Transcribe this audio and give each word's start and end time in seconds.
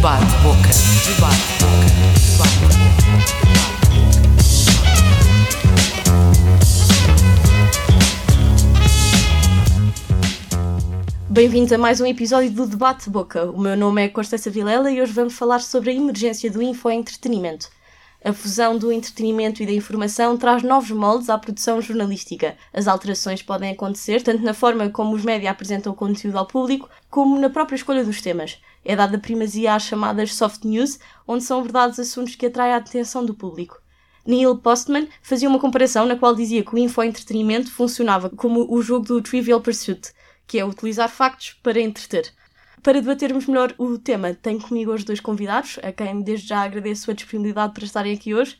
Debate 0.00 0.32
Boca. 0.42 0.70
Debate 1.04 1.44
Boca. 1.60 1.84
Debate 2.32 2.56
Bem-vindos 11.28 11.70
a 11.74 11.76
mais 11.76 12.00
um 12.00 12.06
episódio 12.06 12.50
do 12.50 12.66
Debate 12.66 13.10
Boca. 13.10 13.50
O 13.50 13.60
meu 13.60 13.76
nome 13.76 14.02
é 14.02 14.08
Constança 14.08 14.48
Vilela 14.48 14.90
e 14.90 15.02
hoje 15.02 15.12
vamos 15.12 15.34
falar 15.34 15.60
sobre 15.60 15.90
a 15.90 15.94
emergência 15.94 16.50
do 16.50 16.62
infoentretenimento. 16.62 17.68
A 18.24 18.32
fusão 18.32 18.78
do 18.78 18.90
entretenimento 18.90 19.62
e 19.62 19.66
da 19.66 19.72
informação 19.72 20.34
traz 20.38 20.62
novos 20.62 20.90
moldes 20.92 21.28
à 21.28 21.36
produção 21.36 21.78
jornalística. 21.82 22.56
As 22.72 22.88
alterações 22.88 23.42
podem 23.42 23.72
acontecer 23.72 24.22
tanto 24.22 24.42
na 24.42 24.54
forma 24.54 24.88
como 24.88 25.14
os 25.14 25.22
média 25.22 25.50
apresentam 25.50 25.92
o 25.92 25.96
conteúdo 25.96 26.38
ao 26.38 26.46
público, 26.46 26.88
como 27.10 27.38
na 27.38 27.50
própria 27.50 27.76
escolha 27.76 28.02
dos 28.02 28.22
temas. 28.22 28.58
É 28.84 28.96
dada 28.96 29.18
primazia 29.18 29.74
às 29.74 29.82
chamadas 29.82 30.34
soft 30.34 30.64
news, 30.64 30.98
onde 31.26 31.44
são 31.44 31.58
abordados 31.58 31.98
assuntos 31.98 32.34
que 32.34 32.46
atraem 32.46 32.72
a 32.72 32.76
atenção 32.76 33.24
do 33.24 33.34
público. 33.34 33.80
Neil 34.26 34.56
Postman 34.56 35.08
fazia 35.22 35.48
uma 35.48 35.58
comparação 35.58 36.06
na 36.06 36.16
qual 36.16 36.34
dizia 36.34 36.64
que 36.64 36.74
o 36.74 36.78
infoentretenimento 36.78 37.72
funcionava 37.72 38.30
como 38.30 38.66
o 38.72 38.82
jogo 38.82 39.06
do 39.06 39.22
Trivial 39.22 39.60
Pursuit, 39.60 40.12
que 40.46 40.58
é 40.58 40.64
utilizar 40.64 41.08
factos 41.08 41.56
para 41.62 41.80
entreter. 41.80 42.32
Para 42.82 43.00
debatermos 43.00 43.46
melhor 43.46 43.74
o 43.76 43.98
tema, 43.98 44.32
tenho 44.34 44.60
comigo 44.60 44.92
hoje 44.92 45.04
dois 45.04 45.20
convidados, 45.20 45.78
a 45.82 45.92
quem 45.92 46.22
desde 46.22 46.48
já 46.48 46.62
agradeço 46.62 47.10
a 47.10 47.14
disponibilidade 47.14 47.74
para 47.74 47.84
estarem 47.84 48.14
aqui 48.14 48.34
hoje. 48.34 48.58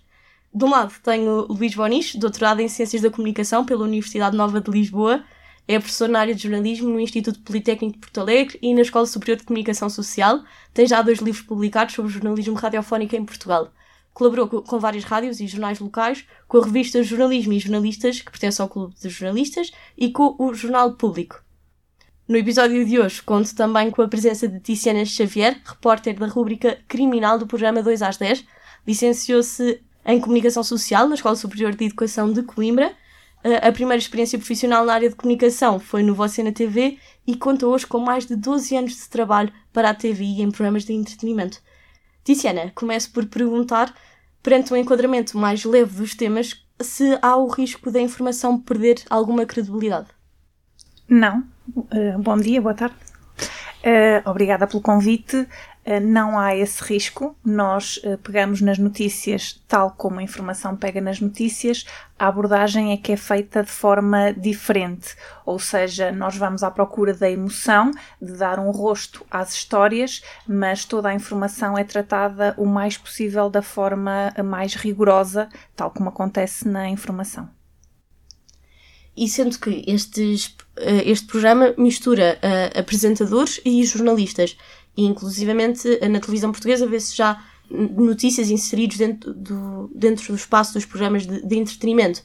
De 0.53 0.65
um 0.65 0.71
lado 0.71 0.93
tenho 1.03 1.47
Luís 1.49 1.75
Bonis, 1.75 2.15
doutorado 2.15 2.61
em 2.61 2.69
Ciências 2.69 3.03
da 3.03 3.11
Comunicação 3.11 3.65
pela 3.65 3.85
Universidade 3.85 4.37
Nova 4.37 4.61
de 4.61 4.71
Lisboa, 4.71 5.25
é 5.69 5.79
professor 5.79 6.09
na 6.09 6.21
área 6.21 6.35
de 6.35 6.43
jornalismo 6.43 6.89
no 6.89 7.01
Instituto 7.01 7.41
Politécnico 7.41 7.95
de 7.95 8.01
Porto 8.01 8.21
Alegre 8.21 8.59
e 8.61 8.75
na 8.75 8.81
Escola 8.81 9.07
Superior 9.07 9.39
de 9.39 9.45
Comunicação 9.45 9.89
Social. 9.89 10.43
Tem 10.75 10.87
já 10.87 11.01
dois 11.03 11.19
livros 11.19 11.45
publicados 11.45 11.95
sobre 11.95 12.11
jornalismo 12.11 12.55
radiofónico 12.55 13.15
em 13.15 13.25
Portugal. 13.25 13.73
Colaborou 14.13 14.49
com 14.63 14.79
várias 14.79 15.05
rádios 15.05 15.41
e 15.41 15.47
jornais 15.47 15.79
locais, 15.79 16.25
com 16.49 16.59
a 16.59 16.65
revista 16.65 17.03
Jornalismo 17.03 17.53
e 17.53 17.61
Jornalistas, 17.61 18.21
que 18.21 18.31
pertence 18.31 18.61
ao 18.61 18.69
Clube 18.69 18.95
de 19.01 19.09
Jornalistas, 19.09 19.71
e 19.97 20.11
com 20.11 20.35
o 20.39 20.53
Jornal 20.53 20.95
Público. 20.95 21.43
No 22.31 22.37
episódio 22.37 22.85
de 22.85 22.97
hoje 22.97 23.21
conto 23.23 23.53
também 23.57 23.91
com 23.91 24.03
a 24.03 24.09
presença 24.09 24.47
de 24.47 24.61
Tiziana 24.61 25.05
Xavier, 25.05 25.61
repórter 25.65 26.17
da 26.17 26.29
rúbrica 26.29 26.79
Criminal 26.87 27.39
do 27.39 27.45
programa 27.45 27.83
2 27.83 28.03
às 28.03 28.17
10. 28.17 28.45
Licenciou-se 28.87 29.83
em 30.07 30.21
Comunicação 30.21 30.63
Social 30.63 31.09
na 31.09 31.17
Escola 31.17 31.35
Superior 31.35 31.75
de 31.75 31.87
Educação 31.87 32.33
de 32.33 32.45
Coimbra. 32.45 32.95
A 33.43 33.73
primeira 33.73 33.99
experiência 33.99 34.39
profissional 34.39 34.85
na 34.85 34.93
área 34.93 35.09
de 35.09 35.15
comunicação 35.15 35.81
foi 35.81 36.03
no 36.03 36.15
Você 36.15 36.43
na 36.43 36.53
TV 36.53 36.99
e 37.27 37.35
conta 37.35 37.67
hoje 37.67 37.87
com 37.87 37.99
mais 37.99 38.27
de 38.27 38.37
12 38.37 38.77
anos 38.77 38.97
de 38.97 39.09
trabalho 39.09 39.51
para 39.73 39.89
a 39.89 39.95
TV 39.95 40.25
e 40.25 40.43
em 40.43 40.51
programas 40.51 40.85
de 40.85 40.93
entretenimento. 40.93 41.59
Tiziana, 42.23 42.71
começo 42.75 43.11
por 43.11 43.25
perguntar, 43.25 43.95
perante 44.43 44.75
um 44.75 44.77
enquadramento 44.77 45.39
mais 45.39 45.65
leve 45.65 45.97
dos 45.97 46.15
temas, 46.15 46.67
se 46.83 47.19
há 47.23 47.35
o 47.37 47.49
risco 47.49 47.91
da 47.91 48.01
informação 48.01 48.61
perder 48.61 49.03
alguma 49.09 49.47
credibilidade. 49.47 50.09
Não. 51.09 51.43
Uh, 51.75 52.19
bom 52.19 52.37
dia, 52.37 52.61
boa 52.61 52.75
tarde. 52.75 52.95
Uh, 53.81 54.29
obrigada 54.29 54.67
pelo 54.67 54.83
convite. 54.83 55.49
Uh, 55.91 56.01
não 56.01 56.39
há 56.39 56.55
esse 56.55 56.83
risco. 56.85 57.37
Nós 57.45 58.01
pegamos 58.23 58.61
nas 58.61 58.79
notícias 58.79 59.61
tal 59.67 59.93
como 59.93 60.21
a 60.21 60.23
informação 60.23 60.77
pega 60.77 61.01
nas 61.01 61.21
notícias. 61.21 61.85
A 62.19 62.29
abordagem 62.29 62.93
é 62.93 62.97
que 62.97 63.13
é 63.13 63.17
feita 63.17 63.63
de 63.63 63.71
forma 63.71 64.33
diferente. 64.33 65.17
Ou 65.47 65.59
seja, 65.59 66.13
nós 66.13 66.37
vamos 66.37 66.63
à 66.63 66.71
procura 66.71 67.15
da 67.15 67.31
emoção, 67.31 67.93
de 68.21 68.33
dar 68.33 68.59
um 68.59 68.71
rosto 68.71 69.25
às 69.31 69.55
histórias, 69.55 70.23
mas 70.47 70.85
toda 70.85 71.09
a 71.09 71.15
informação 71.15 71.79
é 71.79 71.85
tratada 71.85 72.55
o 72.59 72.67
mais 72.67 72.99
possível 72.99 73.49
da 73.49 73.63
forma 73.63 74.33
mais 74.45 74.75
rigorosa, 74.75 75.49
tal 75.75 75.91
como 75.91 76.09
acontece 76.09 76.69
na 76.69 76.89
informação 76.89 77.49
e 79.17 79.29
sendo 79.29 79.59
que 79.59 79.85
eh, 79.87 81.11
este 81.11 81.27
programa 81.27 81.75
mistura 81.77 82.39
apresentadores 82.75 83.61
e 83.67 83.85
jornalistas, 83.85 84.57
e 84.97 85.05
inclusivamente 85.05 85.99
eh, 86.01 86.09
na 86.09 86.21
televisão 86.21 86.53
portuguesa 86.53 86.87
vê-se 86.87 87.17
já 87.17 87.43
notícias 87.71 88.51
inseridas 88.51 88.99
dentro 88.99 89.33
do, 89.33 89.91
dentro 89.95 90.27
do 90.29 90.35
espaço 90.35 90.75
dos 90.75 90.85
programas 90.85 91.27
de, 91.27 91.47
de 91.47 91.57
entretenimento. 91.57 92.23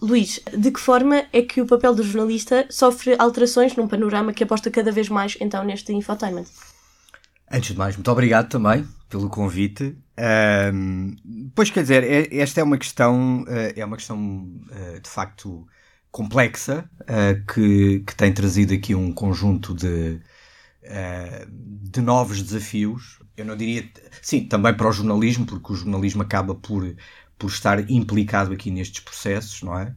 Luís, 0.00 0.40
de 0.56 0.70
que 0.70 0.80
forma 0.80 1.24
é 1.32 1.42
que 1.42 1.60
o 1.60 1.66
papel 1.66 1.94
do 1.94 2.02
jornalista 2.02 2.66
sofre 2.68 3.14
alterações 3.18 3.74
num 3.76 3.88
panorama 3.88 4.32
que 4.32 4.42
aposta 4.42 4.70
cada 4.70 4.90
vez 4.90 5.08
mais 5.08 5.36
então 5.40 5.64
neste 5.64 5.92
infotainment? 5.92 6.44
Antes 7.50 7.72
de 7.72 7.78
mais, 7.78 7.96
muito 7.96 8.10
obrigado 8.10 8.48
também 8.48 8.86
pelo 9.08 9.28
convite. 9.28 9.96
Um, 10.74 11.14
pois 11.54 11.70
quer 11.70 11.82
dizer, 11.82 12.04
é, 12.04 12.36
esta 12.36 12.60
é 12.60 12.64
uma 12.64 12.78
questão, 12.78 13.44
é 13.76 13.84
uma 13.84 13.96
questão 13.96 14.46
de 15.02 15.08
facto 15.08 15.66
complexa, 16.12 16.88
uh, 17.00 17.52
que, 17.52 18.00
que 18.06 18.14
tem 18.14 18.32
trazido 18.32 18.74
aqui 18.74 18.94
um 18.94 19.10
conjunto 19.10 19.74
de, 19.74 20.20
uh, 20.84 21.46
de 21.50 22.00
novos 22.00 22.42
desafios. 22.42 23.18
Eu 23.36 23.44
não 23.44 23.56
diria, 23.56 23.88
sim, 24.20 24.44
também 24.44 24.74
para 24.74 24.88
o 24.88 24.92
jornalismo, 24.92 25.46
porque 25.46 25.72
o 25.72 25.76
jornalismo 25.76 26.22
acaba 26.22 26.54
por, 26.54 26.94
por 27.38 27.48
estar 27.48 27.90
implicado 27.90 28.52
aqui 28.52 28.70
nestes 28.70 29.00
processos, 29.00 29.62
não 29.62 29.78
é? 29.78 29.94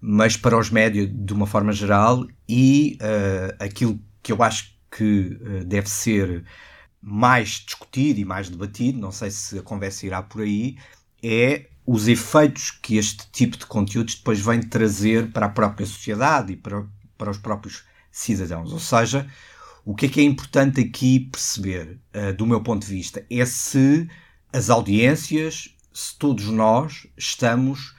Mas 0.00 0.36
para 0.36 0.58
os 0.58 0.70
médios 0.70 1.08
de 1.12 1.32
uma 1.32 1.46
forma 1.46 1.72
geral 1.72 2.26
e 2.48 2.98
uh, 3.00 3.64
aquilo 3.64 3.98
que 4.22 4.32
eu 4.32 4.42
acho 4.42 4.74
que 4.90 5.38
deve 5.66 5.90
ser 5.90 6.44
mais 7.02 7.62
discutido 7.66 8.20
e 8.20 8.24
mais 8.24 8.48
debatido, 8.48 8.98
não 8.98 9.12
sei 9.12 9.30
se 9.30 9.58
a 9.58 9.62
conversa 9.62 10.06
irá 10.06 10.22
por 10.22 10.40
aí, 10.40 10.78
é 11.22 11.66
os 11.86 12.08
efeitos 12.08 12.70
que 12.70 12.96
este 12.96 13.30
tipo 13.30 13.58
de 13.58 13.66
conteúdos 13.66 14.14
depois 14.14 14.40
vem 14.40 14.60
trazer 14.60 15.30
para 15.30 15.46
a 15.46 15.50
própria 15.50 15.86
sociedade 15.86 16.54
e 16.54 16.56
para, 16.56 16.86
para 17.18 17.30
os 17.30 17.36
próprios 17.36 17.84
cidadãos. 18.10 18.72
Ou 18.72 18.78
seja, 18.78 19.28
o 19.84 19.94
que 19.94 20.06
é 20.06 20.08
que 20.08 20.20
é 20.20 20.24
importante 20.24 20.80
aqui 20.80 21.20
perceber, 21.20 22.00
uh, 22.14 22.32
do 22.34 22.46
meu 22.46 22.62
ponto 22.62 22.86
de 22.86 22.92
vista, 22.92 23.24
é 23.30 23.44
se 23.44 24.08
as 24.52 24.70
audiências, 24.70 25.76
se 25.92 26.16
todos 26.18 26.46
nós 26.46 27.06
estamos 27.16 27.94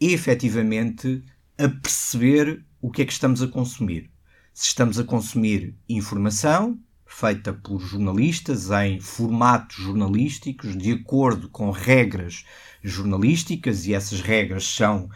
efetivamente 0.00 1.22
a 1.58 1.68
perceber 1.68 2.64
o 2.80 2.90
que 2.90 3.02
é 3.02 3.04
que 3.04 3.12
estamos 3.12 3.42
a 3.42 3.48
consumir. 3.48 4.10
Se 4.54 4.68
estamos 4.68 4.98
a 4.98 5.04
consumir 5.04 5.76
informação 5.88 6.78
feita 7.04 7.52
por 7.52 7.80
jornalistas 7.80 8.70
em 8.70 8.98
formatos 8.98 9.76
jornalísticos, 9.76 10.76
de 10.76 10.92
acordo 10.92 11.48
com 11.50 11.70
regras 11.70 12.44
jornalísticas, 12.82 13.86
e 13.86 13.94
essas 13.94 14.22
regras 14.22 14.64
são 14.64 15.04
uh, 15.04 15.10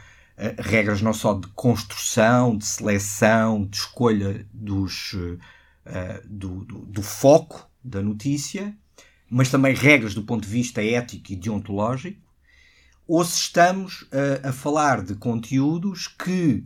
regras 0.59 1.01
não 1.01 1.15
só 1.15 1.33
de 1.33 1.49
construção, 1.49 2.59
de 2.59 2.67
seleção, 2.67 3.65
de 3.65 3.77
escolha 3.79 4.47
dos, 4.53 5.15
uh, 5.87 6.29
do, 6.29 6.65
do, 6.65 6.79
do, 6.87 7.03
foco 7.03 7.69
da 7.83 8.03
notícia, 8.03 8.77
mas 9.29 9.51
também 9.51 9.75
regras 9.75 10.15
do 10.15 10.23
ponto 10.23 10.43
de 10.43 10.53
vista 10.53 10.83
ético 10.83 11.33
e 11.33 11.37
deontológico, 11.37 12.21
ou 13.07 13.25
se 13.25 13.39
estamos 13.39 14.03
uh, 14.03 14.49
a 14.49 14.53
falar 14.53 15.03
de 15.03 15.15
conteúdos 15.15 16.09
que 16.09 16.65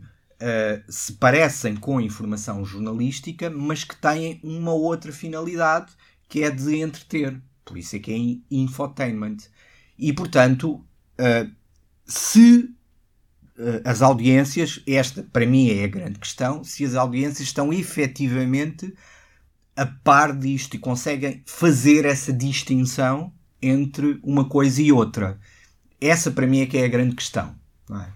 se 0.89 1.13
parecem 1.13 1.75
com 1.77 1.99
informação 1.99 2.63
jornalística, 2.65 3.49
mas 3.49 3.85
que 3.85 3.95
têm 3.95 4.39
uma 4.43 4.73
outra 4.73 5.11
finalidade, 5.11 5.93
que 6.27 6.43
é 6.43 6.51
de 6.51 6.75
entreter. 6.75 7.41
Por 7.63 7.77
isso 7.77 7.95
é 7.95 7.99
que 7.99 8.11
é 8.11 8.53
infotainment. 8.53 9.37
E, 9.97 10.11
portanto, 10.11 10.85
Uh, 11.15 11.49
se 12.05 12.57
uh, 12.59 12.75
as 13.83 14.01
audiências, 14.01 14.81
esta 14.85 15.23
para 15.23 15.45
mim 15.45 15.69
é 15.69 15.85
a 15.85 15.87
grande 15.87 16.19
questão, 16.19 16.63
se 16.63 16.83
as 16.83 16.95
audiências 16.95 17.47
estão 17.47 17.71
efetivamente 17.71 18.93
a 19.75 19.85
par 19.85 20.35
disto 20.35 20.75
e 20.75 20.79
conseguem 20.79 21.41
fazer 21.45 22.05
essa 22.05 22.31
distinção 22.31 23.33
entre 23.61 24.19
uma 24.23 24.47
coisa 24.47 24.81
e 24.81 24.91
outra. 24.91 25.39
Essa 25.99 26.31
para 26.31 26.47
mim 26.47 26.61
é 26.61 26.65
que 26.65 26.77
é 26.77 26.85
a 26.85 26.89
grande 26.89 27.15
questão. 27.15 27.55
Não 27.89 28.01
é? 28.01 28.07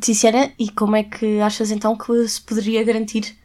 Tiziana, 0.00 0.52
e 0.58 0.70
como 0.70 0.96
é 0.96 1.02
que 1.02 1.40
achas 1.40 1.70
então 1.70 1.96
que 1.96 2.28
se 2.28 2.40
poderia 2.40 2.84
garantir 2.84 3.36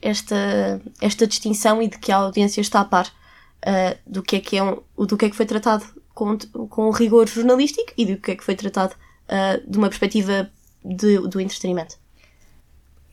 esta, 0.00 0.80
esta 1.00 1.26
distinção 1.26 1.82
e 1.82 1.88
de 1.88 1.98
que 1.98 2.12
a 2.12 2.16
audiência 2.16 2.60
está 2.60 2.80
a 2.80 2.84
par 2.84 3.06
uh, 3.06 3.98
do, 4.06 4.22
que 4.22 4.36
é 4.36 4.40
que 4.40 4.56
é 4.56 4.62
um, 4.62 4.80
do 5.06 5.16
que 5.16 5.26
é 5.26 5.30
que 5.30 5.36
foi 5.36 5.46
tratado 5.46 5.84
com, 6.14 6.36
com 6.68 6.90
rigor 6.90 7.28
jornalístico 7.28 7.92
e 7.96 8.06
do 8.06 8.16
que 8.16 8.32
é 8.32 8.36
que 8.36 8.44
foi 8.44 8.54
tratado 8.54 8.94
uh, 9.28 9.70
de 9.70 9.78
uma 9.78 9.88
perspectiva 9.88 10.50
de, 10.84 11.18
do 11.28 11.40
entretenimento. 11.40 11.96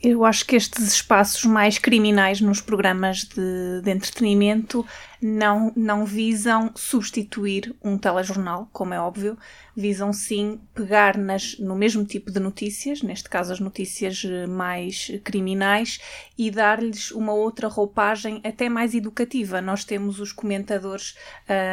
Eu 0.02 0.24
acho 0.24 0.46
que 0.46 0.56
estes 0.56 0.86
espaços 0.86 1.46
mais 1.46 1.80
criminais 1.80 2.40
nos 2.40 2.62
programas 2.62 3.24
de, 3.24 3.82
de, 3.82 3.90
entretenimento 3.90 4.86
não, 5.28 5.74
não 5.76 6.06
visam 6.06 6.70
substituir 6.76 7.76
um 7.84 7.98
telejornal, 7.98 8.70
como 8.72 8.94
é 8.94 9.00
óbvio, 9.00 9.36
visam 9.76 10.14
sim 10.14 10.60
pegar 10.72 11.18
nas, 11.18 11.58
no 11.58 11.76
mesmo 11.76 12.06
tipo 12.06 12.32
de 12.32 12.40
notícias, 12.40 13.02
neste 13.02 13.28
caso 13.28 13.52
as 13.52 13.60
notícias 13.60 14.24
eh, 14.24 14.46
mais 14.46 15.12
criminais, 15.24 16.00
e 16.38 16.52
dar-lhes 16.52 17.10
uma 17.10 17.34
outra 17.34 17.68
roupagem 17.68 18.40
até 18.44 18.70
mais 18.70 18.94
educativa. 18.94 19.60
Nós 19.62 19.84
temos 19.84 20.20
os 20.20 20.32
comentadores 20.32 21.16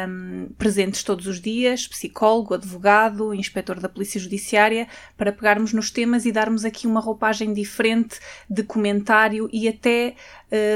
um, 0.09 0.49
presentes 0.57 1.03
todos 1.03 1.27
os 1.27 1.39
dias, 1.39 1.87
psicólogo, 1.87 2.55
advogado, 2.55 3.35
inspetor 3.35 3.79
da 3.79 3.87
Polícia 3.87 4.19
Judiciária, 4.19 4.87
para 5.15 5.31
pegarmos 5.31 5.73
nos 5.73 5.91
temas 5.91 6.25
e 6.25 6.31
darmos 6.31 6.65
aqui 6.65 6.87
uma 6.87 6.99
roupagem 6.99 7.53
diferente 7.53 8.19
de 8.49 8.63
comentário 8.63 9.47
e 9.53 9.67
até 9.67 10.15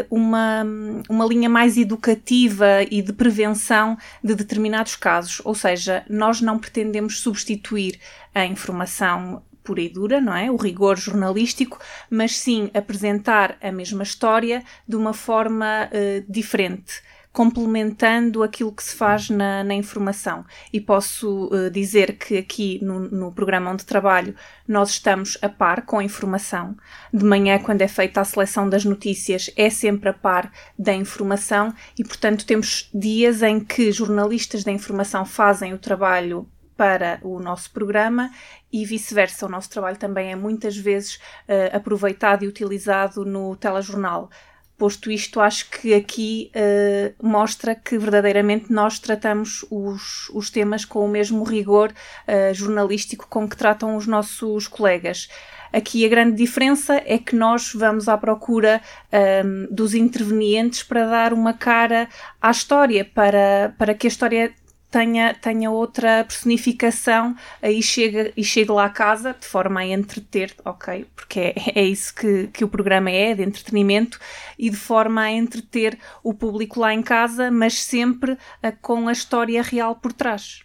uma, 0.09 0.65
uma 1.09 1.25
linha 1.25 1.49
mais 1.49 1.77
educativa 1.77 2.83
e 2.89 3.01
de 3.01 3.13
prevenção 3.13 3.97
de 4.23 4.35
determinados 4.35 4.95
casos. 4.95 5.41
Ou 5.43 5.53
seja, 5.53 6.05
nós 6.09 6.41
não 6.41 6.57
pretendemos 6.57 7.19
substituir 7.19 7.99
a 8.33 8.45
informação 8.45 9.43
pura 9.63 9.81
e 9.81 9.89
dura, 9.89 10.21
não 10.21 10.33
é? 10.33 10.49
O 10.49 10.55
rigor 10.55 10.97
jornalístico, 10.97 11.79
mas 12.09 12.37
sim 12.37 12.71
apresentar 12.73 13.57
a 13.61 13.71
mesma 13.71 14.03
história 14.03 14.63
de 14.87 14.95
uma 14.95 15.13
forma 15.13 15.89
uh, 15.91 16.25
diferente 16.31 17.01
complementando 17.37 18.41
aquilo 18.41 18.71
que 18.71 18.83
se 18.83 18.95
faz 18.95 19.29
na, 19.29 19.63
na 19.63 19.75
informação. 19.75 20.43
E 20.73 20.81
posso 20.81 21.49
uh, 21.53 21.69
dizer 21.69 22.17
que 22.17 22.35
aqui 22.35 22.79
no, 22.81 22.99
no, 22.99 23.31
programa 23.31 23.69
onde 23.69 23.85
trabalho 23.85 24.33
nós 24.67 24.89
estamos 24.89 25.37
a 25.39 25.47
par 25.47 25.85
com 25.85 25.99
a 25.99 26.03
informação. 26.03 26.75
De 27.13 27.23
manhã, 27.23 27.59
quando 27.59 27.83
é 27.83 27.87
feita 27.87 28.21
a 28.21 28.25
seleção 28.25 28.67
das 28.67 28.83
notícias, 28.83 29.51
é 29.55 29.69
sempre 29.69 30.09
a 30.09 30.13
par 30.13 30.51
da 30.79 30.95
informação 30.95 31.71
e, 31.95 32.03
portanto, 32.03 32.43
temos 32.43 32.89
dias 32.91 33.43
em 33.43 33.59
que 33.59 33.91
jornalistas 33.91 34.63
da 34.63 34.71
informação 34.71 35.23
fazem 35.23 35.75
o 35.75 35.77
trabalho 35.77 36.49
para 36.75 37.19
o 37.21 37.39
nosso 37.39 37.69
programa 37.69 38.31
e 38.73 38.83
vice-versa. 38.83 39.45
O 39.45 39.49
nosso 39.49 39.69
trabalho 39.69 39.97
também 39.97 40.31
é 40.31 40.35
muitas 40.35 40.75
vezes 40.75 41.17
uh, 41.47 41.75
aproveitado 41.75 42.43
e 42.43 42.47
utilizado 42.47 43.23
no 43.23 43.55
telejornal. 43.55 44.27
Posto 44.77 45.09
isto, 45.09 45.39
acho 45.39 45.69
que 45.71 45.93
aqui 45.95 46.51
uh, 46.55 47.27
mostra 47.27 47.73
que 47.73 47.97
verdadeiramente 47.97 48.71
nós 48.71 48.99
tratamos 48.99 49.65
os, 49.71 50.29
os 50.29 50.51
temas 50.51 50.85
com 50.85 51.03
o 51.03 51.07
mesmo 51.07 51.43
rigor 51.43 51.91
uh, 51.91 52.53
jornalístico 52.53 53.25
com 53.27 53.49
que 53.49 53.57
tratam 53.57 53.95
os 53.95 54.05
nossos 54.05 54.67
colegas. 54.67 55.29
Aqui 55.73 56.05
a 56.05 56.09
grande 56.09 56.37
diferença 56.37 57.01
é 57.05 57.17
que 57.17 57.35
nós 57.35 57.73
vamos 57.73 58.07
à 58.07 58.17
procura 58.17 58.79
um, 59.11 59.17
ehm, 59.17 59.67
dos 59.69 59.93
intervenientes 59.93 60.81
para 60.81 61.05
dar 61.05 61.33
uma 61.33 61.53
cara 61.53 62.07
à 62.41 62.51
história, 62.51 63.03
para, 63.03 63.75
para 63.77 63.93
que 63.93 64.07
a 64.07 64.09
história 64.09 64.53
tenha, 64.89 65.33
tenha 65.33 65.69
outra 65.69 66.23
personificação 66.23 67.35
aí 67.61 67.81
chega, 67.81 68.31
e 68.35 68.43
chega 68.43 68.73
lá 68.73 68.85
a 68.85 68.89
casa 68.89 69.35
de 69.39 69.45
forma 69.45 69.81
a 69.81 69.85
entreter, 69.85 70.55
ok? 70.63 71.05
Porque 71.15 71.39
é, 71.39 71.55
é 71.75 71.83
isso 71.83 72.13
que, 72.13 72.47
que 72.47 72.63
o 72.63 72.67
programa 72.67 73.09
é, 73.09 73.33
de 73.33 73.43
entretenimento, 73.43 74.19
e 74.57 74.69
de 74.69 74.77
forma 74.77 75.21
a 75.21 75.31
entreter 75.31 75.97
o 76.23 76.33
público 76.33 76.79
lá 76.79 76.93
em 76.93 77.01
casa, 77.01 77.51
mas 77.51 77.75
sempre 77.75 78.33
uh, 78.33 78.37
com 78.81 79.07
a 79.07 79.11
história 79.11 79.61
real 79.61 79.95
por 79.95 80.13
trás. 80.13 80.63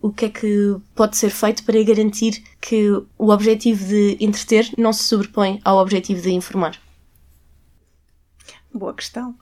O 0.00 0.12
que 0.12 0.26
é 0.26 0.28
que 0.28 0.76
pode 0.94 1.16
ser 1.16 1.30
feito 1.30 1.64
para 1.64 1.82
garantir 1.82 2.42
que 2.60 2.90
o 3.18 3.30
objetivo 3.30 3.84
de 3.84 4.16
entreter 4.20 4.70
não 4.76 4.92
se 4.92 5.04
sobrepõe 5.04 5.60
ao 5.64 5.78
objetivo 5.78 6.20
de 6.20 6.30
informar? 6.30 6.78
Boa 8.72 8.94
questão. 8.94 9.34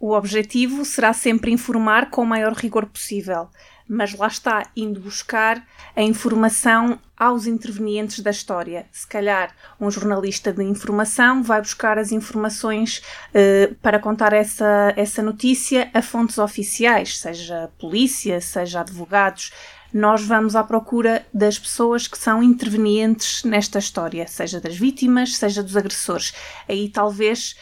O 0.00 0.12
objetivo 0.12 0.82
será 0.82 1.12
sempre 1.12 1.52
informar 1.52 2.08
com 2.08 2.22
o 2.22 2.26
maior 2.26 2.54
rigor 2.54 2.86
possível, 2.86 3.50
mas 3.86 4.14
lá 4.14 4.28
está, 4.28 4.62
indo 4.74 4.98
buscar 4.98 5.62
a 5.94 6.00
informação 6.00 6.98
aos 7.14 7.46
intervenientes 7.46 8.20
da 8.20 8.30
história. 8.30 8.86
Se 8.90 9.06
calhar 9.06 9.54
um 9.78 9.90
jornalista 9.90 10.54
de 10.54 10.62
informação 10.62 11.42
vai 11.42 11.60
buscar 11.60 11.98
as 11.98 12.12
informações 12.12 13.02
uh, 13.34 13.74
para 13.82 13.98
contar 13.98 14.32
essa, 14.32 14.94
essa 14.96 15.22
notícia 15.22 15.90
a 15.92 16.00
fontes 16.00 16.38
oficiais, 16.38 17.18
seja 17.18 17.70
polícia, 17.78 18.40
seja 18.40 18.80
advogados. 18.80 19.52
Nós 19.92 20.22
vamos 20.22 20.56
à 20.56 20.64
procura 20.64 21.26
das 21.34 21.58
pessoas 21.58 22.06
que 22.06 22.16
são 22.16 22.42
intervenientes 22.42 23.44
nesta 23.44 23.80
história, 23.80 24.26
seja 24.26 24.60
das 24.60 24.78
vítimas, 24.78 25.36
seja 25.36 25.62
dos 25.62 25.76
agressores. 25.76 26.32
Aí 26.66 26.88
talvez 26.88 27.56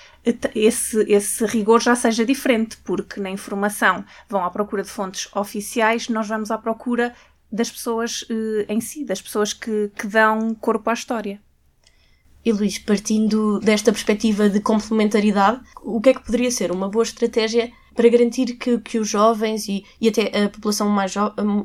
esse, 0.55 1.01
esse 1.09 1.45
rigor 1.47 1.81
já 1.81 1.95
seja 1.95 2.25
diferente, 2.25 2.77
porque 2.85 3.21
na 3.21 3.31
informação 3.31 4.05
vão 4.29 4.45
à 4.45 4.51
procura 4.51 4.83
de 4.83 4.89
fontes 4.89 5.29
oficiais, 5.35 6.09
nós 6.09 6.29
vamos 6.29 6.51
à 6.51 6.59
procura 6.59 7.15
das 7.51 7.71
pessoas 7.71 8.25
eh, 8.29 8.67
em 8.69 8.81
si, 8.81 9.05
das 9.05 9.23
pessoas 9.23 9.53
que, 9.53 9.91
que 9.97 10.07
dão 10.07 10.55
corpo 10.55 10.91
à 10.91 10.93
história. 10.93 11.41
E 12.45 12.53
Luís, 12.53 12.79
partindo 12.79 13.59
desta 13.59 13.93
perspectiva 13.93 14.49
de 14.49 14.61
complementaridade, 14.61 15.61
o 15.83 16.01
que 16.01 16.11
é 16.11 16.15
que 16.15 16.25
poderia 16.25 16.51
ser 16.51 16.71
uma 16.71 16.89
boa 16.89 17.03
estratégia 17.03 17.71
para 17.95 18.09
garantir 18.09 18.55
que, 18.55 18.79
que 18.79 18.99
os 18.99 19.09
jovens 19.09 19.67
e, 19.69 19.85
e 20.01 20.09
até 20.09 20.45
a 20.45 20.49
população 20.49 20.89
mais, 20.89 21.13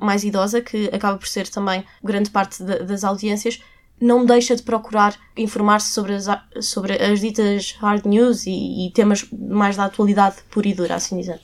mais 0.02 0.24
idosa, 0.24 0.62
que 0.62 0.88
acaba 0.88 1.18
por 1.18 1.28
ser 1.28 1.48
também 1.48 1.86
grande 2.04 2.32
parte 2.32 2.64
de, 2.64 2.80
das 2.80 3.04
audiências, 3.04 3.62
não 4.04 4.26
deixa 4.26 4.56
de 4.56 4.62
procurar 4.62 5.16
informar-se 5.38 5.92
sobre 5.92 6.14
as, 6.14 6.26
sobre 6.62 6.94
as 7.02 7.20
ditas 7.20 7.76
hard 7.80 8.06
news 8.06 8.46
e, 8.46 8.88
e, 8.88 8.92
temas 8.92 9.26
mais 9.32 9.78
da 9.78 9.86
atualidade 9.86 10.38
pura 10.52 10.68
e 10.68 10.74
dura, 10.74 10.96
assim 10.96 11.18
dizendo. 11.18 11.40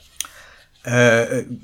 Uh, 0.86 1.58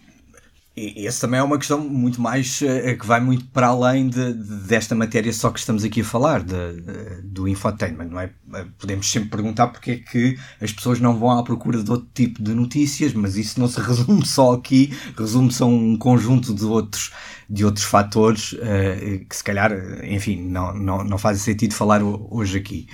essa 0.77 1.23
também 1.23 1.41
é 1.41 1.43
uma 1.43 1.57
questão 1.57 1.81
muito 1.81 2.21
mais 2.21 2.61
uh, 2.61 2.99
que 2.99 3.07
vai 3.07 3.19
muito 3.19 3.47
para 3.47 3.69
além 3.69 4.11
de, 4.11 4.35
de, 4.35 4.57
desta 4.67 4.95
matéria 4.95 5.33
só 5.33 5.51
que 5.51 5.59
estamos 5.59 5.83
aqui 5.85 6.03
a 6.03 6.05
falar, 6.05 6.43
de, 6.43 6.83
de, 6.83 7.23
do 7.23 7.49
infotainment, 7.49 8.09
não 8.11 8.21
é? 8.21 8.31
Podemos 8.79 9.11
sempre 9.11 9.31
perguntar 9.31 9.69
porque 9.69 9.93
é 9.93 9.97
que 9.97 10.39
as 10.61 10.73
pessoas 10.73 11.01
não 11.01 11.19
vão 11.19 11.31
à 11.31 11.43
procura 11.43 11.83
de 11.83 11.91
outro 11.91 12.07
tipo 12.13 12.43
de 12.43 12.53
notícias, 12.53 13.15
mas 13.15 13.37
isso 13.37 13.59
não 13.59 13.69
se 13.69 13.81
resume 13.81 14.27
só 14.27 14.53
aqui, 14.53 14.95
resume-se 15.17 15.63
a 15.63 15.67
um 15.67 15.97
conjunto 15.97 16.55
de 16.55 16.67
outros, 16.67 17.11
de 17.49 17.65
outros 17.65 17.87
fatores 17.87 18.53
uh, 18.53 19.25
que 19.27 19.35
se 19.35 19.43
calhar, 19.43 19.73
enfim, 20.05 20.43
não, 20.43 20.75
não, 20.75 21.03
não 21.03 21.17
fazem 21.17 21.43
sentido 21.43 21.73
falar 21.73 22.03
hoje 22.03 22.59
aqui. 22.59 22.87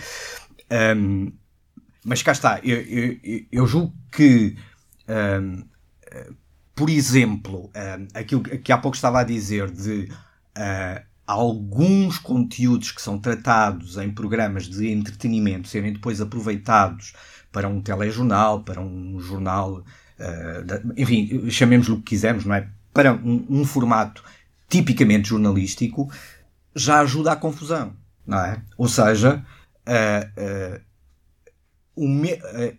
Um, 0.97 1.33
mas 2.05 2.23
cá 2.23 2.31
está, 2.31 2.61
eu, 2.63 2.81
eu, 2.81 3.45
eu 3.51 3.67
julgo 3.67 3.93
que 4.11 4.57
um, 5.09 5.65
por 6.75 6.89
exemplo, 6.89 7.67
uh, 7.67 8.09
aquilo 8.15 8.43
que 8.43 8.73
há 8.73 8.79
pouco 8.79 8.97
estava 8.97 9.21
a 9.21 9.25
dizer 9.25 9.71
de 9.71 10.09
uh, 10.57 11.03
alguns 11.27 12.19
conteúdos 12.19 12.91
que 12.91 13.03
são 13.03 13.19
tratados 13.19 13.99
em 13.99 14.11
programas 14.11 14.69
de 14.69 14.91
entretenimento 14.91 15.69
serem 15.69 15.93
depois 15.93 16.21
aproveitados 16.21 17.13
para 17.51 17.69
um 17.69 17.81
telejornal, 17.81 18.63
para 18.63 18.81
um 18.81 19.21
jornal, 19.21 19.85
uh, 20.19 20.93
enfim, 20.97 21.51
chamemos-lhe 21.51 21.95
o 21.95 21.99
que 21.99 22.11
quisermos, 22.11 22.45
não 22.45 22.55
é? 22.55 22.69
Para 22.93 23.13
um, 23.13 23.47
um, 23.49 23.65
formato 23.65 24.25
tipicamente 24.69 25.29
jornalístico, 25.29 26.11
já 26.75 27.01
ajuda 27.01 27.33
à 27.33 27.37
confusão, 27.37 27.95
não 28.27 28.39
é? 28.39 28.63
Ou 28.79 28.89
seja, 28.89 29.45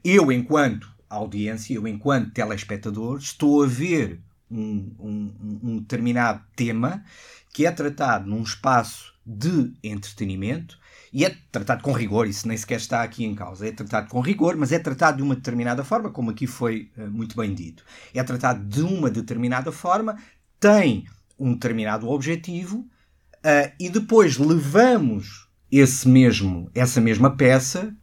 eu, 0.03 0.31
enquanto 0.31 0.92
audiência, 1.15 1.73
eu 1.73 1.87
enquanto 1.87 2.31
telespectador, 2.31 3.17
estou 3.17 3.63
a 3.63 3.67
ver 3.67 4.19
um, 4.49 4.91
um, 4.99 5.59
um 5.63 5.79
determinado 5.79 6.41
tema 6.55 7.03
que 7.51 7.65
é 7.65 7.71
tratado 7.71 8.29
num 8.29 8.41
espaço 8.41 9.13
de 9.25 9.73
entretenimento 9.83 10.77
e 11.13 11.23
é 11.23 11.35
tratado 11.51 11.83
com 11.83 11.91
rigor, 11.91 12.27
isso 12.27 12.47
nem 12.47 12.57
sequer 12.57 12.77
está 12.77 13.03
aqui 13.03 13.23
em 13.23 13.35
causa. 13.35 13.67
É 13.67 13.71
tratado 13.71 14.09
com 14.09 14.19
rigor, 14.19 14.55
mas 14.57 14.71
é 14.71 14.79
tratado 14.79 15.17
de 15.17 15.23
uma 15.23 15.35
determinada 15.35 15.83
forma, 15.83 16.09
como 16.09 16.31
aqui 16.31 16.47
foi 16.47 16.89
uh, 16.97 17.09
muito 17.09 17.35
bem 17.35 17.53
dito. 17.53 17.85
É 18.13 18.23
tratado 18.23 18.65
de 18.65 18.81
uma 18.81 19.11
determinada 19.11 19.71
forma, 19.71 20.17
tem 20.59 21.05
um 21.37 21.53
determinado 21.53 22.09
objetivo 22.09 22.79
uh, 22.79 23.71
e 23.79 23.89
depois 23.89 24.37
levamos 24.37 25.47
esse 25.71 26.07
mesmo, 26.07 26.69
essa 26.73 26.99
mesma 26.99 27.35
peça 27.37 27.95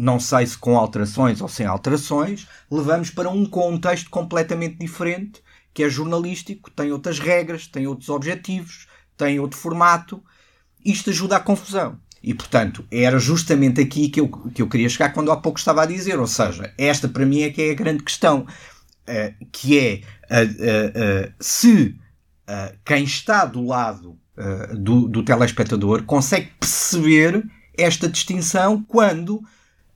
não 0.00 0.18
sei 0.18 0.46
se 0.46 0.56
com 0.56 0.78
alterações 0.78 1.42
ou 1.42 1.48
sem 1.48 1.66
alterações, 1.66 2.48
levamos 2.70 3.10
para 3.10 3.28
um 3.28 3.44
contexto 3.44 4.08
completamente 4.08 4.78
diferente, 4.78 5.42
que 5.74 5.82
é 5.82 5.90
jornalístico, 5.90 6.70
tem 6.70 6.90
outras 6.90 7.18
regras, 7.18 7.66
tem 7.66 7.86
outros 7.86 8.08
objetivos, 8.08 8.86
tem 9.14 9.38
outro 9.38 9.58
formato. 9.58 10.22
Isto 10.82 11.10
ajuda 11.10 11.36
à 11.36 11.40
confusão. 11.40 11.98
E, 12.22 12.32
portanto, 12.32 12.82
era 12.90 13.18
justamente 13.18 13.80
aqui 13.80 14.08
que 14.08 14.20
eu, 14.20 14.28
que 14.28 14.62
eu 14.62 14.68
queria 14.68 14.88
chegar 14.88 15.12
quando 15.12 15.30
há 15.30 15.36
pouco 15.36 15.58
estava 15.58 15.82
a 15.82 15.86
dizer. 15.86 16.18
Ou 16.18 16.26
seja, 16.26 16.72
esta 16.78 17.06
para 17.06 17.26
mim 17.26 17.42
é 17.42 17.50
que 17.50 17.60
é 17.60 17.70
a 17.70 17.74
grande 17.74 18.02
questão, 18.02 18.40
uh, 18.40 19.46
que 19.52 19.78
é 19.78 20.00
uh, 20.30 21.28
uh, 21.28 21.32
se 21.38 21.94
quem 22.84 23.04
está 23.04 23.44
do 23.44 23.64
lado 23.64 24.18
do, 24.76 25.06
do 25.06 25.22
telespectador 25.22 26.02
consegue 26.02 26.50
perceber 26.58 27.44
esta 27.78 28.08
distinção 28.08 28.82
quando 28.88 29.40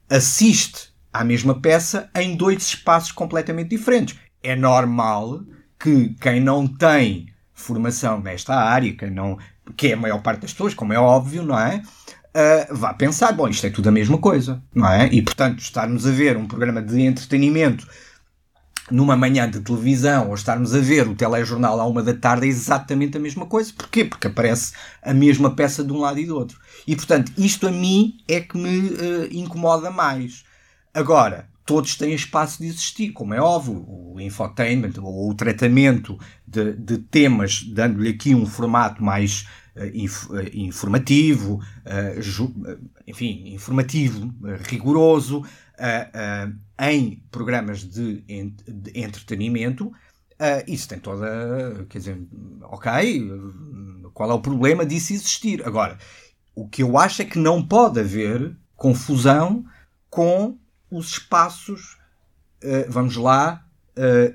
assiste 0.09 0.93
à 1.13 1.23
mesma 1.25 1.61
peça 1.61 2.11
em 2.15 2.37
dois 2.37 2.63
espaços 2.63 3.13
completamente 3.13 3.71
diferentes. 3.71 4.17
É 4.43 4.57
normal 4.57 5.43
que 5.79 6.15
quem 6.21 6.41
não 6.41 6.67
tem 6.67 7.29
formação 7.53 8.21
nesta 8.21 8.55
área, 8.55 8.95
quem 8.97 9.11
não, 9.11 9.39
que 9.77 9.89
é 9.89 9.93
a 9.95 9.97
maior 9.97 10.21
parte 10.23 10.43
das 10.43 10.53
pessoas, 10.53 10.75
como 10.75 10.93
é 10.93 10.99
óbvio, 10.99 11.43
não 11.43 11.59
é? 11.59 11.83
Uh, 12.37 12.75
vá 12.75 12.93
pensar, 12.93 13.33
bom, 13.33 13.47
isto 13.49 13.65
é 13.67 13.71
tudo 13.71 13.89
a 13.89 13.93
mesma 13.93 14.19
coisa, 14.19 14.61
não 14.75 14.89
é? 14.89 15.09
E 15.13 15.23
portanto, 15.23 15.61
estarmos 15.61 16.05
a 16.05 16.11
ver 16.11 16.37
um 16.37 16.47
programa 16.47 16.83
de 16.83 17.01
entretenimento 17.01 17.87
numa 18.91 19.17
manhã 19.17 19.49
de 19.49 19.61
televisão 19.61 20.29
ou 20.29 20.35
estarmos 20.35 20.75
a 20.75 20.81
ver 20.81 21.09
o 21.09 21.15
telejornal 21.15 21.81
à 21.81 21.87
uma 21.87 22.03
da 22.03 22.15
tarde 22.15 22.47
é 22.47 22.49
exatamente 22.49 23.17
a 23.17 23.21
mesma 23.21 23.47
coisa. 23.47 23.73
Porquê? 23.77 24.05
Porque 24.05 24.27
aparece 24.27 24.73
a 25.03 25.15
mesma 25.15 25.55
peça 25.55 25.83
de 25.83 25.93
um 25.93 26.01
lado 26.01 26.19
e 26.19 26.27
do 26.27 26.37
outro. 26.37 26.59
E 26.87 26.95
portanto, 26.95 27.33
isto 27.39 27.67
a 27.67 27.71
mim 27.71 28.19
é 28.29 28.41
que 28.41 28.57
me 28.57 28.91
uh, 28.91 29.29
incomoda 29.31 29.91
mais. 29.91 30.45
Agora, 30.93 31.49
todos 31.65 31.97
têm 31.97 32.15
espaço 32.15 32.59
de 32.63 32.69
existir, 32.69 33.11
como 33.13 33.35
é 33.35 33.41
óbvio, 33.41 33.85
o 33.89 34.21
infotainment 34.21 34.93
ou 35.01 35.31
o 35.31 35.35
tratamento 35.35 36.19
de, 36.47 36.75
de 36.75 36.99
temas, 36.99 37.63
dando-lhe 37.63 38.11
aqui 38.11 38.35
um 38.35 38.47
formato 38.47 39.03
mais 39.03 39.47
inf, 39.93 40.29
uh, 40.31 40.41
informativo, 40.53 41.61
ju, 42.19 42.55
enfim, 43.07 43.55
informativo, 43.55 44.33
rigoroso, 44.63 45.45
em 46.79 47.23
programas 47.31 47.81
de, 47.81 48.23
de 48.23 48.93
entretenimento, 48.95 49.93
isso 50.67 50.89
tem 50.89 50.99
toda, 50.99 51.85
quer 51.89 51.99
dizer, 51.99 52.23
ok, 52.63 53.31
qual 54.13 54.31
é 54.31 54.35
o 54.35 54.41
problema 54.41 54.87
disso 54.87 55.13
existir? 55.13 55.67
Agora, 55.67 55.99
o 56.55 56.69
que 56.69 56.83
eu 56.83 56.97
acho 56.97 57.23
é 57.23 57.25
que 57.25 57.39
não 57.39 57.67
pode 57.67 57.99
haver 57.99 58.57
confusão 58.77 59.65
com 60.09 60.57
os 60.91 61.09
espaços, 61.11 61.99
vamos 62.89 63.17
lá, 63.17 63.67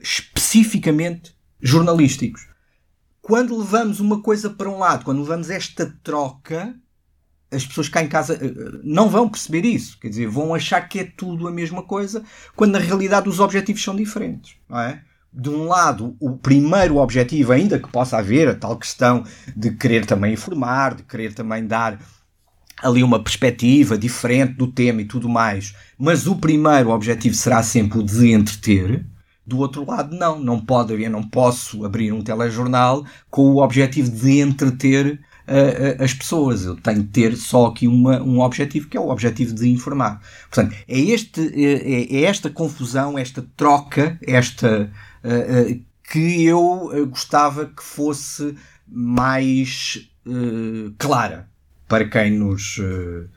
especificamente 0.02 1.34
jornalísticos. 1.62 2.49
Quando 3.30 3.56
levamos 3.56 4.00
uma 4.00 4.24
coisa 4.24 4.50
para 4.50 4.68
um 4.68 4.80
lado, 4.80 5.06
quando 5.06 5.22
levamos 5.22 5.52
esta 5.52 5.96
troca, 6.02 6.74
as 7.52 7.64
pessoas 7.64 7.88
cá 7.88 8.02
em 8.02 8.08
casa 8.08 8.34
uh, 8.34 8.82
não 8.84 9.08
vão 9.08 9.30
perceber 9.30 9.64
isso. 9.66 10.00
Quer 10.00 10.10
dizer, 10.10 10.28
vão 10.28 10.52
achar 10.52 10.82
que 10.82 10.98
é 10.98 11.04
tudo 11.04 11.48
a 11.48 11.52
mesma 11.52 11.84
coisa, 11.84 12.24
quando 12.56 12.72
na 12.72 12.80
realidade 12.80 13.30
os 13.30 13.40
objetivos 13.40 13.84
são 13.84 13.96
diferentes. 13.96 14.56
Não 14.68 14.80
é? 14.80 15.04
de 15.32 15.48
um 15.48 15.68
lado, 15.68 16.18
o 16.20 16.38
primeiro 16.38 16.98
objetivo, 16.98 17.52
ainda 17.52 17.78
que 17.78 17.88
possa 17.92 18.18
haver 18.18 18.48
a 18.48 18.56
tal 18.56 18.76
questão 18.76 19.24
de 19.56 19.70
querer 19.76 20.08
também 20.08 20.34
informar, 20.34 20.96
de 20.96 21.04
querer 21.04 21.36
também 21.36 21.68
dar 21.68 22.00
ali 22.82 23.04
uma 23.04 23.22
perspectiva 23.22 23.96
diferente 23.96 24.54
do 24.54 24.66
tema 24.66 25.04
e 25.04 25.06
tudo 25.06 25.30
mais, 25.30 25.76
mas 26.00 26.26
o 26.26 26.36
primeiro 26.36 26.90
objetivo 26.90 27.36
será 27.36 27.62
sempre 27.62 28.00
o 28.00 28.04
de 28.04 28.32
entreter. 28.32 29.06
Do 29.50 29.58
outro 29.58 29.84
lado, 29.84 30.16
não, 30.16 30.40
não 30.40 30.60
pode 30.60 30.94
haver, 30.94 31.10
não 31.10 31.24
posso 31.24 31.84
abrir 31.84 32.14
um 32.14 32.22
telejornal 32.22 33.04
com 33.32 33.42
o 33.42 33.64
objetivo 33.64 34.12
de 34.12 34.40
entreter 34.40 35.20
uh, 35.48 36.02
uh, 36.02 36.04
as 36.04 36.14
pessoas. 36.14 36.66
Eu 36.66 36.76
tenho 36.76 37.02
de 37.02 37.10
ter 37.10 37.36
só 37.36 37.66
aqui 37.66 37.88
uma, 37.88 38.22
um 38.22 38.42
objetivo, 38.42 38.88
que 38.88 38.96
é 38.96 39.00
o 39.00 39.10
objetivo 39.10 39.56
de 39.56 39.68
informar. 39.68 40.22
Portanto, 40.50 40.76
é, 40.88 41.00
este, 41.00 41.42
é, 41.56 42.16
é 42.16 42.24
esta 42.26 42.50
confusão, 42.50 43.18
esta 43.18 43.44
troca, 43.58 44.20
esta 44.22 44.92
uh, 45.24 45.82
que 46.12 46.46
eu 46.46 47.08
gostava 47.10 47.66
que 47.66 47.84
fosse 47.84 48.56
mais 48.88 50.08
clara 51.00 51.50
para 51.88 52.08
quem 52.08 52.38
nos 52.38 52.78
uh, 52.78 53.28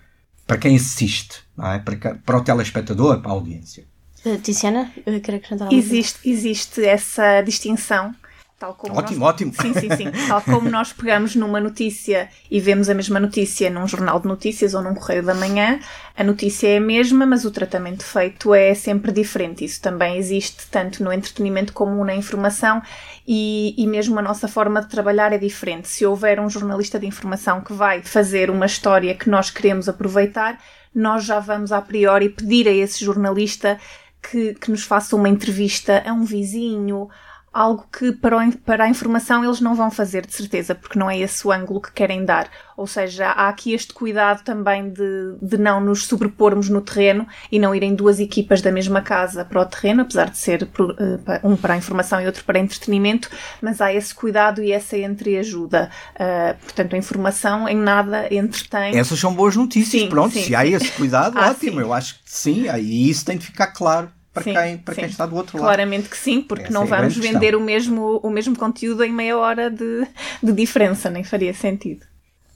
para 0.47 0.59
quem 0.59 0.77
assiste, 0.77 1.43
é? 1.59 1.79
para, 1.79 2.15
para 2.17 2.37
o 2.37 2.45
telespectador, 2.45 3.21
para 3.23 3.31
a 3.31 3.35
audiência. 3.35 3.87
Uh, 4.25 4.39
Tiziana, 4.39 4.93
eu 5.05 5.21
quero 5.21 5.39
acrescentar 5.39 5.73
existe, 5.73 6.21
existe 6.29 6.85
essa 6.85 7.43
distinção 7.43 8.15
Tal 8.63 8.75
como 8.75 8.97
ótimo, 8.97 9.19
nós... 9.19 9.29
ótimo. 9.31 9.53
Sim, 9.61 9.75
sim, 9.75 9.91
sim. 9.97 10.11
Tal 10.29 10.41
como 10.41 10.71
nós 10.71 10.93
pegamos 10.93 11.35
numa 11.35 11.59
notícia 11.59 12.29
e 12.49 12.61
vemos 12.61 12.89
a 12.89 12.95
mesma 12.95 13.19
notícia 13.19 13.69
num 13.69 13.89
jornal 13.89 14.21
de 14.21 14.29
notícias 14.29 14.73
ou 14.73 14.81
num 14.81 14.95
correio 14.95 15.25
da 15.25 15.35
manhã, 15.35 15.81
a 16.17 16.23
notícia 16.23 16.69
é 16.69 16.77
a 16.77 16.81
mesma, 16.81 17.27
mas 17.27 17.45
o 17.45 17.51
tratamento 17.51 18.05
feito 18.05 18.55
é 18.55 18.73
sempre 18.73 19.11
diferente. 19.11 19.65
Isso 19.65 19.83
também 19.83 20.17
existe 20.17 20.69
tanto 20.71 21.03
no 21.03 21.13
entretenimento 21.13 21.73
como 21.73 22.05
na 22.05 22.15
informação 22.15 22.81
e, 23.27 23.75
e 23.77 23.85
mesmo 23.85 24.17
a 24.21 24.23
nossa 24.23 24.47
forma 24.47 24.81
de 24.81 24.89
trabalhar 24.89 25.33
é 25.33 25.39
diferente. 25.39 25.89
Se 25.89 26.07
houver 26.07 26.39
um 26.39 26.49
jornalista 26.49 27.01
de 27.01 27.07
informação 27.07 27.63
que 27.63 27.73
vai 27.73 28.01
fazer 28.01 28.49
uma 28.49 28.67
história 28.67 29.13
que 29.13 29.29
nós 29.29 29.51
queremos 29.51 29.89
aproveitar, 29.89 30.57
nós 30.95 31.25
já 31.25 31.41
vamos 31.41 31.73
a 31.73 31.83
priori 31.83 32.29
pedir 32.29 32.69
a 32.69 32.73
esse 32.73 33.05
jornalista 33.05 33.77
que, 34.23 34.55
que 34.55 34.71
nos 34.71 34.85
faça 34.85 35.17
uma 35.17 35.29
entrevista 35.29 36.03
a 36.07 36.13
um 36.13 36.25
vizinho, 36.25 37.09
algo 37.53 37.87
que 37.93 38.13
para, 38.13 38.85
a 38.85 38.89
informação 38.89 39.45
eles 39.45 39.61
não 39.61 39.75
vão 39.75 39.91
fazer, 39.91 40.25
de 40.25 40.33
certeza, 40.33 40.75
porque 40.75 40.99
não 40.99 41.11
é 41.11 41.19
esse 41.19 41.47
o 41.47 41.53
ângulo 41.53 41.81
que 41.81 41.93
querem 41.93 42.25
dar. 42.25 42.49
Ou 42.77 42.87
seja, 42.87 43.29
há 43.29 43.49
aqui 43.49 43.75
este 43.75 43.93
cuidado 43.93 44.43
também 44.43 44.91
de, 44.91 45.37
de 45.41 45.59
não 45.59 45.79
nos 45.79 46.07
sobrepormos 46.07 46.71
no 46.71 46.81
terreno 46.81 47.27
e 47.51 47.59
não 47.59 47.75
irem 47.75 47.95
duas 47.95 48.19
equipas 48.19 48.63
da 48.63 48.73
mesma 48.73 49.03
casa 49.03 49.45
para 49.45 49.61
o 49.61 49.67
terreno, 49.67 50.03
apesar 50.03 50.31
de 50.31 50.39
ser 50.39 50.63
eh, 50.63 51.41
um 51.45 51.55
para 51.55 51.75
a 51.75 51.77
informação 51.77 52.21
e 52.21 52.27
outro 52.27 52.43
para 52.45 52.59
entretenimento, 52.59 53.29
mas 53.61 53.81
há 53.81 53.93
esse 53.93 54.15
cuidado 54.15 54.63
e 54.63 54.73
essa 54.73 54.97
entreajuda. 54.97 55.91
Uh, 56.15 56.59
portanto, 56.63 56.95
a 56.95 56.99
informação 56.99 57.69
em 57.69 57.77
nada 57.77 58.33
entretém. 58.35 58.99
Essas 58.99 59.19
são 59.19 59.35
boas 59.35 59.55
notícias, 59.55 60.03
sim, 60.03 60.09
pronto, 60.09 60.33
sim, 60.33 60.41
se 60.41 60.47
sim. 60.47 60.55
há 60.55 60.67
esse 60.67 60.91
cuidado, 60.93 61.37
ah, 61.39 61.51
ótimo, 61.51 61.81
eu 61.81 61.93
acho 61.93 62.15
que 62.15 62.21
sim, 62.25 62.67
e 62.79 63.11
isso 63.11 63.25
tem 63.27 63.37
de 63.37 63.45
ficar 63.45 63.69
claro 63.69 64.11
para, 64.33 64.43
sim, 64.43 64.55
quem, 64.55 64.79
para 64.79 64.95
quem 64.95 65.05
está 65.05 65.27
do 65.27 65.37
outro 65.37 65.59
lado. 65.59 65.67
Claramente 65.67 66.09
que 66.09 66.17
sim, 66.17 66.41
porque 66.41 66.65
Essa 66.65 66.73
não 66.73 66.85
é 66.85 66.87
vamos 66.87 67.17
vender 67.17 67.55
o 67.55 67.61
mesmo, 67.61 68.19
o 68.23 68.31
mesmo 68.31 68.57
conteúdo 68.57 69.05
em 69.05 69.13
meia 69.13 69.37
hora 69.37 69.71
de, 69.71 70.07
de 70.43 70.53
diferença, 70.53 71.11
nem 71.11 71.23
faria 71.23 71.53
sentido. 71.53 72.07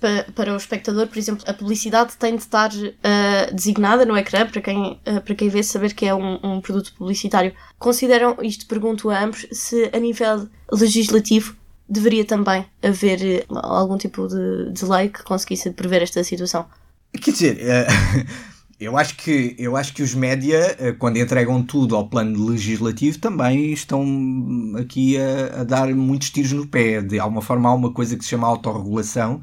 Para, 0.01 0.25
para 0.35 0.53
o 0.53 0.57
espectador, 0.57 1.07
por 1.07 1.19
exemplo, 1.19 1.43
a 1.47 1.55
publicidade 1.55 2.17
tem 2.19 2.37
de 2.37 2.43
estar 2.43 2.71
uh, 2.71 3.55
designada 3.55 4.05
no 4.05 4.17
ecrã 4.17 4.47
para 4.47 4.61
quem, 4.61 5.01
uh, 5.07 5.21
para 5.23 5.35
quem 5.35 5.49
vê 5.49 5.63
saber 5.63 5.95
que 5.95 6.05
é 6.05 6.15
um, 6.15 6.39
um 6.43 6.61
produto 6.61 6.93
publicitário. 6.95 7.53
Consideram, 7.79 8.37
isto 8.43 8.67
pergunto 8.67 9.09
a 9.09 9.23
ambos, 9.23 9.47
se 9.53 9.91
a 9.93 9.99
nível 9.99 10.49
legislativo 10.71 11.57
deveria 11.89 12.25
também 12.25 12.67
haver 12.83 13.47
uh, 13.49 13.59
algum 13.59 13.97
tipo 13.97 14.29
de, 14.29 14.71
de 14.71 14.85
lei 14.85 15.09
que 15.09 15.23
conseguisse 15.23 15.71
prever 15.71 16.03
esta 16.03 16.23
situação? 16.23 16.67
Quer 17.23 17.31
dizer, 17.31 17.59
Eu 18.79 18.97
acho 18.99 19.17
que, 19.17 19.57
eu 19.59 19.75
acho 19.75 19.95
que 19.95 20.03
os 20.03 20.15
média, 20.15 20.77
eh, 20.79 20.93
quando 20.93 21.17
entregam 21.17 21.63
tudo 21.63 21.97
ao 21.97 22.09
plano 22.09 22.47
legislativo, 22.47 23.19
também 23.19 23.73
estão 23.73 24.05
aqui 24.79 25.17
a, 25.17 25.63
a 25.63 25.65
dar 25.65 25.89
muitos 25.95 26.29
tiros 26.31 26.53
no 26.53 26.67
pé. 26.67 27.01
De 27.01 27.19
alguma 27.19 27.41
forma, 27.41 27.71
há 27.71 27.75
uma 27.75 27.91
coisa 27.93 28.17
que 28.17 28.23
se 28.25 28.31
chama 28.31 28.47
autorregulação 28.47 29.41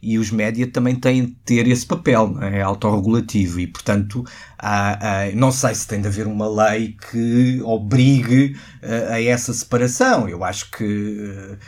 e 0.00 0.18
os 0.18 0.30
média 0.30 0.66
também 0.70 0.94
têm 0.94 1.26
de 1.26 1.32
ter 1.44 1.66
esse 1.66 1.84
papel, 1.84 2.28
não 2.28 2.42
é? 2.44 2.62
autorregulativo. 2.62 3.58
E, 3.58 3.66
portanto, 3.66 4.24
há, 4.56 5.24
há, 5.24 5.32
não 5.32 5.50
sei 5.50 5.74
se 5.74 5.88
tem 5.88 6.00
de 6.00 6.06
haver 6.06 6.28
uma 6.28 6.48
lei 6.48 6.96
que 7.10 7.60
obrigue 7.64 8.56
a, 8.82 8.86
eh, 8.86 9.14
a 9.14 9.22
essa 9.24 9.52
separação. 9.52 10.28
Eu 10.28 10.44
acho 10.44 10.70
que 10.70 10.84
eh, 10.84 11.58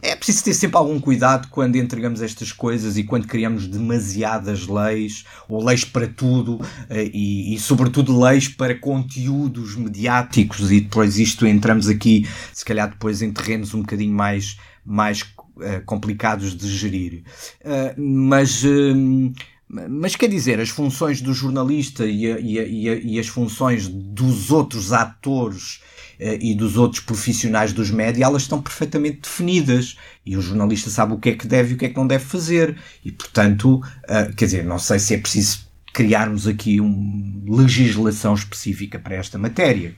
é 0.00 0.16
preciso 0.16 0.42
ter 0.42 0.54
sempre 0.54 0.78
algum 0.78 0.98
cuidado 0.98 1.48
quando 1.50 1.76
entregamos 1.76 2.22
estas 2.22 2.50
coisas 2.50 2.96
e 2.96 3.04
quando 3.04 3.26
criamos 3.26 3.66
demasiadas 3.66 4.66
leis, 4.66 5.24
ou 5.46 5.62
leis 5.62 5.84
para 5.84 6.06
tudo, 6.06 6.58
eh, 6.88 7.10
e, 7.12 7.54
e, 7.54 7.58
sobretudo 7.58 8.18
leis 8.18 8.48
para 8.48 8.74
conteúdos 8.74 9.76
mediáticos, 9.76 10.72
e 10.72 10.80
depois 10.80 11.18
isto 11.18 11.46
entramos 11.46 11.88
aqui, 11.88 12.26
se 12.54 12.64
calhar 12.64 12.88
depois 12.88 13.20
em 13.20 13.30
terrenos 13.30 13.74
um 13.74 13.80
bocadinho 13.80 14.14
mais, 14.14 14.56
mais 14.82 15.20
uh, 15.20 15.84
complicados 15.84 16.56
de 16.56 16.66
gerir. 16.66 17.22
Uh, 17.62 18.00
mas. 18.00 18.64
Uh, 18.64 19.32
mas 19.70 20.16
quer 20.16 20.28
dizer, 20.28 20.58
as 20.60 20.70
funções 20.70 21.20
do 21.20 21.34
jornalista 21.34 22.06
e, 22.06 22.32
a, 22.32 22.40
e, 22.40 22.58
a, 22.58 22.64
e, 22.64 23.18
as 23.20 23.28
funções 23.28 23.86
dos 23.86 24.50
outros 24.50 24.94
atores 24.94 25.82
eh, 25.82 25.97
e 26.20 26.54
dos 26.54 26.76
outros 26.76 27.00
profissionais 27.00 27.72
dos 27.72 27.90
média, 27.90 28.24
elas 28.24 28.42
estão 28.42 28.60
perfeitamente 28.60 29.20
definidas 29.22 29.96
e 30.26 30.36
o 30.36 30.42
jornalista 30.42 30.90
sabe 30.90 31.14
o 31.14 31.18
que 31.18 31.30
é 31.30 31.34
que 31.34 31.46
deve 31.46 31.72
e 31.72 31.74
o 31.74 31.78
que 31.78 31.86
é 31.86 31.88
que 31.88 31.96
não 31.96 32.06
deve 32.06 32.24
fazer. 32.24 32.76
E, 33.04 33.12
portanto, 33.12 33.76
uh, 33.76 34.34
quer 34.34 34.46
dizer, 34.46 34.64
não 34.64 34.78
sei 34.78 34.98
se 34.98 35.14
é 35.14 35.18
preciso 35.18 35.68
criarmos 35.92 36.46
aqui 36.46 36.80
uma 36.80 37.56
legislação 37.62 38.34
específica 38.34 38.98
para 38.98 39.16
esta 39.16 39.38
matéria, 39.38 39.96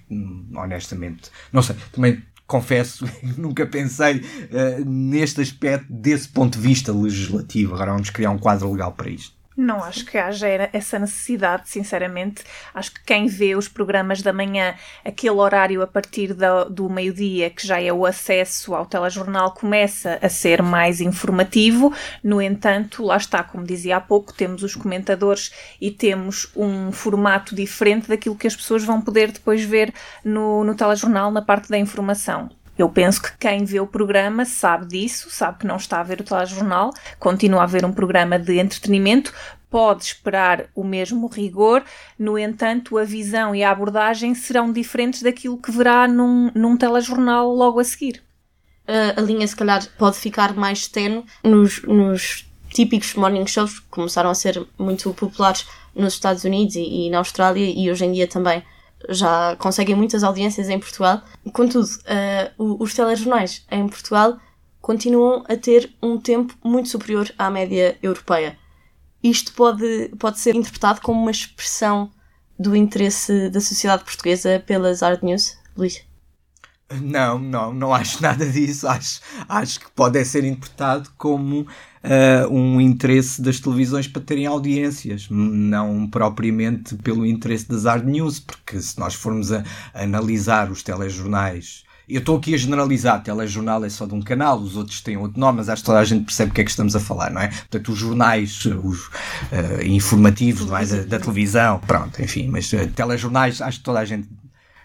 honestamente. 0.55 1.31
Não 1.53 1.63
sei, 1.63 1.77
também 1.93 2.23
confesso, 2.47 3.09
nunca 3.37 3.67
pensei 3.67 4.17
uh, 4.17 4.85
neste 4.85 5.41
aspecto 5.41 5.87
desse 5.93 6.29
ponto 6.29 6.59
de 6.59 6.67
vista 6.67 6.93
legislativo. 6.93 7.75
Agora 7.75 7.93
vamos 7.93 8.11
criar 8.11 8.31
um 8.31 8.39
quadro 8.39 8.71
legal 8.71 8.93
para 8.93 9.11
isto. 9.11 9.40
Não 9.57 9.83
acho 9.83 10.07
que 10.07 10.17
haja 10.17 10.47
essa 10.73 10.99
necessidade, 10.99 11.69
sinceramente. 11.69 12.45
Acho 12.73 12.95
que 12.95 13.05
quem 13.05 13.27
vê 13.27 13.57
os 13.57 13.69
programas 13.69 14.23
da 14.23 14.33
manhã, 14.33 14.75
aquele 15.05 15.35
horário 15.35 15.83
a 15.83 15.87
partir 15.87 16.35
do, 16.71 16.89
meio-dia, 16.89 17.51
que 17.51 17.67
já 17.67 17.81
é 17.81 17.93
o 17.93 18.07
acesso 18.07 18.75
ao 18.75 18.87
telejornal, 18.87 19.53
começa 19.53 20.19
a 20.23 20.29
ser 20.29 20.63
mais 20.63 21.01
informativo. 21.01 21.93
No 22.23 22.41
entanto, 22.41 23.05
lá 23.05 23.17
está, 23.17 23.43
como 23.43 23.65
dizia 23.65 23.97
há 23.97 24.01
pouco, 24.01 24.33
temos 24.33 24.63
os 24.63 24.77
comentadores 24.77 25.53
e 25.81 25.91
temos 25.91 26.51
um 26.57 26.93
formato 26.93 27.55
diferente 27.55 28.09
daquilo 28.09 28.37
que 28.37 28.47
as 28.47 28.55
pessoas 28.55 28.85
vão 28.85 29.03
poder 29.03 29.33
depois 29.33 29.63
ver 29.65 29.93
no, 30.25 30.63
no 30.65 30.77
telejornal, 30.77 31.31
na 31.31 31.43
parte 31.43 31.69
da 31.69 31.77
informação. 31.77 32.49
Eu 32.79 32.89
penso 32.89 33.23
que 33.23 33.37
quem 33.39 33.65
vê 33.65 33.79
o 33.79 33.87
programa 33.87 34.45
sabe 34.45 34.87
disso, 34.87 35.29
sabe 35.31 35.59
que 35.59 35.67
não 35.67 35.77
está 35.77 36.01
a 36.01 36.03
ver 36.03 36.21
o 36.21 36.25
telejornal, 36.25 36.91
continua 37.19 37.63
a 37.63 37.67
ver 37.67 37.85
um 37.85 37.93
programa 37.93 38.39
de 38.39 38.59
entretenimento, 38.59 39.33
pode 39.71 40.05
esperar 40.05 40.67
o 40.75 40.83
mesmo 40.83 41.27
rigor, 41.29 41.85
no 42.19 42.39
entanto, 42.39 42.99
a 42.99 43.05
visão 43.05 43.55
e 43.55 43.63
a 43.63 43.71
abordagem 43.71 44.35
serão 44.35 44.73
diferentes 44.73 45.23
daquilo 45.23 45.59
que 45.59 45.71
verá 45.71 46.09
num, 46.09 46.51
num 46.55 46.77
telejornal 46.77 47.55
logo 47.55 47.79
a 47.79 47.85
seguir. 47.85 48.23
Uh, 48.89 49.19
a 49.19 49.21
linha, 49.21 49.47
se 49.47 49.55
calhar, 49.55 49.87
pode 49.97 50.17
ficar 50.17 50.55
mais 50.55 50.89
tenue 50.89 51.25
nos, 51.45 51.83
nos 51.83 52.45
típicos 52.71 53.15
morning 53.15 53.47
shows 53.47 53.79
que 53.79 53.87
começaram 53.91 54.31
a 54.31 54.35
ser 54.35 54.67
muito 54.79 55.13
populares 55.15 55.67
nos 55.95 56.15
Estados 56.15 56.45
Unidos 56.45 56.75
e, 56.77 57.07
e 57.07 57.11
na 57.11 57.19
Austrália 57.19 57.65
e 57.65 57.91
hoje 57.91 58.05
em 58.05 58.13
dia 58.13 58.27
também 58.27 58.63
já 59.09 59.57
conseguem 59.57 59.95
muitas 59.95 60.23
audiências 60.23 60.69
em 60.69 60.79
Portugal. 60.79 61.23
Contudo, 61.53 61.87
uh, 62.59 62.83
os 62.83 62.95
telejornais 62.95 63.65
em 63.71 63.89
Portugal 63.89 64.39
continuam 64.81 65.45
a 65.49 65.57
ter 65.57 65.95
um 66.03 66.19
tempo 66.19 66.55
muito 66.65 66.89
superior 66.89 67.31
à 67.39 67.51
média 67.51 67.99
europeia. 68.03 68.59
Isto 69.23 69.53
pode, 69.53 70.11
pode 70.19 70.39
ser 70.39 70.55
interpretado 70.55 71.01
como 71.01 71.21
uma 71.21 71.31
expressão 71.31 72.11
do 72.59 72.75
interesse 72.75 73.51
da 73.51 73.61
sociedade 73.61 74.05
portuguesa 74.05 74.63
pelas 74.67 75.01
hard 75.01 75.23
news, 75.23 75.57
Luís? 75.77 76.03
Não, 77.01 77.39
não, 77.39 77.73
não 77.73 77.95
acho 77.95 78.21
nada 78.23 78.47
disso. 78.47 78.89
Acho, 78.89 79.21
acho 79.49 79.81
que 79.81 79.91
pode 79.93 80.23
ser 80.25 80.45
interpretado 80.45 81.11
como 81.17 81.67
uh, 82.05 82.53
um 82.53 82.81
interesse 82.81 83.41
das 83.41 83.61
televisões 83.61 84.07
para 84.07 84.23
terem 84.23 84.47
audiências, 84.47 85.29
não 85.31 86.07
propriamente 86.07 86.95
pelo 86.97 87.27
interesse 87.27 87.69
das 87.69 87.85
hard 87.85 88.07
news, 88.07 88.41
porque 88.41 88.81
se 88.81 88.99
nós 88.99 89.15
formos 89.15 89.53
a, 89.53 89.65
analisar 89.95 90.71
os 90.71 90.83
telejornais 90.83 91.85
eu 92.11 92.19
estou 92.19 92.37
aqui 92.37 92.55
a 92.55 92.59
generalizar, 92.59 93.23
telejornal 93.23 93.85
é 93.85 93.89
só 93.89 94.05
de 94.05 94.15
um 94.15 94.21
canal, 94.21 94.59
os 94.59 94.77
outros 94.77 95.01
têm 95.01 95.17
outro 95.17 95.39
nome, 95.39 95.59
mas 95.59 95.69
acho 95.69 95.83
que 95.83 95.87
toda 95.87 96.01
a 96.01 96.05
gente 96.05 96.25
percebe 96.25 96.51
o 96.51 96.55
que 96.55 96.61
é 96.61 96.65
que 96.65 96.71
estamos 96.71 96.97
a 96.97 97.01
falar, 97.01 97.31
não 97.31 97.41
é? 97.41 97.49
Portanto, 97.49 97.93
os 97.93 97.99
jornais, 97.99 98.65
os 98.65 99.07
uh, 99.07 99.85
informativos 99.85 100.69
é? 100.73 100.85
da, 100.85 101.03
da, 101.05 101.21
televisão, 101.21 101.79
pronto, 101.87 102.21
enfim, 102.21 102.49
mas 102.49 102.73
uh, 102.73 102.89
telejornais, 102.89 103.63
acho 103.63 103.79
que 103.79 103.85
toda 103.85 104.01
a 104.01 104.05
gente 104.05 104.29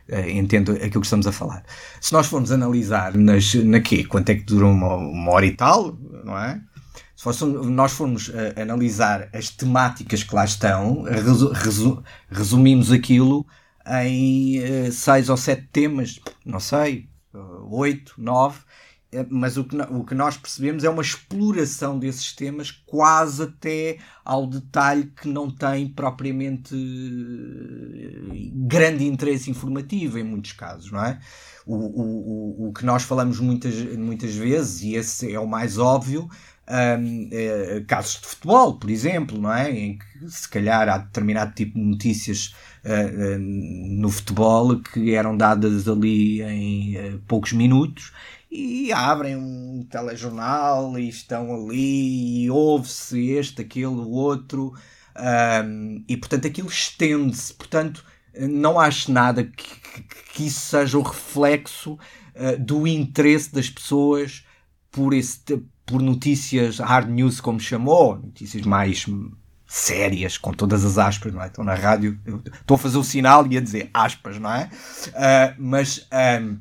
uh, 0.10 0.29
entende 0.29 0.72
aquilo 0.74 1.01
que 1.01 1.07
estamos 1.07 1.25
a 1.25 1.31
falar. 1.31 1.63
Se 2.00 2.13
nós 2.13 2.27
formos 2.27 2.51
analisar 2.51 3.15
nas, 3.17 3.55
na 3.55 3.79
quê? 3.79 4.03
Quanto 4.03 4.29
é 4.29 4.36
que 4.36 4.43
dura 4.43 4.67
uma, 4.67 4.95
uma 4.95 5.31
hora 5.31 5.48
e 5.48 5.51
tal, 5.51 5.98
não 6.24 6.38
é? 6.38 6.62
Se 7.15 7.45
nós 7.45 7.93
formos 7.93 8.27
uh, 8.27 8.62
analisar 8.62 9.29
as 9.34 9.50
temáticas 9.50 10.22
que 10.22 10.36
lá 10.36 10.43
estão, 10.43 11.03
resu 11.03 11.51
resu 11.51 12.03
resumimos 12.29 12.91
aquilo 12.91 13.45
em 14.03 14.60
uh, 14.60 14.91
seis 14.91 15.29
ou 15.29 15.38
sete 15.38 15.67
temas, 15.72 16.19
não 16.45 16.60
sei, 16.60 17.10
uh, 17.34 17.74
oito, 17.74 18.13
nove, 18.17 18.60
mas 19.29 19.55
o 19.55 19.63
que, 19.63 19.77
o 19.77 20.03
que 20.03 20.13
nós 20.13 20.36
percebemos 20.36 20.84
é 20.84 20.89
uma 20.89 21.01
exploração 21.01 21.98
desses 21.98 22.34
temas 22.34 22.69
quase 22.72 23.43
até 23.43 23.98
ao 24.25 24.45
detalhe 24.45 25.05
que 25.05 25.27
não 25.27 25.50
tem 25.50 25.88
propriamente 25.88 26.75
grande 28.53 29.05
interesse 29.05 29.50
informativo 29.50 30.19
em 30.19 30.24
muitos 30.24 30.51
casos, 30.51 30.91
não 30.91 31.03
é? 31.03 31.19
O, 31.65 31.75
o, 31.75 32.67
o, 32.67 32.74
que 32.74 32.86
nós 32.86 33.03
falamos 33.03 33.39
muitas, 33.39 33.74
muitas 33.98 34.36
vezes, 34.36 34.81
e 34.81 34.95
esse 34.95 35.31
é 35.31 35.39
o 35.39 35.48
mais 35.48 35.77
óbvio, 35.77 36.29
um, 36.67 37.29
é, 37.31 37.84
casos 37.88 38.22
de 38.22 38.27
futebol, 38.27 38.77
por 38.77 38.89
exemplo, 38.89 39.39
não 39.39 39.53
é? 39.53 39.72
Em 39.72 39.98
que 39.98 40.29
se 40.29 40.50
calhar 40.50 40.89
há 40.89 40.98
determinado 40.98 41.53
tipo 41.53 41.75
de 41.75 41.86
notícias 41.86 42.55
uh, 42.84 43.36
uh, 43.36 43.39
no 43.39 44.10
futebol 44.10 44.79
que 44.79 45.13
eram 45.13 45.38
dadas 45.38 45.88
ali 45.88 46.41
em 46.41 46.98
uh, 46.98 47.19
poucos 47.27 47.53
minutos 47.53 48.12
e 48.50 48.91
abrem 48.91 49.36
um 49.36 49.86
telejornal 49.89 50.98
e 50.98 51.10
estão 51.10 51.53
ali 51.53 52.45
e 52.45 52.50
ouve-se 52.50 53.31
este, 53.31 53.62
aquele, 53.62 53.88
o 53.88 54.10
outro 54.10 54.74
um, 55.63 56.03
e 56.07 56.17
portanto 56.17 56.48
aquilo 56.48 56.69
estende-se. 56.69 57.53
Portanto, 57.53 58.03
não 58.38 58.79
acho 58.79 59.12
nada 59.12 59.43
que, 59.43 59.53
que, 59.53 60.03
que 60.34 60.48
isso 60.48 60.60
seja 60.62 60.98
o 60.98 61.01
reflexo 61.01 61.98
do 62.60 62.86
interesse 62.86 63.54
das 63.54 63.69
pessoas 63.69 64.45
por 64.91 65.13
esse 65.13 65.39
por 65.86 66.02
notícias 66.02 66.80
hard 66.80 67.10
news, 67.10 67.39
como 67.39 67.60
chamou, 67.60 68.17
notícias 68.17 68.65
mais 68.65 69.06
sérias, 69.67 70.38
com 70.38 70.52
todas 70.52 70.86
as 70.86 70.98
aspas, 70.98 71.34
não 71.34 71.41
é? 71.41 71.48
Estou 71.48 71.63
na 71.63 71.76
rádio, 71.76 72.19
estou 72.45 72.76
a 72.76 72.78
fazer 72.78 72.98
o 72.98 73.04
sinal 73.04 73.45
e 73.48 73.58
a 73.58 73.62
dizer 73.62 73.89
aspas, 73.93 74.39
não 74.39 74.52
é? 74.52 74.69
Uh, 75.08 75.56
mas 75.58 76.08
um, 76.41 76.58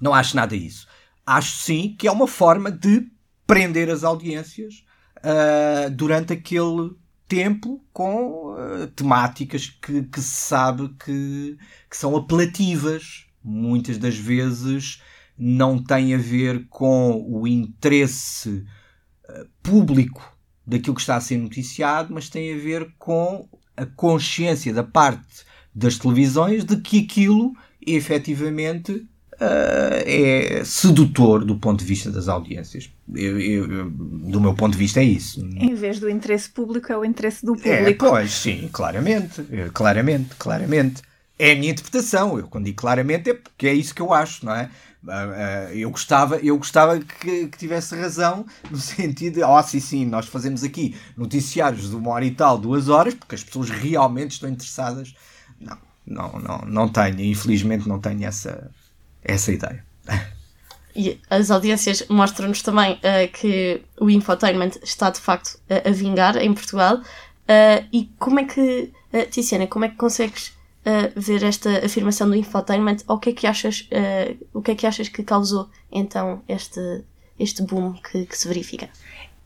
não 0.00 0.14
acho 0.14 0.36
nada 0.36 0.56
disso. 0.56 0.86
Acho 1.24 1.56
sim 1.56 1.94
que 1.98 2.06
é 2.06 2.12
uma 2.12 2.26
forma 2.26 2.70
de 2.70 3.06
prender 3.46 3.90
as 3.90 4.04
audiências 4.04 4.84
uh, 5.18 5.90
durante 5.90 6.32
aquele 6.32 6.90
tempo 7.28 7.82
com 7.92 8.54
uh, 8.54 8.86
temáticas 8.88 9.68
que, 9.68 10.02
que, 10.02 10.20
se 10.20 10.46
sabe 10.48 10.88
que, 11.04 11.56
que 11.90 11.96
são 11.96 12.16
apelativas. 12.16 13.26
Muitas 13.44 13.98
das 13.98 14.16
vezes 14.16 15.02
não 15.42 15.82
tem 15.82 16.14
a 16.14 16.18
ver 16.18 16.66
com 16.68 17.24
o 17.28 17.48
interesse 17.48 18.64
uh, 19.28 19.46
público 19.60 20.36
daquilo 20.64 20.94
que 20.94 21.00
está 21.00 21.16
a 21.16 21.20
ser 21.20 21.36
noticiado, 21.36 22.14
mas 22.14 22.28
tem 22.28 22.54
a 22.54 22.56
ver 22.56 22.94
com 22.96 23.48
a 23.76 23.84
consciência 23.84 24.72
da 24.72 24.84
parte 24.84 25.44
das 25.74 25.98
televisões 25.98 26.64
de 26.64 26.76
que 26.76 27.00
aquilo 27.00 27.52
efetivamente 27.84 28.92
uh, 28.92 30.02
é 30.06 30.62
sedutor 30.64 31.44
do 31.44 31.56
ponto 31.56 31.80
de 31.80 31.86
vista 31.86 32.08
das 32.08 32.28
audiências. 32.28 32.88
Eu, 33.12 33.40
eu, 33.40 33.90
do 33.90 34.40
meu 34.40 34.54
ponto 34.54 34.72
de 34.72 34.78
vista 34.78 35.00
é 35.00 35.04
isso. 35.04 35.44
Em 35.56 35.74
vez 35.74 35.98
do 35.98 36.08
interesse 36.08 36.48
público 36.50 36.92
é 36.92 36.96
o 36.96 37.04
interesse 37.04 37.44
do 37.44 37.54
é, 37.54 37.78
público. 37.78 38.06
É, 38.06 38.08
pois, 38.08 38.30
sim, 38.30 38.68
claramente, 38.72 39.42
claramente, 39.74 40.36
claramente. 40.38 41.02
É 41.36 41.52
a 41.52 41.56
minha 41.56 41.72
interpretação. 41.72 42.38
Eu 42.38 42.46
quando 42.46 42.66
digo 42.66 42.76
claramente 42.76 43.30
é 43.30 43.34
porque 43.34 43.66
é 43.66 43.74
isso 43.74 43.92
que 43.92 44.00
eu 44.00 44.12
acho, 44.12 44.46
não 44.46 44.54
é? 44.54 44.70
Ah, 45.08 45.66
ah, 45.68 45.74
eu 45.74 45.90
gostava, 45.90 46.36
eu 46.36 46.56
gostava 46.56 46.98
que, 47.00 47.48
que, 47.48 47.58
tivesse 47.58 47.96
razão 47.96 48.46
no 48.70 48.78
sentido 48.78 49.34
de, 49.34 49.42
oh, 49.42 49.62
sim, 49.62 49.80
sim, 49.80 50.06
nós 50.06 50.26
fazemos 50.26 50.62
aqui 50.62 50.96
noticiários 51.16 51.90
de 51.90 51.96
uma 51.96 52.10
hora 52.10 52.24
e 52.24 52.30
tal, 52.30 52.56
duas 52.56 52.88
horas, 52.88 53.14
porque 53.14 53.34
as 53.34 53.42
pessoas 53.42 53.68
realmente 53.68 54.32
estão 54.32 54.48
interessadas. 54.48 55.14
Não, 55.60 55.78
não, 56.06 56.32
não, 56.38 56.58
não 56.66 56.88
tenho, 56.88 57.20
infelizmente 57.20 57.88
não 57.88 57.98
tenho 57.98 58.24
essa, 58.24 58.70
essa 59.22 59.52
ideia. 59.52 59.84
E 60.94 61.18
as 61.30 61.50
audiências 61.50 62.04
mostram-nos 62.08 62.60
também 62.60 62.96
uh, 62.96 63.32
que 63.32 63.82
o 63.98 64.10
infotainment 64.10 64.72
está 64.82 65.08
de 65.08 65.18
facto 65.20 65.58
a, 65.68 65.88
a 65.88 65.90
vingar 65.90 66.36
em 66.36 66.52
Portugal. 66.52 66.98
Uh, 66.98 67.88
e 67.90 68.10
como 68.18 68.40
é 68.40 68.44
que, 68.44 68.92
uh, 69.12 69.30
Tiziana, 69.30 69.66
como 69.66 69.86
é 69.86 69.88
que 69.88 69.96
consegues 69.96 70.52
uh, 70.86 71.20
ver 71.20 71.42
esta 71.42 71.84
afirmação 71.84 72.28
do 72.28 72.36
infotainment, 72.36 72.98
o 73.08 73.18
que 73.18 73.30
é 73.30 73.32
que 73.32 73.46
achas, 73.46 73.88
uh, 73.92 74.46
o 74.52 74.62
que 74.62 74.72
é 74.72 74.74
que 74.74 74.86
achas 74.86 75.08
que 75.08 75.22
causou 75.22 75.68
então 75.90 76.42
este, 76.48 77.04
este 77.38 77.62
boom 77.62 77.94
que, 77.94 78.26
que 78.26 78.36
se 78.36 78.48
verifica? 78.48 78.88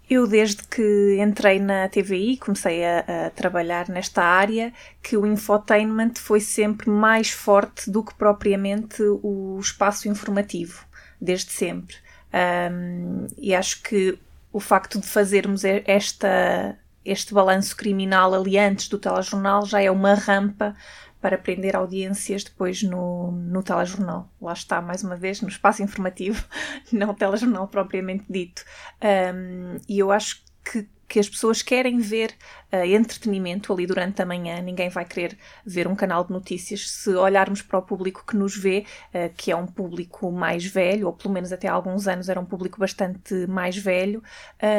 Eu, 0.09 0.27
desde 0.29 0.63
que 0.63 1.19
entrei 1.21 1.59
na 1.59 1.89
TVI, 1.89 2.37
comecei 2.37 2.85
a, 2.85 3.01
a, 3.01 3.31
trabalhar 3.31 3.89
nesta 3.89 4.23
área, 4.23 4.73
que 5.03 5.17
o 5.17 5.27
infotainment 5.27 6.13
foi 6.17 6.39
sempre 6.39 6.89
mais 6.89 7.31
forte 7.31 7.91
do 7.91 8.05
que 8.05 8.15
propriamente 8.15 9.03
o 9.03 9.59
espaço 9.61 10.09
informativo, 10.09 10.87
desde 11.21 11.51
sempre. 11.51 11.97
Um, 12.33 13.27
e 13.37 13.53
acho 13.53 13.83
que 13.83 14.17
o 14.53 14.61
facto 14.61 15.01
de 15.01 15.07
fazermos 15.09 15.65
esta, 15.65 16.79
este 17.07 17.33
balanço 17.33 17.77
criminal 17.77 18.35
ali 18.35 18.59
antes 18.59 18.89
do 18.89 18.99
telejornal 18.99 19.65
já 19.65 19.81
é 19.81 19.91
uma 19.91 20.15
rampa 20.15 20.75
para 21.21 21.39
prender 21.39 21.75
audiências 21.75 22.45
depois 22.45 22.83
no, 22.83 23.31
no 23.33 23.63
telejornal. 23.63 24.31
Lá 24.41 24.53
está, 24.53 24.81
mais 24.83 25.03
uma 25.03 25.17
vez, 25.17 25.41
no 25.41 25.49
espaço 25.49 25.83
informativo, 25.83 26.45
não 26.93 27.15
telejornal 27.15 27.69
propriamente 27.69 28.25
dito. 28.29 28.65
Um, 29.03 29.79
e 29.89 29.99
eu 29.99 30.11
acho 30.11 30.43
que 30.65 30.89
que 31.09 31.19
as 31.19 31.29
pessoas 31.29 31.63
querem 31.63 31.99
ver 31.99 32.35
uh, 32.73 32.85
entretenimento 32.85 33.73
ali 33.73 33.87
durante 33.87 34.21
a 34.21 34.27
manhã, 34.27 34.61
ninguém 34.61 34.89
vai 34.89 35.05
querer 35.05 35.39
ver 35.65 35.87
um 35.87 35.95
canal 35.95 36.25
de 36.25 36.33
notícias. 36.33 36.91
Se 36.91 37.11
olharmos 37.11 37.63
para 37.63 37.79
o 37.79 37.83
público 37.83 38.25
que 38.27 38.37
nos 38.37 38.57
vê, 38.57 38.85
uh, 39.15 39.33
que 39.37 39.51
é 39.51 39.57
um 39.57 39.67
público 39.67 40.31
mais 40.33 40.65
velho, 40.65 41.07
ou 41.07 41.13
pelo 41.13 41.33
menos 41.33 41.53
até 41.53 41.69
há 41.69 41.73
alguns 41.73 42.09
anos 42.09 42.29
era 42.29 42.41
um 42.41 42.45
público 42.45 42.79
bastante 42.79 43.35
mais 43.47 43.77
velho, 43.77 44.23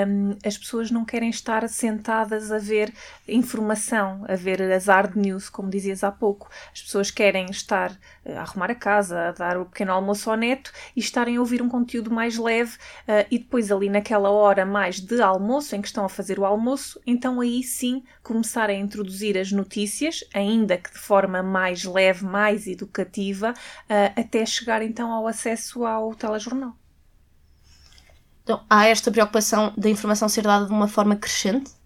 um, 0.07 0.37
as 0.45 0.57
pessoas 0.57 0.91
não 0.91 1.05
querem 1.05 1.29
estar 1.29 1.67
sentadas 1.69 2.51
a 2.51 2.57
ver 2.57 2.93
informação, 3.27 4.25
a 4.27 4.35
ver 4.35 4.61
as 4.61 4.87
hard 4.87 5.15
news, 5.15 5.49
como 5.49 5.69
dizias 5.69 6.03
há 6.03 6.11
pouco. 6.11 6.49
As 6.73 6.81
pessoas 6.81 7.11
querem 7.11 7.45
estar 7.49 7.91
uh, 7.91 8.37
a 8.37 8.41
arrumar 8.41 8.71
a 8.71 8.75
casa, 8.75 9.29
a 9.29 9.31
dar 9.31 9.57
o 9.57 9.65
pequeno 9.65 9.93
almoço 9.93 10.29
ao 10.29 10.35
neto 10.35 10.71
e 10.95 10.99
estarem 10.99 11.37
a 11.37 11.39
ouvir 11.39 11.61
um 11.61 11.69
conteúdo 11.69 12.11
mais 12.11 12.37
leve 12.37 12.77
e 13.29 13.37
depois 13.37 13.71
ali 13.71 13.89
naquela 13.89 14.29
hora 14.29 14.65
mais 14.65 14.99
de 14.99 15.21
almoço, 15.21 15.75
em 15.75 15.81
que 15.81 15.87
estão 15.87 16.05
a 16.05 16.09
fazer 16.17 16.39
o 16.39 16.45
almoço, 16.45 16.99
então 17.05 17.39
aí 17.39 17.61
sim 17.61 18.03
começar 18.23 18.69
a 18.69 18.73
introduzir 18.73 19.37
as 19.37 19.51
notícias, 19.51 20.23
ainda 20.33 20.77
que 20.77 20.91
de 20.91 20.97
forma 20.97 21.43
mais 21.43 21.83
leve, 21.83 22.25
mais 22.25 22.65
educativa, 22.65 23.51
uh, 23.53 24.19
até 24.19 24.45
chegar 24.45 24.81
então 24.81 25.11
ao 25.11 25.27
acesso 25.27 25.85
ao 25.85 26.15
telejornal. 26.15 26.75
Então, 28.43 28.65
há 28.69 28.87
esta 28.87 29.11
preocupação 29.11 29.73
da 29.77 29.89
informação 29.89 30.27
ser 30.27 30.43
dada 30.43 30.65
de 30.65 30.71
uma 30.71 30.87
forma 30.87 31.15
crescente? 31.15 31.76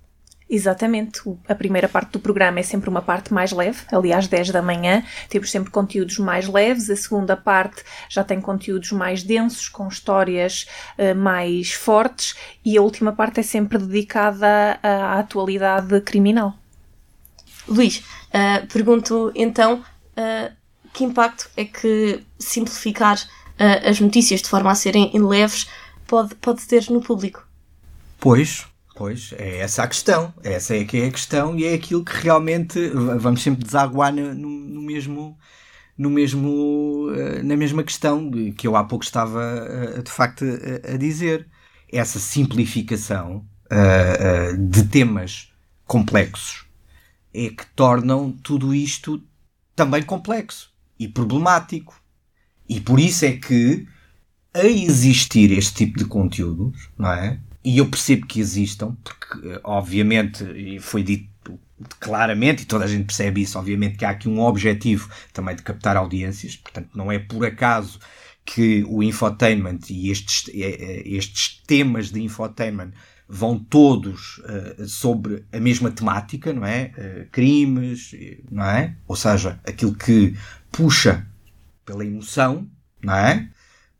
Exatamente. 0.54 1.22
A 1.48 1.56
primeira 1.56 1.88
parte 1.88 2.12
do 2.12 2.20
programa 2.20 2.60
é 2.60 2.64
sempre 2.64 2.90
uma 2.90 3.02
parte 3.02 3.34
mais 3.34 3.54
leve, 3.54 3.84
ali 3.90 4.12
às 4.12 4.28
10 4.28 4.50
da 4.50 4.62
manhã 4.62 5.02
temos 5.30 5.50
sempre 5.50 5.72
conteúdos 5.72 6.20
mais 6.20 6.46
leves. 6.46 6.90
A 6.90 6.96
segunda 6.98 7.38
parte 7.38 7.82
já 8.10 8.22
tem 8.22 8.42
conteúdos 8.42 8.92
mais 8.92 9.24
densos, 9.24 9.70
com 9.70 9.88
histórias 9.88 10.68
uh, 10.98 11.16
mais 11.16 11.72
fortes. 11.72 12.36
E 12.66 12.78
a 12.78 12.82
última 12.82 13.14
parte 13.14 13.40
é 13.40 13.44
sempre 13.44 13.78
dedicada 13.78 14.78
à, 14.84 14.90
à 14.90 15.20
atualidade 15.20 16.02
criminal. 16.02 16.54
Luís, 17.66 18.00
uh, 18.00 18.68
pergunto 18.68 19.32
então 19.34 19.76
uh, 19.80 20.52
que 20.92 21.06
impacto 21.06 21.50
é 21.56 21.64
que 21.64 22.26
simplificar 22.38 23.18
as 23.88 24.00
notícias 24.00 24.42
de 24.42 24.50
forma 24.50 24.72
a 24.72 24.76
serem 24.76 25.12
leves 25.14 25.70
pode, 26.08 26.34
pode 26.36 26.66
ter 26.66 26.90
no 26.90 27.00
público? 27.00 27.48
Pois, 28.20 28.66
Pois, 29.02 29.34
é 29.36 29.58
essa 29.58 29.82
a 29.82 29.88
questão. 29.88 30.32
Essa 30.44 30.76
é 30.76 30.86
que 30.86 31.02
é 31.02 31.08
a 31.08 31.12
questão 31.12 31.58
e 31.58 31.66
é 31.66 31.74
aquilo 31.74 32.06
que 32.06 32.16
realmente 32.22 32.88
vamos 33.18 33.42
sempre 33.42 33.66
desaguar 33.66 34.14
no, 34.14 34.36
no 34.36 34.80
mesmo 34.80 35.36
no 35.98 36.08
mesmo 36.08 37.10
eh, 37.16 37.42
na 37.42 37.58
mesma 37.58 37.84
questão 37.84 38.30
que 38.56 38.68
eu 38.68 38.76
há 38.76 38.84
pouco 38.84 39.04
estava 39.04 39.42
eh, 39.42 40.04
de 40.04 40.12
facto 40.12 40.46
a, 40.94 40.98
dizer. 40.98 41.48
Essa 41.92 42.20
simplificação 42.20 43.44
de 44.70 44.84
temas 44.84 45.52
complexos 45.88 46.68
é 47.34 47.50
que 47.50 47.66
tornam 47.76 48.32
tudo 48.32 48.72
isto 48.72 49.20
também 49.76 50.04
complexo 50.04 50.72
e 51.00 51.08
problemático. 51.08 52.00
E 52.70 52.80
por 52.80 53.00
isso 53.00 53.26
é 53.26 53.32
que 53.32 53.88
a 54.54 54.64
existir 54.64 55.52
este 55.52 55.74
tipo 55.74 55.98
de 55.98 56.06
conteúdos, 56.06 56.88
não 56.96 57.12
é? 57.12 57.40
E 57.64 57.78
eu 57.78 57.88
percebo 57.88 58.26
que 58.26 58.40
existam, 58.40 58.96
porque 59.04 59.48
eh, 59.48 59.62
obviamente, 59.64 60.80
foi 60.80 61.04
dito 61.04 61.60
claramente, 62.00 62.64
e 62.64 62.66
toda 62.66 62.86
a 62.86 62.88
gente 62.88 63.06
percebe 63.06 63.42
isso, 63.42 63.58
obviamente 63.58 63.98
que 63.98 64.06
há 64.06 64.12
aqui 64.12 64.30
um 64.30 64.40
objetivo 64.40 65.10
também 65.34 65.56
de 65.56 65.64
captar 65.64 65.98
audiências, 65.98 66.56
portanto 66.56 66.90
não 66.96 67.12
é 67.12 67.20
por 67.20 67.46
acaso 67.46 68.00
que 68.46 68.84
o 68.88 69.04
infotainment 69.04 69.80
e 69.90 70.10
estes, 70.10 70.50
eh, 70.54 70.78
eh, 70.80 71.04
estes 71.06 71.62
temas 71.66 72.12
de 72.12 72.22
infotainment 72.22 72.92
vão 73.28 73.58
todos 73.58 74.40
uh, 74.40 74.86
sobre 74.86 75.46
a 75.54 75.60
mesma 75.60 75.90
temática, 75.90 76.52
não 76.52 76.66
é? 76.66 76.92
Uh, 76.98 77.30
crimes, 77.32 78.14
não 78.52 78.66
é? 78.66 78.94
Ou 79.08 79.16
seja, 79.16 79.58
aquilo 79.66 79.96
que 79.96 80.36
puxa 80.70 81.26
pela 81.86 82.06
emoção, 82.06 82.68
não 83.02 83.16
é? 83.16 83.50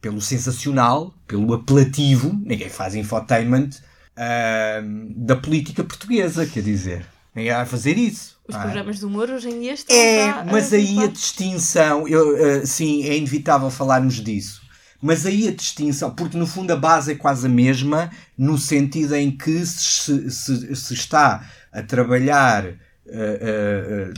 Pelo 0.02 0.20
sensacional, 0.20 1.14
pelo 1.28 1.54
apelativo, 1.54 2.34
ninguém 2.44 2.70
faz 2.70 2.96
infotainment 2.96 3.70
uh, 4.18 5.14
da 5.16 5.36
política 5.36 5.84
portuguesa, 5.84 6.46
quer 6.46 6.64
dizer. 6.64 7.06
Ninguém 7.36 7.54
vai 7.54 7.66
fazer 7.66 7.98
isso. 7.98 8.38
Os 8.48 8.56
é? 8.56 8.60
programas 8.60 9.00
de 9.00 9.06
humor 9.06 9.30
hoje 9.30 9.50
em 9.50 9.62
dia 9.62 9.74
estão. 9.74 9.96
É, 9.96 10.44
mas 10.52 10.74
aí 10.74 11.02
a 11.02 11.08
distinção, 11.08 12.08
eu, 12.08 12.62
uh, 12.62 12.66
sim, 12.66 13.04
é 13.04 13.16
inevitável 13.16 13.70
falarmos 13.70 14.16
disso. 14.16 14.62
Mas 15.02 15.26
aí 15.26 15.48
a 15.48 15.52
distinção, 15.52 16.12
porque 16.12 16.38
no 16.38 16.46
fundo 16.46 16.72
a 16.72 16.76
base 16.76 17.14
é 17.14 17.16
quase 17.16 17.46
a 17.46 17.50
mesma, 17.50 18.12
no 18.38 18.58
sentido 18.58 19.16
em 19.16 19.32
que 19.32 19.66
se, 19.66 20.30
se, 20.30 20.76
se 20.76 20.94
está 20.94 21.48
a 21.72 21.82
trabalhar 21.82 22.66
uh, 22.68 24.14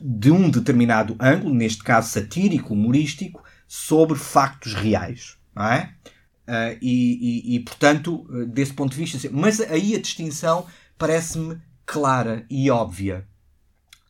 de 0.00 0.30
um 0.30 0.50
determinado 0.50 1.16
ângulo, 1.18 1.54
neste 1.54 1.82
caso 1.82 2.10
satírico, 2.10 2.74
humorístico, 2.74 3.42
sobre 3.72 4.18
factos 4.18 4.74
reais, 4.74 5.36
não 5.54 5.64
é? 5.64 5.94
Uh, 6.42 6.76
e, 6.82 7.52
e, 7.52 7.54
e, 7.54 7.60
portanto, 7.60 8.26
desse 8.48 8.72
ponto 8.72 8.90
de 8.90 8.96
vista, 8.96 9.28
mas 9.30 9.60
aí 9.60 9.94
a 9.94 10.00
distinção 10.00 10.66
parece-me 10.98 11.56
clara 11.86 12.44
e 12.50 12.68
óbvia. 12.68 13.24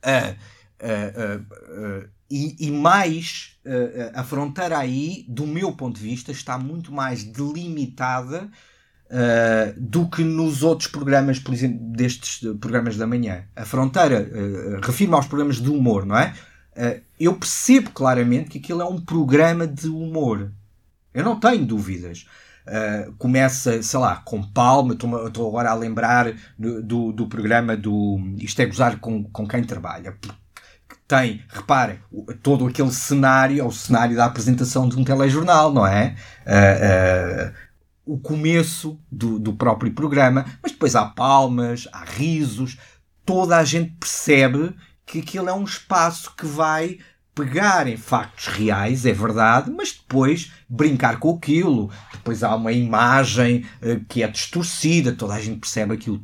Uh, 0.02 0.34
uh, 0.82 2.08
e, 2.30 2.68
e, 2.68 2.70
mais, 2.70 3.58
a 4.14 4.24
fronteira 4.24 4.78
aí, 4.78 5.26
do 5.28 5.46
meu 5.46 5.72
ponto 5.72 5.98
de 5.98 6.04
vista, 6.04 6.32
está 6.32 6.56
muito 6.56 6.90
mais 6.90 7.22
delimitada 7.24 8.48
do 9.76 10.08
que 10.08 10.22
nos 10.22 10.62
outros 10.62 10.88
programas, 10.88 11.40
por 11.40 11.52
exemplo, 11.52 11.80
destes 11.90 12.48
programas 12.60 12.96
da 12.96 13.04
manhã. 13.04 13.44
A 13.56 13.64
fronteira 13.64 14.30
refirma 14.80 15.16
aos 15.16 15.26
programas 15.26 15.56
de 15.56 15.68
humor, 15.68 16.06
não 16.06 16.16
é? 16.16 16.32
Uh, 16.76 17.00
eu 17.18 17.34
percebo 17.34 17.90
claramente 17.90 18.50
que 18.50 18.58
aquilo 18.58 18.82
é 18.82 18.84
um 18.84 19.00
programa 19.00 19.66
de 19.66 19.88
humor. 19.88 20.50
Eu 21.12 21.24
não 21.24 21.38
tenho 21.38 21.64
dúvidas. 21.66 22.26
Uh, 22.66 23.12
começa, 23.18 23.82
sei 23.82 23.98
lá, 23.98 24.16
com 24.16 24.42
Palma, 24.42 24.94
estou 24.94 25.48
agora 25.48 25.70
a 25.70 25.74
lembrar 25.74 26.32
do, 26.58 26.82
do, 26.82 27.12
do, 27.12 27.26
programa 27.26 27.76
do 27.76 28.18
Isto 28.38 28.62
é 28.62 28.66
Gozar 28.66 28.98
com, 28.98 29.24
com 29.24 29.46
quem 29.46 29.64
trabalha. 29.64 30.16
Tem, 31.08 31.42
reparem, 31.48 31.98
todo 32.42 32.66
aquele 32.66 32.92
cenário, 32.92 33.60
é 33.60 33.64
o 33.64 33.72
cenário 33.72 34.14
da 34.14 34.26
apresentação 34.26 34.88
de 34.88 34.96
um 34.96 35.02
telejornal, 35.02 35.72
não 35.72 35.84
é? 35.84 36.14
Uh, 36.46 37.52
o 38.06 38.18
começo 38.18 39.00
do, 39.10 39.38
do 39.38 39.52
próprio 39.52 39.92
programa, 39.92 40.44
mas 40.62 40.72
depois 40.72 40.94
há 40.94 41.06
palmas, 41.06 41.88
há 41.92 42.04
risos, 42.04 42.78
toda 43.24 43.56
a 43.56 43.64
gente 43.64 43.92
percebe 43.98 44.74
que 45.10 45.18
aquilo 45.18 45.48
é 45.48 45.52
um 45.52 45.64
espaço 45.64 46.32
que 46.36 46.46
vai 46.46 46.98
pegar 47.34 47.88
em 47.88 47.96
factos 47.96 48.46
reais, 48.46 49.04
é 49.04 49.12
verdade, 49.12 49.68
mas 49.68 49.90
depois 49.90 50.52
brincar 50.68 51.18
com 51.18 51.34
aquilo. 51.34 51.90
Depois 52.12 52.44
há 52.44 52.54
uma 52.54 52.70
imagem 52.70 53.66
uh, 53.82 54.04
que 54.08 54.22
é 54.22 54.28
distorcida, 54.28 55.12
toda 55.12 55.34
a 55.34 55.40
gente 55.40 55.58
percebe 55.58 55.94
aquilo. 55.94 56.22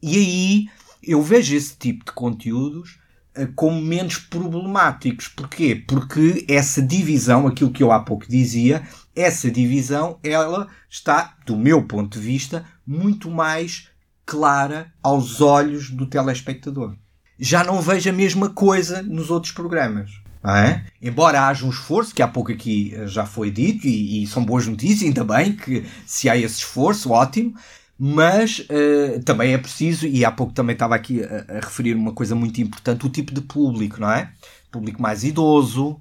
E 0.00 0.16
aí 0.16 0.68
eu 1.02 1.20
vejo 1.20 1.56
esse 1.56 1.76
tipo 1.76 2.04
de 2.04 2.12
conteúdos 2.12 3.00
uh, 3.36 3.52
como 3.56 3.82
menos 3.82 4.16
problemáticos. 4.16 5.26
Porquê? 5.26 5.74
Porque 5.74 6.46
essa 6.48 6.80
divisão, 6.80 7.48
aquilo 7.48 7.72
que 7.72 7.82
eu 7.82 7.90
há 7.90 7.98
pouco 7.98 8.28
dizia, 8.28 8.86
essa 9.16 9.50
divisão, 9.50 10.20
ela 10.22 10.68
está, 10.88 11.36
do 11.44 11.56
meu 11.56 11.82
ponto 11.82 12.16
de 12.16 12.24
vista, 12.24 12.64
muito 12.86 13.28
mais 13.28 13.88
clara 14.24 14.92
aos 15.02 15.40
olhos 15.40 15.90
do 15.90 16.06
telespectador 16.06 16.96
já 17.38 17.64
não 17.64 17.80
vejo 17.80 18.08
a 18.10 18.12
mesma 18.12 18.50
coisa 18.50 19.02
nos 19.02 19.30
outros 19.30 19.52
programas. 19.52 20.10
É? 20.46 20.82
Embora 21.00 21.48
haja 21.48 21.64
um 21.64 21.70
esforço, 21.70 22.14
que 22.14 22.20
há 22.20 22.28
pouco 22.28 22.52
aqui 22.52 22.92
eh, 22.94 23.06
já 23.06 23.24
foi 23.24 23.50
dito, 23.50 23.86
e, 23.86 24.22
e 24.22 24.26
são 24.26 24.44
boas 24.44 24.66
notícias, 24.66 25.02
ainda 25.02 25.24
bem 25.24 25.56
que 25.56 25.86
se 26.04 26.28
há 26.28 26.36
esse 26.36 26.58
esforço, 26.58 27.10
ótimo, 27.10 27.54
mas 27.98 28.58
uh, 28.58 29.22
também 29.24 29.54
é 29.54 29.58
preciso, 29.58 30.06
e 30.06 30.22
há 30.22 30.30
pouco 30.30 30.52
também 30.52 30.74
estava 30.74 30.94
aqui 30.94 31.22
a, 31.22 31.46
a, 31.48 31.60
referir 31.60 31.94
uma 31.94 32.12
coisa 32.12 32.34
muito 32.34 32.60
importante, 32.60 33.06
o 33.06 33.08
tipo 33.08 33.32
de 33.32 33.40
público, 33.40 33.98
não 33.98 34.10
é? 34.10 34.32
Público 34.70 35.00
mais 35.00 35.24
idoso, 35.24 35.98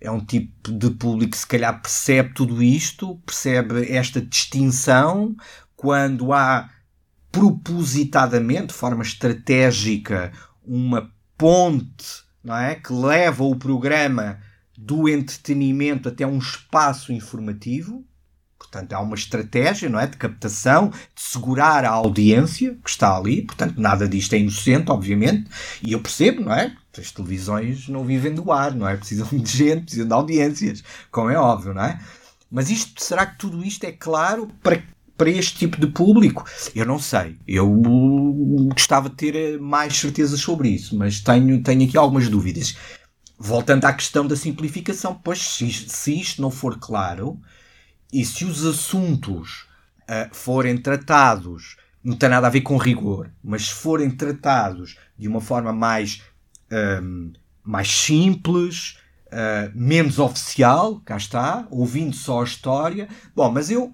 é 0.00 0.10
um 0.10 0.20
tipo 0.24 0.72
de 0.72 0.90
público 0.90 1.32
que 1.32 1.38
se 1.38 1.46
calhar 1.46 1.78
percebe 1.82 2.32
tudo 2.32 2.62
isto, 2.62 3.20
percebe 3.26 3.92
esta 3.92 4.22
distinção, 4.22 5.36
quando 5.76 6.32
há 6.32 6.70
propositadamente, 7.30 8.68
de 8.68 8.74
forma 8.74 9.02
estratégica, 9.02 10.32
uma 10.66 11.10
ponte 11.38 12.26
não 12.42 12.56
é? 12.56 12.74
que 12.76 12.92
leva 12.92 13.44
o 13.44 13.56
programa 13.56 14.38
do 14.76 15.08
entretenimento 15.08 16.08
até 16.08 16.26
um 16.26 16.38
espaço 16.38 17.12
informativo. 17.12 18.04
Portanto, 18.58 18.92
há 18.92 19.00
uma 19.00 19.14
estratégia 19.14 19.88
não 19.88 19.98
é? 19.98 20.06
de 20.06 20.16
captação, 20.16 20.90
de 20.90 21.22
segurar 21.22 21.84
a 21.84 21.90
audiência 21.90 22.76
que 22.82 22.90
está 22.90 23.16
ali. 23.16 23.42
Portanto, 23.42 23.80
nada 23.80 24.08
disto 24.08 24.34
é 24.34 24.38
inocente, 24.38 24.90
obviamente. 24.90 25.50
E 25.82 25.92
eu 25.92 26.00
percebo, 26.00 26.42
não 26.42 26.52
é? 26.52 26.76
As 26.96 27.10
televisões 27.10 27.88
não 27.88 28.04
vivem 28.04 28.34
do 28.34 28.50
ar, 28.50 28.74
não 28.74 28.88
é? 28.88 28.96
Precisam 28.96 29.28
de 29.28 29.50
gente, 29.50 29.84
precisam 29.84 30.06
de 30.06 30.12
audiências, 30.12 30.82
como 31.10 31.30
é 31.30 31.38
óbvio, 31.38 31.74
não 31.74 31.82
é? 31.82 32.00
Mas 32.50 32.70
isto, 32.70 33.02
será 33.02 33.26
que 33.26 33.38
tudo 33.38 33.64
isto 33.64 33.84
é 33.84 33.92
claro 33.92 34.48
para, 34.62 34.82
para 35.16 35.30
este 35.30 35.58
tipo 35.58 35.80
de 35.80 35.86
público? 35.86 36.44
Eu 36.74 36.84
não 36.84 36.98
sei. 36.98 37.38
Eu 37.46 37.68
gostava 38.72 39.08
de 39.08 39.16
ter 39.16 39.58
mais 39.58 39.96
certezas 39.96 40.40
sobre 40.40 40.68
isso, 40.68 40.96
mas 40.96 41.20
tenho, 41.20 41.62
tenho 41.62 41.84
aqui 41.84 41.96
algumas 41.96 42.28
dúvidas. 42.28 42.76
Voltando 43.38 43.84
à 43.84 43.92
questão 43.92 44.26
da 44.26 44.36
simplificação, 44.36 45.20
pois 45.22 45.40
se, 45.40 45.70
se 45.70 46.20
isto 46.20 46.40
não 46.40 46.50
for 46.50 46.78
claro 46.78 47.38
e 48.12 48.24
se 48.24 48.44
os 48.44 48.64
assuntos 48.64 49.66
uh, 50.02 50.34
forem 50.34 50.78
tratados, 50.78 51.76
não 52.02 52.16
tem 52.16 52.28
nada 52.28 52.46
a 52.46 52.50
ver 52.50 52.60
com 52.60 52.76
rigor, 52.76 53.30
mas 53.42 53.66
se 53.66 53.74
forem 53.74 54.10
tratados 54.10 54.96
de 55.18 55.28
uma 55.28 55.40
forma 55.40 55.72
mais, 55.72 56.22
um, 57.02 57.32
mais 57.64 57.88
simples, 57.88 58.98
uh, 59.26 59.70
menos 59.74 60.18
oficial, 60.18 61.00
cá 61.04 61.16
está, 61.16 61.66
ouvindo 61.70 62.14
só 62.14 62.40
a 62.40 62.44
história. 62.44 63.08
Bom, 63.34 63.50
mas 63.50 63.70
eu 63.70 63.92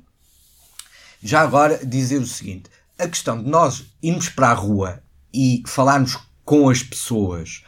já 1.22 1.40
agora 1.40 1.84
dizer 1.84 2.18
o 2.18 2.26
seguinte: 2.26 2.70
a 2.98 3.08
questão 3.08 3.42
de 3.42 3.48
nós 3.48 3.84
irmos 4.02 4.28
para 4.28 4.48
a 4.48 4.54
rua 4.54 5.02
e 5.32 5.62
falarmos 5.66 6.18
com 6.44 6.68
as 6.68 6.82
pessoas. 6.82 7.62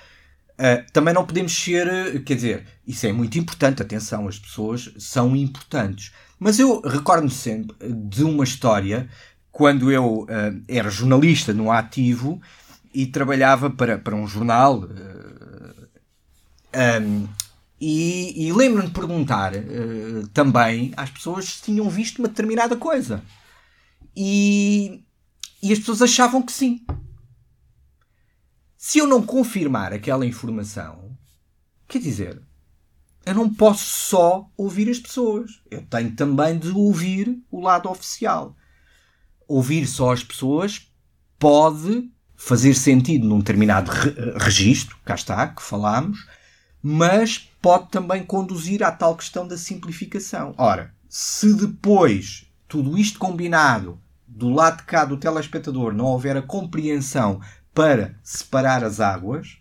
Uh, 0.52 0.84
também 0.92 1.12
não 1.12 1.26
podemos 1.26 1.52
ser, 1.52 2.22
quer 2.22 2.34
dizer, 2.36 2.66
isso 2.86 3.06
é 3.06 3.12
muito 3.12 3.38
importante, 3.38 3.82
atenção, 3.82 4.28
as 4.28 4.38
pessoas 4.38 4.92
são 4.98 5.34
importantes. 5.34 6.12
Mas 6.38 6.58
eu 6.58 6.80
recordo-me 6.80 7.30
sempre 7.30 7.76
de 7.90 8.22
uma 8.22 8.44
história 8.44 9.08
quando 9.50 9.90
eu 9.90 10.22
uh, 10.22 10.26
era 10.68 10.90
jornalista 10.90 11.52
no 11.52 11.72
ativo 11.72 12.40
e 12.92 13.06
trabalhava 13.06 13.68
para, 13.68 13.98
para 13.98 14.14
um 14.14 14.28
jornal. 14.28 14.80
Uh, 14.80 15.88
um, 17.02 17.28
e, 17.80 18.46
e 18.46 18.52
lembro-me 18.52 18.86
de 18.86 18.94
perguntar 18.94 19.52
também 20.32 20.92
às 20.96 21.10
pessoas 21.10 21.44
se 21.44 21.62
tinham 21.62 21.90
visto 21.90 22.18
uma 22.20 22.28
determinada 22.28 22.76
coisa. 22.76 23.22
E, 24.16 25.04
e 25.62 25.72
as 25.72 25.78
pessoas 25.78 26.02
achavam 26.02 26.42
que 26.42 26.52
sim. 26.52 26.84
Se 28.76 28.98
eu 28.98 29.06
não 29.06 29.22
confirmar 29.22 29.92
aquela 29.92 30.26
informação, 30.26 31.16
quer 31.88 32.00
dizer, 32.00 32.42
eu 33.24 33.34
não 33.34 33.52
posso 33.52 33.84
só 33.84 34.50
ouvir 34.56 34.90
as 34.90 34.98
pessoas. 34.98 35.62
Eu 35.70 35.82
tenho 35.86 36.14
também 36.14 36.58
de 36.58 36.70
ouvir 36.70 37.42
o 37.50 37.60
lado 37.60 37.88
oficial. 37.88 38.54
Ouvir 39.48 39.86
só 39.86 40.12
as 40.12 40.22
pessoas 40.22 40.86
pode 41.38 42.10
fazer 42.36 42.74
sentido 42.74 43.26
num 43.26 43.38
determinado 43.38 43.90
re 43.90 44.38
registro, 44.38 44.98
cá 45.04 45.14
está, 45.14 45.48
que 45.48 45.62
falámos, 45.62 46.26
mas 46.82 47.50
pode 47.62 47.88
também 47.90 48.22
conduzir 48.24 48.82
à 48.82 48.92
tal 48.92 49.16
questão 49.16 49.48
da 49.48 49.56
simplificação. 49.56 50.54
Ora, 50.58 50.94
se 51.08 51.54
depois 51.54 52.46
tudo 52.68 52.98
isto 52.98 53.18
combinado 53.18 53.98
do 54.34 54.50
lado 54.50 54.78
de 54.78 54.82
cá 54.84 55.04
do 55.04 55.16
telespectador 55.16 55.94
não 55.94 56.06
houver 56.06 56.36
a 56.36 56.42
compreensão 56.42 57.40
para 57.72 58.14
separar 58.22 58.82
as 58.82 59.00
águas, 59.00 59.58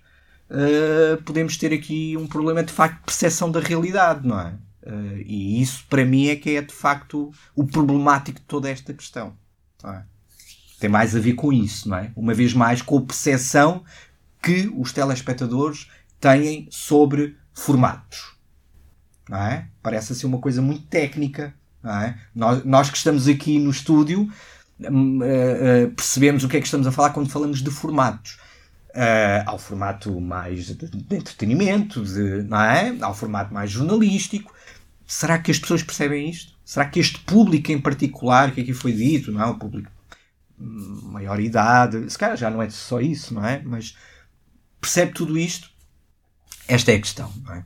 uh, 0.50 1.22
podemos 1.24 1.58
ter 1.58 1.74
aqui 1.74 2.18
um 2.18 2.28
problema 2.28 2.64
de 2.64 2.74
facto 2.74 2.98
de 2.98 3.06
percepção 3.06 3.52
da 3.52 3.60
realidade, 3.60 4.28
não 4.28 4.40
é? 4.40 4.54
Uh, 4.86 5.18
e 5.26 5.62
isso 5.62 5.86
para 5.90 6.04
mim 6.04 6.28
é 6.28 6.36
que 6.36 6.56
é 6.56 6.62
de 6.62 6.74
facto 6.74 7.32
o 7.56 7.66
problemático 7.66 8.40
de 8.40 8.46
toda 8.46 8.70
esta 8.70 8.94
questão. 8.94 9.34
É? 9.84 10.04
Tem 10.80 10.90
mais 10.90 11.16
a 11.16 11.20
ver 11.20 11.34
com 11.34 11.54
isso, 11.54 11.90
não 11.90 11.98
é? 11.98 12.12
Uma 12.16 12.34
vez 12.34 12.54
mais 12.54 12.82
com 12.82 12.98
a 12.98 13.02
percepção 13.02 13.84
que 14.42 14.72
os 14.76 14.92
telespectadores 14.92 15.90
têm 16.20 16.68
sobre 16.70 17.38
formatos. 17.54 18.36
Não 19.30 19.38
é? 19.38 19.70
Parece 19.82 20.14
assim 20.14 20.28
uma 20.28 20.40
coisa 20.40 20.62
muito 20.62 20.86
técnica. 20.88 21.54
É? 21.86 22.16
nós, 22.34 22.64
nós 22.64 22.90
que 22.90 22.96
estamos 22.96 23.28
aqui 23.28 23.60
no 23.60 23.70
estúdio 23.70 24.32
uh, 24.80 24.88
uh, 24.88 25.92
percebemos 25.96 26.44
o 26.44 26.50
que 26.50 26.58
é 26.58 26.60
que 26.60 26.66
estamos 26.66 26.88
a 26.88 26.92
falar 26.92 27.12
quando 27.12 27.30
falamos 27.30 27.62
de 27.62 27.70
formatos. 27.70 28.38
Uh, 28.90 29.42
ao 29.48 29.58
formato 29.58 30.22
mais 30.22 30.68
de, 30.68 30.88
de 30.88 31.16
entretenimento, 31.16 32.04
de, 32.04 32.44
não 32.44 32.62
é? 32.62 32.96
ao 33.02 33.16
formato 33.16 33.52
mais 33.54 33.72
jornalístico. 33.72 34.54
Será 35.08 35.40
que 35.40 35.50
as 35.50 35.58
pessoas 35.58 35.82
percebem 35.82 36.30
isto? 36.30 36.54
Será 36.64 36.86
que 36.86 37.00
este 37.00 37.20
público 37.20 37.72
em 37.72 37.82
particular, 37.82 38.52
que 38.52 38.62
aqui 38.62 38.74
foi 38.74 38.94
dito, 38.94 39.32
não 39.32 39.42
é? 39.42 39.46
o 39.48 39.56
público 39.56 39.92
maior 40.58 41.40
idade, 41.40 42.10
se 42.10 42.18
calhar 42.18 42.38
já 42.38 42.50
não 42.50 42.62
é 42.62 42.70
só 42.70 43.02
isso, 43.02 43.34
não 43.34 43.46
é? 43.46 43.62
Mas 43.64 43.98
percebe 44.80 45.14
tudo 45.14 45.38
isto? 45.38 45.70
Esta 46.68 46.92
é 46.92 46.96
a 46.96 47.02
questão, 47.02 47.34
não 47.44 47.54
é? 47.56 47.66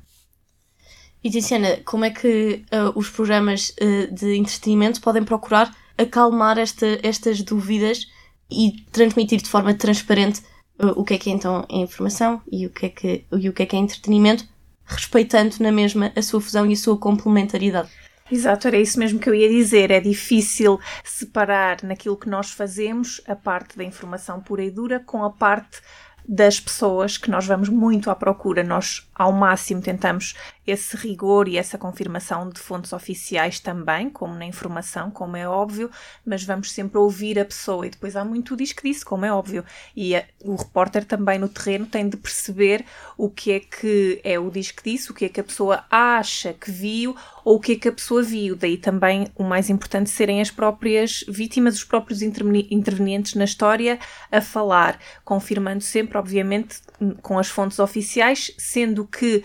E 1.24 1.30
Tiziana, 1.30 1.78
como 1.84 2.06
é 2.06 2.10
que 2.10 2.64
uh, 2.72 2.98
os 2.98 3.10
programas 3.10 3.74
uh, 3.82 4.14
de 4.14 4.36
entretenimento 4.36 5.02
podem 5.02 5.24
procurar 5.24 5.76
acalmar 5.98 6.58
esta, 6.58 7.00
estas 7.04 7.42
dúvidas 7.42 8.08
e 8.50 8.86
transmitir 8.92 9.42
de 9.42 9.50
forma 9.50 9.74
transparente 9.74 10.42
uh, 10.80 10.88
o 10.96 11.04
que 11.04 11.16
é 11.16 11.18
que 11.18 11.30
é 11.30 11.34
então 11.34 11.66
a 11.70 11.76
informação 11.76 12.42
e 12.52 12.66
o 12.66 12.70
que 12.70 12.86
é 12.86 12.90
que, 12.90 13.26
e 13.32 13.50
o 13.50 13.54
que 13.54 13.64
é, 13.64 13.66
que 13.66 13.76
é 13.76 13.80
entretenimento, 13.80 14.46
respeitando 14.86 15.56
na 15.60 15.72
mesma 15.72 16.12
a 16.16 16.22
sua 16.22 16.40
fusão 16.40 16.66
e 16.66 16.74
a 16.74 16.78
sua 16.78 16.98
complementaridade? 16.98 17.90
Exato, 18.30 18.68
era 18.68 18.78
isso 18.78 19.00
mesmo 19.00 19.20
que 19.20 19.30
eu 19.30 19.34
ia 19.34 19.50
dizer. 19.50 19.90
É 19.90 20.00
difícil 20.00 20.80
separar 21.04 21.82
naquilo 21.84 22.18
que 22.18 22.30
nós 22.30 22.52
fazemos 22.52 23.22
a 23.26 23.36
parte 23.36 23.78
da 23.78 23.84
informação 23.84 24.42
pura 24.42 24.64
e 24.64 24.70
dura 24.70 25.00
com 25.00 25.24
a 25.24 25.30
parte 25.30 25.82
das 26.28 26.60
pessoas 26.60 27.18
que 27.18 27.32
nós 27.32 27.46
vamos 27.48 27.70
muito 27.70 28.10
à 28.10 28.16
procura. 28.16 28.64
Nós, 28.64 29.07
ao 29.18 29.32
máximo, 29.32 29.82
tentamos 29.82 30.36
esse 30.66 30.98
rigor 30.98 31.48
e 31.48 31.58
essa 31.58 31.78
confirmação 31.78 32.50
de 32.50 32.60
fontes 32.60 32.92
oficiais 32.92 33.60
também, 33.60 34.10
como 34.10 34.36
na 34.36 34.46
informação, 34.46 35.10
como 35.10 35.38
é 35.38 35.48
óbvio, 35.48 35.90
mas 36.26 36.44
vamos 36.44 36.72
sempre 36.72 36.98
ouvir 36.98 37.40
a 37.40 37.46
pessoa 37.46 37.88
e 37.88 37.90
depois 37.90 38.16
há 38.16 38.26
muito 38.26 38.56
diz 38.56 38.74
que 38.74 38.84
disse, 38.84 39.06
como 39.06 39.26
é 39.26 39.32
óbvio. 39.32 39.64
E 39.96 40.16
a, 40.16 40.26
o 40.44 40.56
repórter 40.56 41.06
também 41.06 41.40
no 41.40 41.48
terreno 41.48 41.86
tem 41.86 42.08
de 42.08 42.18
perceber 42.18 42.86
o 43.18 43.30
que 43.30 43.54
é 43.54 43.60
que 43.62 44.20
é 44.24 44.38
o 44.38 44.52
diz 44.52 44.72
que 44.72 44.84
disse, 44.84 45.10
o 45.10 45.14
que 45.14 45.26
é 45.26 45.30
que 45.30 45.40
a 45.40 45.44
pessoa 45.44 45.86
acha 45.90 46.54
que 46.54 46.70
viu 46.70 47.16
ou 47.46 47.56
o 47.56 47.60
que 47.62 47.72
é 47.72 47.76
que 47.78 47.88
a 47.88 47.94
pessoa 47.94 48.22
viu. 48.22 48.56
Daí 48.56 48.78
também 48.78 49.28
o 49.36 49.44
mais 49.44 49.70
importante 49.70 50.10
serem 50.10 50.42
as 50.42 50.52
próprias 50.52 51.24
vítimas, 51.30 51.76
os 51.76 51.84
próprios 51.86 52.22
intervenientes 52.22 53.36
na 53.36 53.46
história 53.46 53.98
a 54.30 54.42
falar, 54.42 55.00
confirmando 55.24 55.82
sempre, 55.82 56.18
obviamente, 56.18 56.82
com 57.22 57.40
as 57.40 57.48
fontes 57.48 57.80
oficiais, 57.80 58.52
sendo 58.58 59.07
que 59.08 59.44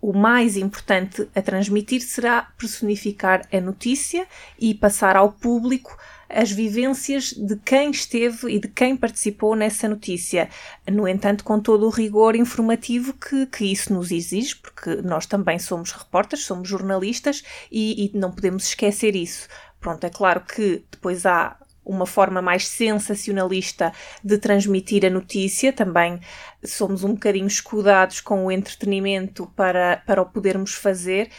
o 0.00 0.12
mais 0.12 0.56
importante 0.56 1.28
a 1.32 1.40
transmitir 1.40 2.00
será 2.00 2.42
personificar 2.58 3.46
a 3.52 3.60
notícia 3.60 4.26
e 4.58 4.74
passar 4.74 5.16
ao 5.16 5.30
público 5.30 5.96
as 6.28 6.50
vivências 6.50 7.32
de 7.32 7.56
quem 7.56 7.90
esteve 7.90 8.50
e 8.50 8.58
de 8.58 8.66
quem 8.66 8.96
participou 8.96 9.54
nessa 9.54 9.88
notícia. 9.88 10.48
No 10.90 11.06
entanto, 11.06 11.44
com 11.44 11.60
todo 11.60 11.86
o 11.86 11.90
rigor 11.90 12.34
informativo 12.34 13.12
que, 13.12 13.46
que 13.46 13.66
isso 13.66 13.92
nos 13.92 14.10
exige, 14.10 14.56
porque 14.56 14.96
nós 15.02 15.26
também 15.26 15.58
somos 15.58 15.92
repórteres, 15.92 16.44
somos 16.44 16.68
jornalistas 16.68 17.44
e, 17.70 18.06
e 18.06 18.18
não 18.18 18.32
podemos 18.32 18.66
esquecer 18.66 19.14
isso. 19.14 19.46
Pronto, 19.78 20.04
é 20.04 20.10
claro 20.10 20.40
que 20.40 20.84
depois 20.90 21.26
há 21.26 21.56
uma 21.84 22.06
forma 22.06 22.40
mais 22.40 22.66
sensacionalista 22.68 23.92
de 24.22 24.38
transmitir 24.38 25.04
a 25.04 25.10
notícia. 25.10 25.72
Também 25.72 26.20
somos 26.64 27.04
um 27.04 27.14
bocadinho 27.14 27.46
escudados 27.46 28.20
com 28.20 28.46
o 28.46 28.50
entretenimento 28.50 29.50
para, 29.56 30.02
para 30.06 30.22
o 30.22 30.26
podermos 30.26 30.74
fazer, 30.74 31.30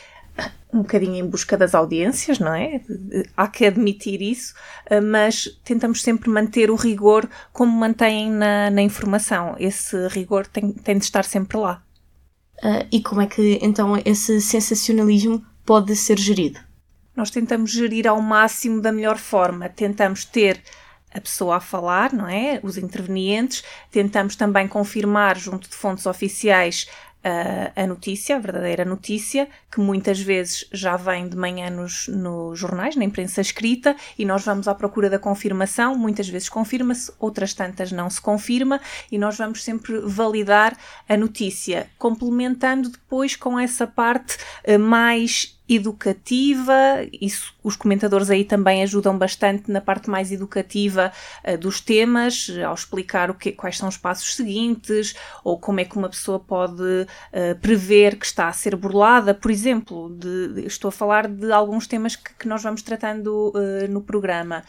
um 0.74 0.80
bocadinho 0.80 1.16
em 1.16 1.28
busca 1.28 1.56
das 1.56 1.76
audiências, 1.76 2.40
não 2.40 2.54
é? 2.54 2.82
Há 3.38 3.48
que 3.48 3.66
admitir 3.66 4.22
isso, 4.22 4.56
mas 5.12 5.48
tentamos 5.64 6.02
sempre 6.02 6.30
manter 6.30 6.72
o 6.72 6.76
rigor 6.76 7.30
como 7.52 7.72
mantêm 7.72 8.32
na, 8.32 8.72
na 8.72 8.82
informação. 8.82 9.56
Esse 9.60 10.08
rigor 10.08 10.48
tem, 10.48 10.72
tem 10.72 10.98
de 10.98 11.04
estar 11.04 11.24
sempre 11.24 11.58
lá. 11.58 11.84
Uh, 12.64 12.88
e 12.92 13.02
como 13.02 13.22
é 13.22 13.28
que 13.28 13.60
então 13.62 14.02
esse 14.06 14.42
sensacionalismo 14.42 15.46
pode 15.66 15.96
ser 15.96 16.18
gerido? 16.18 16.60
Nós 17.16 17.30
tentamos 17.30 17.72
gerir 17.72 18.08
ao 18.08 18.22
máximo 18.22 18.82
da 18.82 18.92
melhor 18.92 19.18
forma. 19.18 19.70
Tentamos 19.70 20.26
ter 20.26 20.62
a 21.14 21.22
pessoa 21.22 21.58
a 21.58 21.60
falar, 21.60 22.12
não 22.12 22.28
é? 22.28 22.60
Os 22.64 22.78
intervenientes. 22.78 23.64
Tentamos 23.92 24.36
também 24.36 24.68
confirmar, 24.68 25.38
junto 25.38 25.70
de 25.70 25.76
fontes 25.76 26.06
oficiais, 26.06 26.88
a, 27.24 27.84
a 27.84 27.88
notícia, 27.88 28.36
a 28.36 28.40
verdadeira 28.40 28.84
notícia, 28.84 29.48
que 29.72 29.80
muitas 29.80 30.20
vezes 30.20 30.68
já 30.74 30.98
vem 30.98 31.28
de 31.30 31.38
manhã 31.38 31.70
nos, 31.70 32.08
nos 32.10 32.60
jornais, 32.60 32.96
na 32.96 33.06
imprensa 33.06 33.40
escrita, 33.40 33.96
e 34.20 34.26
nós 34.26 34.44
vamos 34.44 34.68
à 34.68 34.76
procura 34.76 35.10
da 35.10 35.18
confirmação. 35.18 35.96
Muitas 35.96 36.28
vezes 36.28 36.50
confirma-se, 36.50 37.12
outras 37.18 37.54
tantas 37.54 37.92
não 37.92 38.10
se 38.10 38.20
confirma, 38.20 38.82
e 39.12 39.18
nós 39.18 39.38
vamos 39.38 39.64
sempre 39.64 40.00
validar 40.02 40.78
a 41.08 41.16
notícia, 41.16 41.90
complementando 41.98 42.90
depois 42.90 43.36
com 43.36 43.58
essa 43.58 43.88
parte 43.88 44.38
uh, 44.68 44.78
mais 44.78 45.53
educativa, 45.68 46.74
isso, 47.22 47.56
os 47.64 47.76
comentadores 47.76 48.30
aí 48.30 48.44
também 48.44 48.84
ajudam 48.84 49.18
bastante 49.18 49.72
na 49.72 49.80
parte 49.80 50.10
mais 50.10 50.32
educativa 50.32 51.12
uh, 51.44 51.58
dos 51.58 51.80
temas, 51.80 52.52
ao 52.66 52.74
explicar 52.74 53.32
o 53.32 53.34
que, 53.34 53.54
quais 53.54 53.78
são 53.78 53.88
os 53.88 53.96
passos 53.96 54.36
seguintes, 54.36 55.16
ou 55.44 55.58
como 55.58 55.80
é 55.80 55.86
que 55.86 55.98
uma 55.98 56.10
pessoa 56.10 56.38
pode 56.38 56.82
uh, 56.84 57.60
prever 57.62 58.18
que 58.18 58.26
está 58.26 58.50
a 58.50 58.54
ser 58.54 58.76
burlada, 58.76 59.34
por 59.34 59.50
exemplo, 59.50 60.10
de, 60.10 60.50
de, 60.50 60.68
estou 60.68 60.90
a 60.90 60.92
falar 60.92 61.28
de 61.28 61.52
alguns 61.52 61.88
temas 61.88 62.16
que, 62.18 62.34
que 62.34 62.48
nós 62.48 62.62
vamos 62.62 62.82
tratando 62.82 63.54
uh, 63.56 63.90
no 63.90 64.02
programa, 64.02 64.64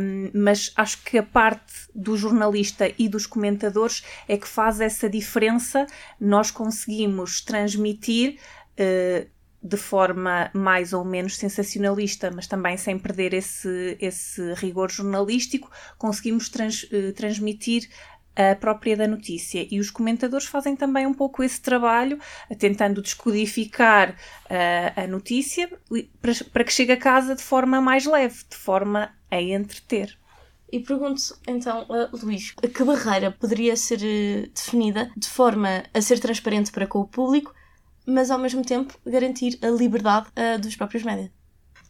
um, 0.00 0.30
mas 0.32 0.72
acho 0.76 1.02
que 1.02 1.18
a 1.18 1.22
parte 1.24 1.72
do 1.92 2.16
jornalista 2.16 2.90
e 2.96 3.08
dos 3.08 3.26
comentadores 3.26 4.04
é 4.28 4.36
que 4.36 4.46
faz 4.46 4.80
essa 4.80 5.08
diferença, 5.08 5.86
nós 6.20 6.52
conseguimos 6.52 7.40
transmitir 7.40 8.38
de 9.62 9.76
forma 9.76 10.50
mais 10.54 10.92
ou 10.92 11.04
menos 11.04 11.36
sensacionalista, 11.36 12.30
mas 12.30 12.46
também 12.46 12.76
sem 12.76 12.98
perder 12.98 13.34
esse, 13.34 13.96
esse 14.00 14.54
rigor 14.54 14.90
jornalístico, 14.90 15.70
conseguimos 15.98 16.48
trans, 16.48 16.84
uh, 16.84 17.12
transmitir 17.14 17.88
a 18.34 18.54
própria 18.54 18.96
da 18.96 19.06
notícia. 19.06 19.66
E 19.70 19.78
os 19.78 19.90
comentadores 19.90 20.46
fazem 20.46 20.74
também 20.74 21.06
um 21.06 21.12
pouco 21.12 21.42
esse 21.42 21.60
trabalho, 21.60 22.18
tentando 22.58 23.02
descodificar 23.02 24.12
uh, 24.12 25.00
a 25.02 25.06
notícia 25.06 25.70
para, 26.22 26.32
para 26.52 26.64
que 26.64 26.72
chegue 26.72 26.92
a 26.92 26.96
casa 26.96 27.34
de 27.34 27.42
forma 27.42 27.80
mais 27.80 28.06
leve, 28.06 28.42
de 28.48 28.56
forma 28.56 29.12
a 29.30 29.40
entreter. 29.40 30.16
E 30.72 30.78
pergunto 30.80 31.20
então, 31.46 31.82
uh, 31.82 32.24
Luís, 32.24 32.52
que 32.52 32.84
barreira 32.84 33.30
poderia 33.32 33.76
ser 33.76 33.98
definida 34.54 35.10
de 35.16 35.28
forma 35.28 35.82
a 35.92 36.00
ser 36.00 36.18
transparente 36.18 36.70
para 36.70 36.86
com 36.86 37.00
o 37.00 37.08
público 37.08 37.52
mas 38.06 38.30
ao 38.30 38.38
mesmo 38.38 38.64
tempo 38.64 38.94
garantir 39.06 39.58
a 39.62 39.68
liberdade 39.68 40.28
uh, 40.28 40.60
dos 40.60 40.76
próprios 40.76 41.02
médias. 41.02 41.30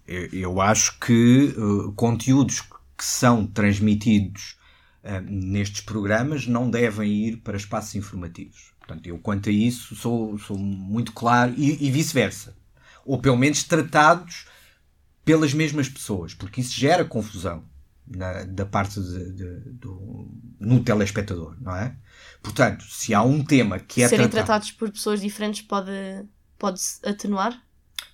Eu, 0.07 0.27
eu 0.33 0.61
acho 0.61 0.99
que 0.99 1.55
uh, 1.57 1.93
conteúdos 1.93 2.61
que 2.61 3.05
são 3.05 3.47
transmitidos 3.47 4.57
uh, 5.05 5.21
nestes 5.23 5.81
programas 5.83 6.47
não 6.47 6.71
devem 6.71 7.11
ir 7.11 7.37
para 7.39 7.57
espaços 7.57 7.95
informativos. 7.95 8.73
Portanto, 8.79 9.07
eu 9.07 9.19
quanto 9.19 9.49
a 9.49 9.53
isso 9.53 9.95
sou, 9.95 10.37
sou 10.39 10.59
muito 10.59 11.13
claro 11.13 11.55
e, 11.57 11.87
e 11.87 11.91
vice-versa. 11.91 12.57
Ou 13.05 13.19
pelo 13.19 13.37
menos 13.37 13.63
tratados 13.65 14.47
pelas 15.25 15.55
mesmas 15.55 15.89
pessoas, 15.89 16.35
porque 16.35 16.61
isso 16.61 16.75
gera 16.75 17.05
confusão 17.05 17.65
na, 18.15 18.45
da 18.45 18.67
parte 18.67 19.01
de, 19.01 19.33
de, 19.33 19.61
do, 19.73 20.29
no 20.59 20.83
telespectador, 20.83 21.57
não 21.61 21.75
é? 21.75 21.97
Portanto, 22.43 22.85
se 22.85 23.15
há 23.15 23.23
um 23.23 23.45
tema 23.45 23.79
que 23.79 24.03
é 24.03 24.09
Serem 24.09 24.29
tratado, 24.29 24.47
tratados 24.47 24.73
por 24.73 24.91
pessoas 24.91 25.21
diferentes 25.21 25.63
pode, 25.63 25.91
pode 26.59 26.81
atenuar? 27.05 27.63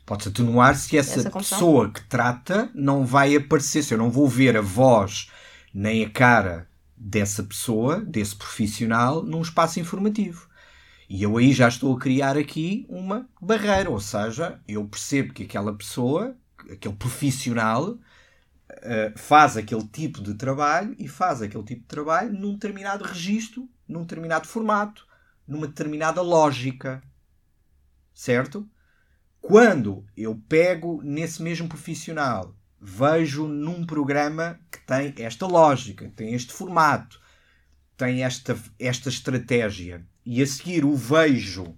Pode-se 0.05 0.29
atenuar 0.29 0.77
se 0.77 0.97
essa, 0.97 1.21
essa 1.21 1.31
pessoa 1.31 1.91
que 1.91 2.05
trata 2.05 2.71
não 2.75 3.05
vai 3.05 3.35
aparecer, 3.35 3.83
se 3.83 3.93
eu 3.93 3.99
não 3.99 4.11
vou 4.11 4.29
ver 4.29 4.57
a 4.57 4.61
voz 4.61 5.31
nem 5.75 6.05
a 6.05 6.11
cara 6.11 6.69
dessa 6.97 7.43
pessoa, 7.43 8.01
desse 8.01 8.35
profissional, 8.37 9.23
num 9.23 9.43
espaço 9.43 9.81
informativo. 9.81 10.49
E 11.09 11.23
eu 11.23 11.37
aí 11.37 11.53
já 11.53 11.69
estou 11.69 11.97
a 11.97 12.01
criar 12.01 12.37
aqui 12.37 12.87
uma 12.89 13.29
barreira, 13.41 13.91
ou 13.91 14.01
seja, 14.01 14.61
eu 14.67 14.85
percebo 14.87 15.33
que 15.33 15.45
aquela 15.45 15.73
pessoa, 15.73 16.37
aquele 16.71 16.95
profissional, 16.95 17.99
eh, 18.69 19.13
faz 19.17 19.57
aquele 19.57 19.87
tipo 19.87 20.23
de 20.23 20.35
trabalho 20.35 20.95
e 20.99 21.07
faz 21.07 21.41
aquele 21.41 21.65
tipo 21.65 21.83
de 21.83 21.89
trabalho 21.89 22.33
num 22.33 22.55
determinado 22.55 23.05
registro, 23.05 23.69
num 23.87 24.03
determinado 24.03 24.47
formato, 24.47 25.07
numa 25.47 25.67
determinada 25.67 26.21
lógica. 26.21 27.03
Certo? 28.13 28.69
Quando 29.41 30.05
eu 30.17 30.35
pego 30.49 31.01
nesse 31.03 31.43
mesmo 31.43 31.69
profissional, 31.69 32.57
vejo 32.81 33.47
num 33.47 33.87
programa 33.87 34.59
que 34.71 34.81
tem 34.81 35.15
esta 35.19 35.47
lógica, 35.47 36.13
tem 36.17 36.35
este 36.35 36.53
formato, 36.53 37.21
tem 37.97 38.25
esta, 38.25 38.59
esta 38.79 39.09
estratégia, 39.09 40.05
e 40.25 40.43
a 40.43 40.47
seguir 40.47 40.85
o 40.85 40.95
vejo 40.95 41.77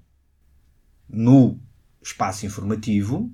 no 1.08 1.60
espaço 2.00 2.46
informativo, 2.46 3.30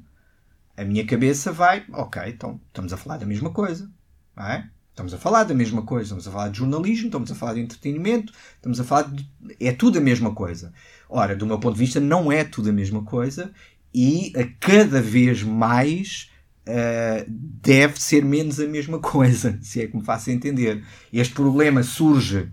a 0.76 0.84
minha 0.84 1.06
cabeça 1.06 1.52
vai, 1.52 1.84
ok, 1.92 2.22
então 2.26 2.60
estamos 2.68 2.92
a 2.92 2.96
falar 2.96 3.18
da 3.18 3.26
mesma 3.26 3.50
coisa, 3.50 3.90
não 4.36 4.46
é? 4.46 4.68
Estamos 4.90 5.12
a 5.12 5.18
falar 5.18 5.42
da 5.42 5.54
mesma 5.54 5.82
coisa, 5.82 6.04
estamos 6.04 6.28
a 6.28 6.30
falar 6.30 6.48
de 6.50 6.58
jornalismo, 6.58 7.06
estamos 7.06 7.30
a 7.30 7.34
falar 7.34 7.54
de 7.54 7.60
entretenimento, 7.60 8.32
estamos 8.54 8.78
a 8.78 8.84
falar 8.84 9.10
de. 9.10 9.28
É 9.58 9.72
tudo 9.72 9.98
a 9.98 10.00
mesma 10.00 10.32
coisa. 10.32 10.72
Ora, 11.08 11.34
do 11.34 11.44
meu 11.46 11.58
ponto 11.58 11.74
de 11.74 11.80
vista, 11.80 11.98
não 11.98 12.30
é 12.30 12.44
tudo 12.44 12.70
a 12.70 12.72
mesma 12.72 13.02
coisa 13.02 13.52
e 13.92 14.32
a 14.36 14.44
cada 14.60 15.02
vez 15.02 15.42
mais 15.42 16.30
uh, 16.68 17.24
deve 17.28 18.00
ser 18.00 18.24
menos 18.24 18.60
a 18.60 18.68
mesma 18.68 18.98
coisa, 19.02 19.58
se 19.62 19.82
é 19.82 19.88
que 19.88 19.96
me 19.96 20.04
faço 20.04 20.30
entender. 20.30 20.84
Este 21.12 21.34
problema 21.34 21.82
surge 21.82 22.52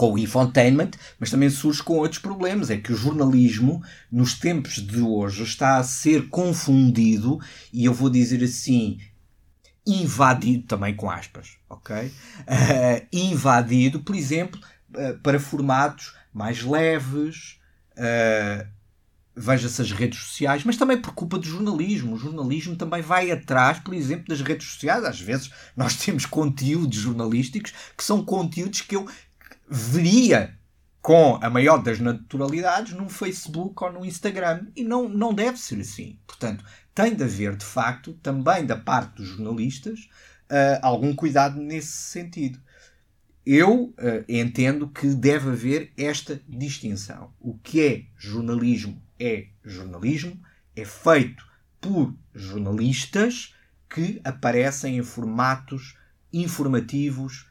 com 0.00 0.14
o 0.14 0.18
infotainment, 0.18 0.92
mas 1.18 1.30
também 1.30 1.50
surge 1.50 1.82
com 1.82 1.98
outros 1.98 2.18
problemas. 2.18 2.70
É 2.70 2.78
que 2.78 2.90
o 2.90 2.96
jornalismo, 2.96 3.82
nos 4.10 4.32
tempos 4.32 4.76
de 4.76 5.02
hoje, 5.02 5.42
está 5.42 5.76
a 5.76 5.82
ser 5.82 6.30
confundido 6.30 7.38
e 7.70 7.84
eu 7.84 7.92
vou 7.92 8.08
dizer 8.08 8.42
assim, 8.42 8.98
invadido, 9.86 10.66
também 10.66 10.96
com 10.96 11.10
aspas, 11.10 11.58
ok? 11.68 12.06
Uh, 12.06 13.06
invadido, 13.12 14.00
por 14.00 14.16
exemplo, 14.16 14.58
uh, 14.94 15.18
para 15.18 15.38
formatos 15.38 16.14
mais 16.32 16.62
leves. 16.62 17.58
Uh, 17.92 18.80
Veja-se 19.32 19.80
as 19.80 19.92
redes 19.92 20.18
sociais, 20.18 20.64
mas 20.64 20.76
também 20.76 21.00
por 21.00 21.14
culpa 21.14 21.38
do 21.38 21.46
jornalismo. 21.46 22.14
O 22.14 22.18
jornalismo 22.18 22.76
também 22.76 23.00
vai 23.00 23.30
atrás, 23.30 23.78
por 23.78 23.94
exemplo, 23.94 24.26
das 24.28 24.42
redes 24.42 24.68
sociais. 24.68 25.04
Às 25.04 25.20
vezes 25.20 25.50
nós 25.74 25.96
temos 25.96 26.26
conteúdos 26.26 26.98
jornalísticos 26.98 27.72
que 27.96 28.04
são 28.04 28.24
conteúdos 28.24 28.82
que 28.82 28.96
eu 28.96 29.08
veria 29.70 30.58
com 31.00 31.38
a 31.40 31.48
maior 31.48 31.78
das 31.78 31.98
naturalidades 31.98 32.92
num 32.92 33.08
Facebook 33.08 33.82
ou 33.82 33.92
no 33.92 34.04
Instagram. 34.04 34.66
E 34.74 34.84
não, 34.84 35.08
não 35.08 35.32
deve 35.32 35.58
ser 35.58 35.80
assim. 35.80 36.18
Portanto, 36.26 36.64
tem 36.94 37.14
de 37.14 37.22
haver, 37.22 37.56
de 37.56 37.64
facto, 37.64 38.12
também 38.14 38.66
da 38.66 38.76
parte 38.76 39.16
dos 39.16 39.28
jornalistas, 39.28 40.08
uh, 40.50 40.78
algum 40.82 41.14
cuidado 41.14 41.60
nesse 41.60 41.92
sentido. 41.92 42.60
Eu 43.46 43.84
uh, 43.84 43.94
entendo 44.28 44.88
que 44.88 45.06
deve 45.14 45.50
haver 45.50 45.92
esta 45.96 46.40
distinção. 46.46 47.32
O 47.40 47.56
que 47.58 47.80
é 47.80 48.04
jornalismo 48.18 49.00
é 49.18 49.46
jornalismo, 49.64 50.40
é 50.74 50.84
feito 50.84 51.44
por 51.80 52.14
jornalistas 52.34 53.54
que 53.88 54.20
aparecem 54.24 54.98
em 54.98 55.02
formatos 55.02 55.96
informativos, 56.32 57.46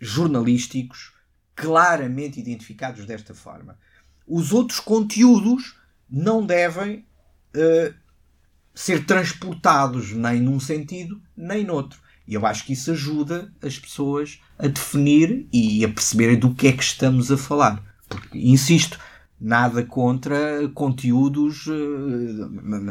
jornalísticos, 0.00 1.13
claramente 1.54 2.40
identificados 2.40 3.06
desta 3.06 3.34
forma. 3.34 3.78
Os 4.26 4.52
outros 4.52 4.80
conteúdos 4.80 5.76
não 6.08 6.44
devem 6.44 7.06
uh, 7.54 7.94
ser 8.74 9.04
transportados 9.06 10.12
nem 10.12 10.40
num 10.40 10.58
sentido 10.58 11.20
nem 11.36 11.64
noutro. 11.64 12.00
E 12.26 12.34
eu 12.34 12.46
acho 12.46 12.64
que 12.64 12.72
isso 12.72 12.90
ajuda 12.90 13.52
as 13.62 13.78
pessoas 13.78 14.40
a 14.58 14.66
definir 14.66 15.46
e 15.52 15.84
a 15.84 15.88
perceberem 15.88 16.38
do 16.38 16.54
que 16.54 16.68
é 16.68 16.72
que 16.72 16.82
estamos 16.82 17.30
a 17.30 17.36
falar. 17.36 17.82
Porque, 18.08 18.38
insisto, 18.38 18.98
nada 19.38 19.84
contra 19.84 20.68
conteúdos. 20.72 21.66
Uh, 21.66 22.48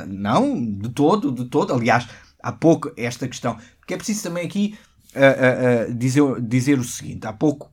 não, 0.07 0.63
de 0.63 0.89
todo, 0.89 1.31
de 1.31 1.45
todo. 1.45 1.73
Aliás, 1.73 2.07
há 2.41 2.51
pouco 2.51 2.91
esta 2.95 3.27
questão. 3.27 3.57
Porque 3.79 3.95
é 3.95 3.97
preciso 3.97 4.23
também 4.23 4.45
aqui 4.45 4.77
uh, 5.15 5.89
uh, 5.89 5.93
dizer, 5.95 6.41
dizer 6.41 6.77
o 6.77 6.83
seguinte: 6.83 7.25
há 7.25 7.33
pouco 7.33 7.72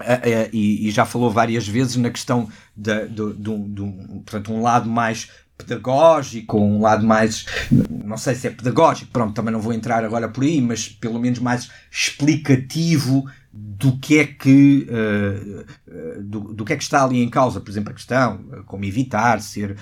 Uh, 0.00 0.02
uh, 0.02 0.48
e, 0.52 0.88
e, 0.88 0.90
já 0.90 1.06
falou 1.06 1.30
várias 1.30 1.68
vezes 1.68 1.94
na 1.96 2.10
questão 2.10 2.48
de, 2.76 3.06
de, 3.06 3.32
de, 3.34 3.58
de, 3.68 3.82
um, 3.82 4.22
portanto, 4.24 4.52
um 4.52 4.60
lado 4.60 4.88
mais 4.88 5.30
pedagógico, 5.56 6.58
um 6.58 6.80
lado 6.80 7.06
mais, 7.06 7.46
não 7.88 8.16
sei 8.16 8.34
se 8.34 8.48
é 8.48 8.50
pedagógico, 8.50 9.12
pronto, 9.12 9.34
também 9.34 9.52
não 9.52 9.60
vou 9.60 9.72
entrar 9.72 10.04
agora 10.04 10.28
por 10.28 10.42
aí, 10.42 10.60
mas 10.60 10.88
pelo 10.88 11.20
menos 11.20 11.38
mais 11.38 11.70
explicativo 11.92 13.24
do 13.52 13.96
que 13.98 14.18
é 14.18 14.26
que 14.26 14.88
uh, 14.90 16.20
do, 16.20 16.40
do, 16.54 16.64
que 16.64 16.72
é 16.72 16.76
que 16.76 16.82
está 16.82 17.04
ali 17.04 17.22
em 17.22 17.30
causa, 17.30 17.60
por 17.60 17.70
exemplo, 17.70 17.92
a 17.92 17.94
questão 17.94 18.38
como 18.66 18.84
evitar 18.84 19.40
ser 19.40 19.76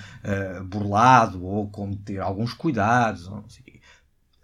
burlado 0.67 1.43
ou 1.43 1.71
como 1.71 1.97
ter 1.97 2.21
alguns 2.21 2.53
cuidados, 2.53 3.31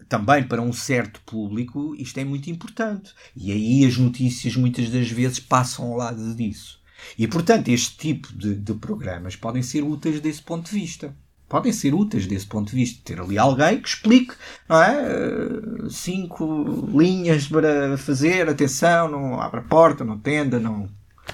também 0.08 0.42
para 0.42 0.62
um 0.62 0.72
certo 0.72 1.20
público 1.26 1.94
isto 1.96 2.18
é 2.18 2.24
muito 2.24 2.50
importante. 2.50 3.12
E 3.36 3.52
aí 3.52 3.84
as 3.84 3.96
notícias 3.96 4.56
muitas 4.56 4.90
das 4.90 5.10
vezes 5.10 5.38
passam 5.38 5.86
ao 5.86 5.96
lado 5.96 6.34
disso. 6.34 6.78
E 7.16 7.28
portanto, 7.28 7.68
este 7.68 7.96
tipo 7.96 8.32
de, 8.32 8.54
de 8.54 8.74
programas 8.74 9.36
podem 9.36 9.62
ser 9.62 9.82
úteis 9.82 10.20
desse 10.20 10.42
ponto 10.42 10.70
de 10.70 10.78
vista. 10.78 11.14
Podem 11.48 11.72
ser 11.72 11.94
úteis 11.94 12.26
desse 12.26 12.46
ponto 12.46 12.70
de 12.70 12.76
vista. 12.76 13.00
Ter 13.04 13.20
ali 13.20 13.38
alguém 13.38 13.80
que 13.80 13.88
explique, 13.88 14.34
não 14.68 14.82
é? 14.82 15.02
Eh, 15.02 15.88
cinco 15.90 16.90
linhas 16.92 17.46
para 17.46 17.96
fazer, 17.96 18.48
atenção, 18.48 19.08
não 19.08 19.40
abre 19.40 19.60
a 19.60 19.62
porta, 19.62 20.04
não 20.04 20.18
tenda, 20.18 20.60
não 20.60 20.90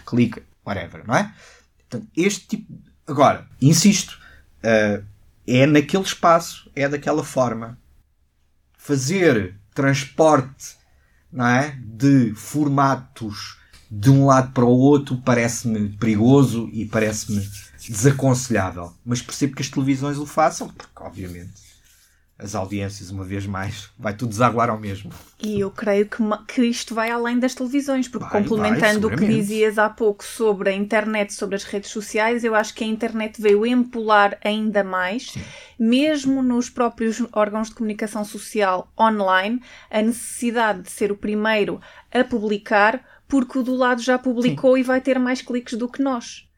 clica, 0.06 0.42
whatever, 0.64 1.04
não 1.06 1.16
é? 1.16 1.34
Portanto, 1.78 2.08
este 2.16 2.46
tipo. 2.46 2.72
Agora, 3.06 3.46
insisto, 3.60 4.18
uh, 4.62 5.04
é 5.46 5.66
naquele 5.66 6.04
espaço, 6.04 6.70
é 6.74 6.88
daquela 6.88 7.22
forma. 7.22 7.78
Fazer 8.84 9.56
transporte 9.74 10.76
não 11.32 11.46
é? 11.46 11.74
de 11.82 12.34
formatos 12.34 13.56
de 13.90 14.10
um 14.10 14.26
lado 14.26 14.52
para 14.52 14.64
o 14.66 14.68
outro 14.68 15.16
parece-me 15.24 15.88
perigoso 15.96 16.68
e 16.70 16.84
parece-me 16.84 17.48
desaconselhável. 17.88 18.92
Mas 19.02 19.22
percebo 19.22 19.56
que 19.56 19.62
as 19.62 19.70
televisões 19.70 20.18
o 20.18 20.26
façam, 20.26 20.68
porque, 20.68 21.02
obviamente, 21.02 21.73
as 22.36 22.54
audiências, 22.54 23.10
uma 23.10 23.22
vez 23.24 23.46
mais, 23.46 23.90
vai 23.96 24.12
tudo 24.14 24.30
desaguar 24.30 24.68
ao 24.68 24.78
mesmo. 24.78 25.10
E 25.40 25.60
eu 25.60 25.70
creio 25.70 26.08
que, 26.08 26.16
que 26.48 26.64
isto 26.64 26.94
vai 26.94 27.10
além 27.10 27.38
das 27.38 27.54
televisões, 27.54 28.08
porque 28.08 28.28
Vai, 28.28 28.42
complementando 28.42 29.06
vai, 29.08 29.16
o 29.16 29.20
que 29.20 29.26
dizias 29.26 29.78
há 29.78 29.88
pouco 29.88 30.24
sobre 30.24 30.70
a 30.70 30.72
internet, 30.72 31.32
sobre 31.32 31.54
as 31.54 31.62
redes 31.64 31.90
sociais, 31.90 32.42
eu 32.42 32.54
acho 32.54 32.74
que 32.74 32.82
a 32.82 32.86
internet 32.86 33.40
veio 33.40 33.64
empolar 33.64 34.36
ainda 34.44 34.82
mais, 34.82 35.32
mesmo 35.78 36.42
nos 36.42 36.68
próprios 36.68 37.22
órgãos 37.32 37.68
de 37.68 37.74
comunicação 37.76 38.24
social 38.24 38.92
online, 38.98 39.60
a 39.90 40.02
necessidade 40.02 40.82
de 40.82 40.90
ser 40.90 41.12
o 41.12 41.16
primeiro 41.16 41.80
a 42.12 42.24
publicar, 42.24 43.04
porque 43.28 43.58
o 43.58 43.62
do 43.62 43.74
lado 43.76 44.02
já 44.02 44.18
publicou 44.18 44.76
e 44.76 44.82
vai 44.82 45.00
ter 45.00 45.18
mais 45.18 45.40
cliques 45.40 45.78
do 45.78 45.88
que 45.88 46.02
nós. 46.02 46.48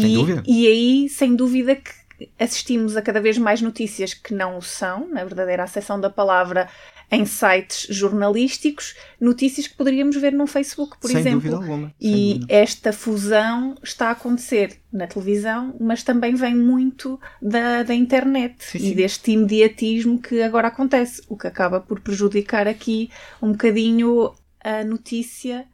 Sem 0.00 0.12
E, 0.12 0.14
dúvida. 0.14 0.42
e 0.46 0.66
aí, 0.66 1.08
sem 1.08 1.36
dúvida, 1.36 1.76
que 1.76 1.90
assistimos 2.38 2.96
a 2.96 3.02
cada 3.02 3.20
vez 3.20 3.38
mais 3.38 3.60
notícias 3.60 4.14
que 4.14 4.34
não 4.34 4.58
o 4.58 4.62
são, 4.62 5.08
na 5.08 5.24
verdadeira 5.24 5.62
acessão 5.64 6.00
da 6.00 6.10
palavra, 6.10 6.68
em 7.10 7.26
sites 7.26 7.94
jornalísticos, 7.94 8.96
notícias 9.20 9.66
que 9.66 9.76
poderíamos 9.76 10.16
ver 10.16 10.32
no 10.32 10.46
Facebook, 10.46 10.96
por 10.98 11.10
Sem 11.10 11.20
exemplo. 11.20 11.40
dúvida 11.40 11.56
alguma. 11.56 11.94
E 12.00 12.34
dúvida. 12.34 12.46
esta 12.54 12.92
fusão 12.92 13.74
está 13.82 14.08
a 14.08 14.12
acontecer 14.12 14.80
na 14.90 15.06
televisão, 15.06 15.76
mas 15.78 16.02
também 16.02 16.34
vem 16.34 16.54
muito 16.54 17.20
da, 17.40 17.82
da 17.82 17.94
internet 17.94 18.64
Sim, 18.64 18.78
e 18.78 18.80
sim. 18.80 18.94
deste 18.94 19.30
imediatismo 19.32 20.20
que 20.20 20.40
agora 20.42 20.68
acontece, 20.68 21.22
o 21.28 21.36
que 21.36 21.46
acaba 21.46 21.80
por 21.80 22.00
prejudicar 22.00 22.66
aqui 22.66 23.10
um 23.42 23.52
bocadinho 23.52 24.32
a 24.64 24.82
notícia. 24.82 25.66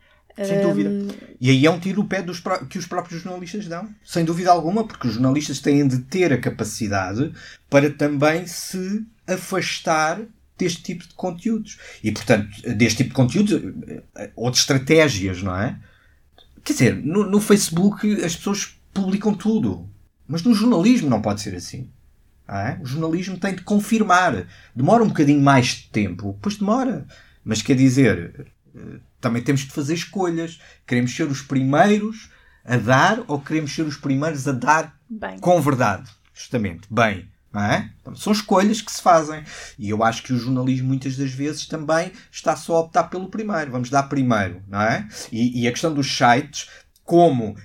Sem 0.44 0.60
dúvida. 0.60 0.90
E 1.40 1.50
aí 1.50 1.66
é 1.66 1.70
um 1.70 1.78
tiro 1.78 2.02
no 2.02 2.08
pé 2.08 2.22
dos 2.22 2.42
que 2.68 2.78
os 2.78 2.86
próprios 2.86 3.22
jornalistas 3.22 3.66
dão. 3.66 3.88
Sem 4.04 4.24
dúvida 4.24 4.50
alguma, 4.50 4.86
porque 4.86 5.08
os 5.08 5.14
jornalistas 5.14 5.60
têm 5.60 5.86
de 5.86 5.98
ter 6.00 6.32
a 6.32 6.38
capacidade 6.38 7.32
para 7.68 7.90
também 7.90 8.46
se 8.46 9.04
afastar 9.26 10.20
deste 10.56 10.82
tipo 10.82 11.06
de 11.06 11.14
conteúdos. 11.14 11.78
E, 12.02 12.10
portanto, 12.10 12.48
deste 12.74 12.98
tipo 12.98 13.10
de 13.10 13.14
conteúdos, 13.14 13.52
eh, 14.16 14.30
ou 14.34 14.50
de 14.50 14.58
estratégias, 14.58 15.42
não 15.42 15.56
é? 15.56 15.78
Quer 16.64 16.72
dizer, 16.72 16.96
no, 16.96 17.24
no 17.24 17.40
Facebook 17.40 18.24
as 18.24 18.36
pessoas 18.36 18.78
publicam 18.92 19.32
tudo. 19.34 19.88
Mas 20.26 20.42
no 20.42 20.54
jornalismo 20.54 21.08
não 21.08 21.22
pode 21.22 21.40
ser 21.40 21.54
assim. 21.54 21.88
é? 22.46 22.78
O 22.82 22.86
jornalismo 22.86 23.38
tem 23.38 23.54
de 23.54 23.62
confirmar. 23.62 24.46
Demora 24.74 25.02
um 25.02 25.08
bocadinho 25.08 25.40
mais 25.40 25.66
de 25.68 25.88
tempo. 25.88 26.38
Pois 26.42 26.56
demora. 26.56 27.06
Mas 27.42 27.62
quer 27.62 27.76
dizer, 27.76 28.46
também 29.20 29.42
temos 29.42 29.62
de 29.62 29.70
fazer 29.70 29.94
escolhas. 29.94 30.60
Queremos 30.86 31.14
ser 31.14 31.24
os 31.28 31.42
primeiros 31.42 32.30
a 32.64 32.76
dar 32.76 33.22
ou 33.26 33.40
queremos 33.40 33.74
ser 33.74 33.82
os 33.82 33.96
primeiros 33.96 34.46
a 34.46 34.52
dar 34.52 34.94
bem. 35.08 35.38
com 35.38 35.60
verdade? 35.60 36.10
Justamente, 36.34 36.86
bem. 36.90 37.28
É? 37.54 37.88
Então, 38.00 38.14
são 38.14 38.32
escolhas 38.32 38.82
que 38.82 38.92
se 38.92 39.00
fazem. 39.02 39.42
E 39.78 39.88
eu 39.88 40.04
acho 40.04 40.22
que 40.22 40.32
o 40.34 40.38
jornalismo 40.38 40.86
muitas 40.88 41.16
das 41.16 41.32
vezes 41.32 41.66
também 41.66 42.12
está 42.30 42.54
só 42.54 42.76
a 42.76 42.80
optar 42.80 43.04
pelo 43.04 43.30
primeiro. 43.30 43.70
Vamos 43.72 43.88
dar 43.90 44.02
primeiro, 44.04 44.62
não 44.68 44.80
é? 44.80 45.08
E, 45.32 45.62
e 45.62 45.66
a 45.66 45.70
questão 45.72 45.92
dos 45.92 46.14
sites, 46.14 46.68
como 47.02 47.56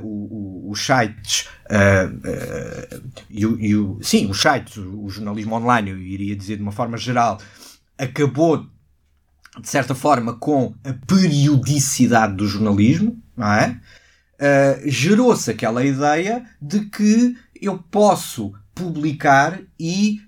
o- 0.00 0.68
o- 0.68 0.70
os 0.70 0.80
sites 0.86 1.48
ah, 1.68 2.08
e, 3.28 3.44
o- 3.44 3.58
e 3.60 3.74
o- 3.76 3.98
sim, 4.00 4.30
os 4.30 4.40
sites, 4.40 4.76
o, 4.76 5.04
o 5.04 5.10
jornalismo 5.10 5.56
online, 5.56 5.90
eu 5.90 5.98
iria 5.98 6.36
dizer 6.36 6.56
de 6.56 6.62
uma 6.62 6.72
forma 6.72 6.96
geral, 6.96 7.38
acabou 7.98 8.66
de 9.58 9.68
certa 9.68 9.94
forma 9.94 10.34
com 10.36 10.74
a 10.84 10.92
periodicidade 11.06 12.34
do 12.36 12.46
jornalismo, 12.46 13.20
não 13.36 13.52
é? 13.52 13.80
Uh, 14.38 14.88
gerou-se 14.88 15.50
aquela 15.50 15.84
ideia 15.84 16.44
de 16.62 16.86
que 16.86 17.36
eu 17.60 17.78
posso 17.78 18.52
publicar 18.74 19.60
e, 19.78 20.18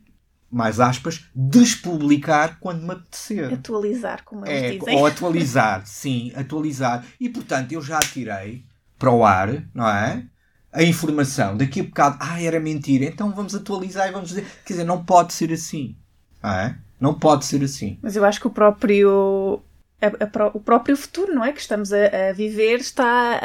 mais 0.50 0.78
aspas, 0.80 1.24
despublicar 1.34 2.58
quando 2.60 2.82
me 2.82 2.92
apetecer. 2.92 3.52
Atualizar, 3.54 4.22
como 4.24 4.46
eles 4.46 4.62
É, 4.62 4.78
dizem. 4.78 4.96
ou 4.96 5.06
atualizar, 5.06 5.82
sim, 5.86 6.32
atualizar. 6.34 7.04
E 7.18 7.28
portanto 7.28 7.72
eu 7.72 7.80
já 7.80 7.98
tirei 8.00 8.64
para 8.98 9.10
o 9.10 9.24
ar, 9.24 9.64
não 9.74 9.88
é? 9.88 10.26
A 10.70 10.82
informação, 10.82 11.56
daqui 11.56 11.80
a 11.80 11.84
bocado, 11.84 12.16
ah, 12.20 12.42
era 12.42 12.58
mentira, 12.60 13.04
então 13.04 13.30
vamos 13.32 13.54
atualizar 13.54 14.08
e 14.08 14.12
vamos 14.12 14.28
dizer. 14.30 14.46
Quer 14.64 14.74
dizer, 14.74 14.84
não 14.84 15.04
pode 15.04 15.32
ser 15.32 15.52
assim, 15.52 15.96
não 16.42 16.50
é? 16.50 16.78
Não 17.02 17.12
pode 17.14 17.44
ser 17.44 17.62
assim. 17.64 17.98
Mas 18.00 18.14
eu 18.16 18.24
acho 18.24 18.40
que 18.40 18.46
o 18.46 18.50
próprio 18.50 19.60
a- 20.00 20.24
a 20.24 20.26
pró- 20.26 20.50
o 20.54 20.60
próprio 20.60 20.96
futuro, 20.96 21.34
não 21.34 21.44
é? 21.44 21.52
Que 21.52 21.60
estamos 21.60 21.92
a, 21.92 22.30
a 22.30 22.32
viver 22.32 22.76
está 22.80 23.40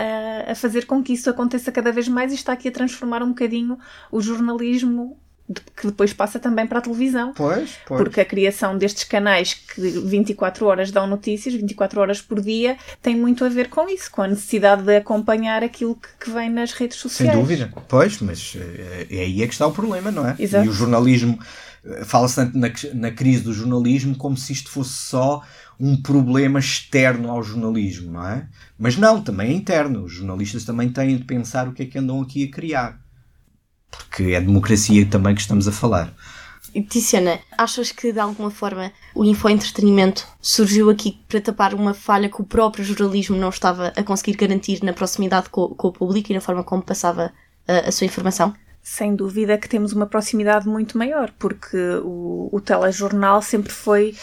a, 0.50 0.56
fazer 0.56 0.86
com 0.86 1.04
que 1.04 1.14
isso 1.14 1.30
aconteça 1.30 1.72
cada 1.72 1.92
vez 1.92 2.08
mais 2.08 2.32
e 2.32 2.36
está 2.36 2.54
aqui 2.54 2.68
a 2.68 2.72
transformar 2.72 3.22
um 3.24 3.30
bocadinho 3.30 3.78
o 4.12 4.22
jornalismo 4.22 5.18
de- 5.50 5.62
que 5.62 5.88
depois 5.88 6.12
passa 6.14 6.40
também 6.40 6.66
para 6.68 6.80
a 6.80 6.82
televisão. 6.82 7.32
Pois, 7.36 7.78
pois. 7.88 8.02
Porque 8.02 8.20
a 8.22 8.26
criação 8.26 8.78
destes 8.78 9.04
canais 9.06 9.54
que 9.54 9.82
24 9.82 10.66
horas 10.66 10.92
dão 10.92 11.06
notícias, 11.08 11.54
24 11.54 12.02
horas 12.02 12.22
por 12.22 12.42
dia, 12.42 12.76
tem 13.02 13.16
muito 13.16 13.46
a 13.46 13.50
ver 13.50 13.70
com 13.70 13.88
isso, 13.88 14.10
com 14.12 14.24
a 14.24 14.28
necessidade 14.28 14.82
de 14.84 14.96
acompanhar 14.98 15.64
aquilo 15.64 15.96
que, 15.96 16.26
que 16.26 16.32
vem 16.32 16.50
nas 16.50 16.74
redes 16.74 17.00
Sem 17.00 17.10
sociais. 17.10 17.38
dúvida. 17.38 17.72
Pois, 17.88 18.20
mas 18.20 18.56
eh, 18.58 19.08
é 19.10 19.20
aí 19.22 19.42
é 19.44 19.48
que 19.48 19.54
está 19.54 19.66
o 19.68 19.72
problema, 19.72 20.12
não 20.12 20.28
é? 20.28 20.36
Exato. 20.40 20.66
E 20.66 20.70
o 20.70 20.74
jornalismo, 20.74 21.40
fala-se 22.06 22.36
tanto 22.36 22.58
na, 22.58 22.70
na 22.94 23.12
crise 23.12 23.44
do 23.44 23.54
jornalismo 23.54 24.16
como 24.16 24.36
se 24.36 24.54
isto 24.54 24.70
fosse 24.70 24.94
só 24.94 25.44
um 25.80 26.02
problema 26.02 26.60
externo 26.60 27.30
ao 27.30 27.44
jornalismo, 27.44 28.12
não 28.12 28.28
é? 28.28 28.48
Mas 28.78 28.98
não, 28.98 29.22
também 29.22 29.52
é 29.52 29.54
interno. 29.54 30.04
Os 30.04 30.14
jornalistas 30.14 30.66
também 30.66 30.90
têm 30.90 31.18
de 31.18 31.24
pensar 31.24 31.68
o 31.68 31.74
que 31.74 31.84
é 31.84 31.86
que 31.86 31.98
andam 31.98 32.22
aqui 32.22 32.46
a 32.46 32.52
criar. 32.52 33.00
Porque 33.90 34.24
é 34.34 34.42
democracia 34.42 35.06
também 35.06 35.36
que 35.36 35.42
estamos 35.42 35.68
a 35.68 35.72
falar. 35.72 36.14
E, 36.74 36.82
Tiziana, 36.82 37.40
achas 37.58 37.92
que 37.92 38.12
de 38.12 38.20
alguma 38.20 38.52
forma 38.52 38.92
o 39.16 39.24
infoentretenimento 39.24 40.28
surgiu 40.42 40.90
aqui 40.90 41.20
para 41.28 41.42
tapar 41.42 41.74
uma 41.74 41.94
falha 41.94 42.30
que 42.30 42.42
o 42.42 42.46
próprio 42.46 42.84
jornalismo 42.84 43.38
não 43.38 43.50
estava 43.50 43.94
a 43.96 44.04
conseguir 44.04 44.36
garantir 44.36 44.84
na 44.84 44.94
proximidade 44.94 45.50
com, 45.50 45.70
com 45.70 45.88
o 45.88 45.92
público 45.92 46.32
e 46.32 46.36
na 46.36 46.42
forma 46.42 46.64
como 46.64 46.84
passava 46.84 47.32
a, 47.68 47.88
a 47.88 47.92
sua 47.92 48.06
informação? 48.06 48.54
Sem 48.90 49.18
dúvida 49.18 49.58
que 49.58 49.68
temos 49.68 49.92
uma 49.92 50.08
proximidade 50.08 50.66
muito 50.66 50.98
maior, 50.98 51.30
porque 51.38 51.78
o, 52.06 52.48
o 52.54 52.62
telejornal 52.62 53.42
sempre 53.42 53.70
foi 53.70 54.16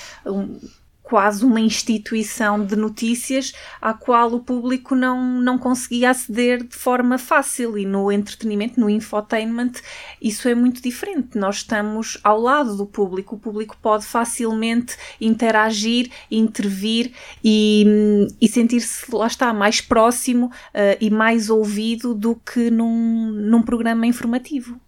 quase 1.15 1.45
uma 1.45 1.61
instituição 1.61 2.67
de 2.67 2.75
notícias 2.75 3.53
à 3.81 3.95
qual 3.95 4.35
o 4.35 4.41
público 4.41 4.97
não, 4.97 5.41
não 5.41 5.57
conseguia 5.57 6.11
aceder 6.11 6.65
de 6.65 6.75
forma 6.75 7.19
fácil. 7.19 7.79
E 7.79 7.87
no 7.87 8.11
entretenimento, 8.11 8.81
no 8.81 8.91
infotainment, 8.91 9.75
isso 10.21 10.49
é 10.49 10.57
muito 10.57 10.83
diferente. 10.83 11.39
Nós 11.39 11.59
estamos 11.59 12.19
ao 12.25 12.41
lado 12.41 12.77
do 12.77 12.85
público, 12.85 13.37
o 13.37 13.39
público 13.39 13.77
pode 13.81 14.05
facilmente 14.05 14.97
interagir, 15.21 16.11
intervir 16.29 17.13
e, 17.45 18.27
e 18.41 18.49
sentir-se, 18.49 19.15
lá 19.15 19.29
está, 19.29 19.55
mais 19.55 19.81
próximo 19.81 20.51
eh, 20.75 20.99
e 21.01 21.11
mais 21.11 21.49
ouvido 21.49 22.13
do 22.13 22.35
que 22.35 22.73
num, 22.73 23.31
num 23.31 23.63
programa 23.63 24.05
informativo. 24.05 24.81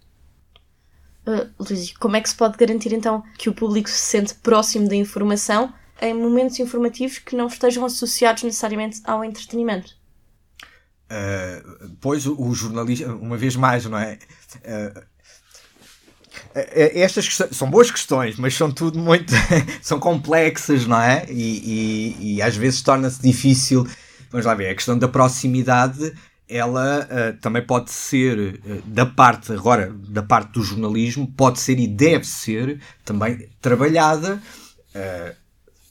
Uh, 1.25 1.47
Luís, 1.57 1.93
como 1.93 2.17
é 2.17 2.21
que 2.21 2.27
se 2.27 2.35
pode 2.35 2.57
garantir 2.57 2.91
então 2.91 3.23
que 3.37 3.49
o 3.49 3.53
público 3.53 3.89
se 3.89 4.01
sente 4.01 4.33
próximo 4.35 4.89
da 4.89 4.95
informação 4.97 5.73
em 6.01 6.13
momentos 6.13 6.59
informativos 6.59 7.19
que 7.19 7.35
não 7.35 7.47
estejam 7.47 7.85
associados 7.85 8.43
necessariamente 8.43 9.01
ao 9.03 9.23
entretenimento? 9.23 9.95
Uh, 11.09 11.95
pois 12.01 12.25
o, 12.25 12.39
o 12.41 12.53
jornalista, 12.53 13.07
uma 13.13 13.37
vez 13.37 13.55
mais, 13.55 13.85
não 13.85 13.97
é? 13.97 14.19
Uh, 14.57 15.17
estas 16.73 17.37
são 17.51 17.69
boas 17.69 17.89
questões, 17.89 18.37
mas 18.37 18.55
são 18.55 18.71
tudo 18.71 18.99
muito. 18.99 19.33
são 19.81 19.99
complexas, 19.99 20.85
não 20.85 20.99
é? 20.99 21.25
E, 21.29 22.15
e, 22.21 22.35
e 22.35 22.41
às 22.41 22.55
vezes 22.55 22.81
torna-se 22.81 23.21
difícil. 23.21 23.87
Vamos 24.29 24.45
lá 24.45 24.53
ver, 24.53 24.69
a 24.69 24.75
questão 24.75 24.97
da 24.97 25.07
proximidade 25.07 26.13
ela 26.49 27.05
uh, 27.05 27.37
também 27.41 27.65
pode 27.65 27.91
ser 27.91 28.61
uh, 28.65 28.81
da 28.85 29.05
parte 29.05 29.51
agora 29.51 29.93
da 30.07 30.23
parte 30.23 30.53
do 30.53 30.63
jornalismo 30.63 31.27
pode 31.35 31.59
ser 31.59 31.77
e 31.77 31.87
deve 31.87 32.25
ser 32.25 32.79
também 33.03 33.49
trabalhada 33.61 34.41
uh, 34.95 35.35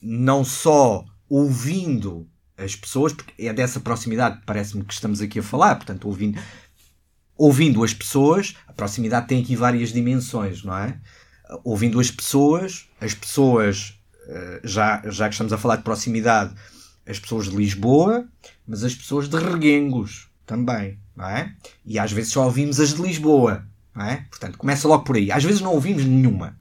não 0.08 0.44
só 0.44 1.04
ouvindo 1.28 2.28
as 2.56 2.76
pessoas, 2.76 3.12
porque 3.12 3.46
é 3.46 3.52
dessa 3.52 3.80
proximidade 3.80 4.40
parece-me 4.46 4.84
que 4.84 4.94
estamos 4.94 5.20
aqui 5.20 5.40
a 5.40 5.42
falar, 5.42 5.74
portanto, 5.74 6.06
ouvindo, 6.06 6.40
ouvindo 7.36 7.82
as 7.82 7.92
pessoas, 7.92 8.54
a 8.68 8.72
proximidade 8.72 9.26
tem 9.26 9.42
aqui 9.42 9.56
várias 9.56 9.92
dimensões, 9.92 10.62
não 10.62 10.76
é? 10.76 10.96
Ouvindo 11.64 11.98
as 11.98 12.10
pessoas, 12.10 12.88
as 13.00 13.14
pessoas, 13.14 13.94
já, 14.62 15.02
já 15.10 15.28
que 15.28 15.34
estamos 15.34 15.52
a 15.52 15.58
falar 15.58 15.76
de 15.76 15.82
proximidade, 15.82 16.54
as 17.06 17.18
pessoas 17.18 17.50
de 17.50 17.56
Lisboa, 17.56 18.26
mas 18.66 18.84
as 18.84 18.94
pessoas 18.94 19.28
de 19.28 19.36
Reguengos 19.36 20.28
também, 20.46 20.98
não 21.14 21.28
é? 21.28 21.52
E 21.84 21.98
às 21.98 22.12
vezes 22.12 22.32
só 22.32 22.44
ouvimos 22.44 22.80
as 22.80 22.94
de 22.94 23.02
Lisboa, 23.02 23.66
não 23.94 24.04
é? 24.04 24.24
Portanto, 24.30 24.56
começa 24.56 24.88
logo 24.88 25.04
por 25.04 25.16
aí. 25.16 25.30
Às 25.30 25.44
vezes 25.44 25.60
não 25.60 25.72
ouvimos 25.72 26.04
nenhuma. 26.04 26.56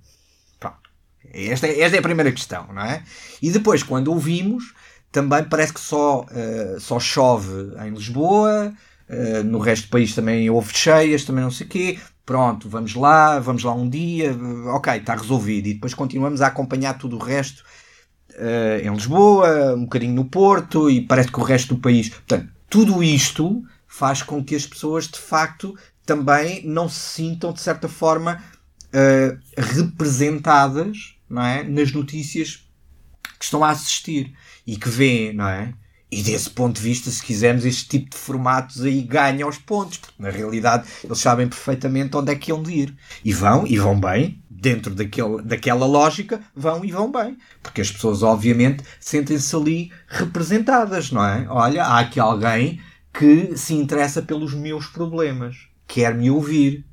Esta, 1.36 1.68
é, 1.68 1.82
esta 1.82 1.98
é 1.98 2.00
a 2.00 2.04
primeira 2.04 2.32
questão, 2.32 2.68
não 2.74 2.82
é? 2.82 3.04
E 3.42 3.52
depois, 3.52 3.84
quando 3.84 4.08
ouvimos, 4.08 4.74
também 5.12 5.44
parece 5.44 5.74
que 5.74 5.80
só, 5.80 6.22
uh, 6.22 6.80
só 6.80 7.00
chove 7.00 7.74
em 7.86 7.92
Lisboa, 7.92 8.74
uh, 9.10 9.44
no 9.44 9.60
resto 9.60 9.88
do 9.88 9.90
país 9.90 10.16
também 10.16 10.50
houve 10.50 10.74
cheias, 10.74 11.26
também 11.26 11.44
não 11.44 11.52
sei 11.52 11.68
o 11.68 11.70
quê. 11.70 12.00
Pronto, 12.26 12.70
vamos 12.70 12.96
lá, 12.96 13.38
vamos 13.40 13.64
lá 13.64 13.74
um 13.74 13.88
dia, 13.88 14.36
ok, 14.74 14.94
está 14.94 15.16
resolvido. 15.16 15.68
E 15.68 15.74
depois 15.74 15.94
continuamos 15.94 16.42
a 16.42 16.48
acompanhar 16.48 16.98
tudo 16.98 17.18
o 17.18 17.20
resto 17.20 17.64
uh, 18.32 18.86
em 18.86 18.92
Lisboa, 18.92 19.76
um 19.76 19.84
bocadinho 19.84 20.14
no 20.14 20.26
Porto 20.26 20.90
e 20.90 21.02
parece 21.02 21.32
que 21.32 21.40
o 21.40 21.44
resto 21.44 21.76
do 21.76 21.82
país. 21.82 22.10
Portanto, 22.10 22.50
tudo 22.70 23.04
isto 23.04 23.62
faz 23.88 24.24
com 24.24 24.44
que 24.44 24.56
as 24.56 24.66
pessoas 24.66 25.08
de 25.08 25.20
facto 25.20 25.78
também 26.06 26.66
não 26.66 26.90
se 26.90 27.00
sintam 27.00 27.54
de 27.54 27.62
certa 27.62 27.88
forma 27.88 28.42
representadas 29.58 31.15
não 31.36 31.44
é? 31.44 31.64
nas 31.64 31.92
notícias 31.92 32.66
que 33.38 33.44
estão 33.44 33.64
a 33.64 33.70
assistir 33.70 34.34
e 34.66 34.78
que 34.78 34.90
veem, 34.90 35.34
não 35.34 35.48
é? 35.48 35.74
E 36.10 36.24
desse 36.24 36.50
ponto 36.50 36.78
de 36.78 36.82
vista, 36.82 37.12
se 37.12 37.22
quisermos, 37.22 37.66
este 37.66 37.90
tipo 37.90 38.12
de 38.12 38.16
formatos 38.16 38.82
aí 38.84 39.02
ganha 39.02 39.46
os 39.46 39.58
pontos, 39.58 39.98
porque 39.98 40.22
na 40.22 40.30
realidade 40.30 40.88
eles 41.04 41.20
sabem 41.20 41.48
perfeitamente 41.48 42.16
onde 42.16 42.32
é 42.32 42.36
que 42.36 42.52
iam 42.52 42.64
de 42.64 42.72
ir. 42.72 42.96
E 43.24 43.34
vão, 43.34 43.68
e 43.68 43.78
vão 43.78 44.00
bem, 44.00 44.42
dentro 44.50 44.96
daquele, 44.96 45.42
daquela 45.42 45.86
lógica, 45.86 46.42
vão 46.56 46.86
e 46.86 46.92
vão 46.92 47.12
bem. 47.12 47.38
Porque 47.62 47.82
as 47.82 47.92
pessoas, 47.92 48.24
obviamente, 48.24 48.84
sentem-se 49.00 49.54
ali 49.56 49.92
representadas, 50.08 51.12
não 51.12 51.26
é? 51.26 51.46
Olha, 51.50 51.84
há 51.84 52.00
aqui 52.00 52.20
alguém 52.20 52.80
que 53.12 53.58
se 53.58 53.74
interessa 53.74 54.22
pelos 54.22 54.54
meus 54.54 54.88
problemas, 54.88 55.68
quer 55.86 56.16
me 56.16 56.30
ouvir. 56.32 56.86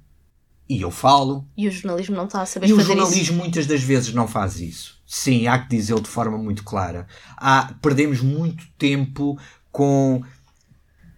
E 0.72 0.80
eu 0.80 0.90
falo. 0.90 1.46
E 1.56 1.68
o 1.68 1.70
jornalismo 1.70 2.16
não 2.16 2.24
está 2.24 2.42
a 2.42 2.46
saber 2.46 2.66
e 2.66 2.70
fazer 2.70 2.82
isso. 2.82 2.90
E 2.90 2.94
o 2.94 2.96
jornalismo 2.96 3.22
isso. 3.22 3.34
muitas 3.34 3.66
das 3.66 3.82
vezes 3.82 4.14
não 4.14 4.26
faz 4.26 4.58
isso. 4.58 5.00
Sim, 5.06 5.46
há 5.46 5.58
que 5.58 5.68
dizê-lo 5.68 6.00
de 6.00 6.08
forma 6.08 6.38
muito 6.38 6.64
clara. 6.64 7.06
Há, 7.36 7.74
perdemos 7.82 8.22
muito 8.22 8.64
tempo 8.78 9.38
com 9.70 10.22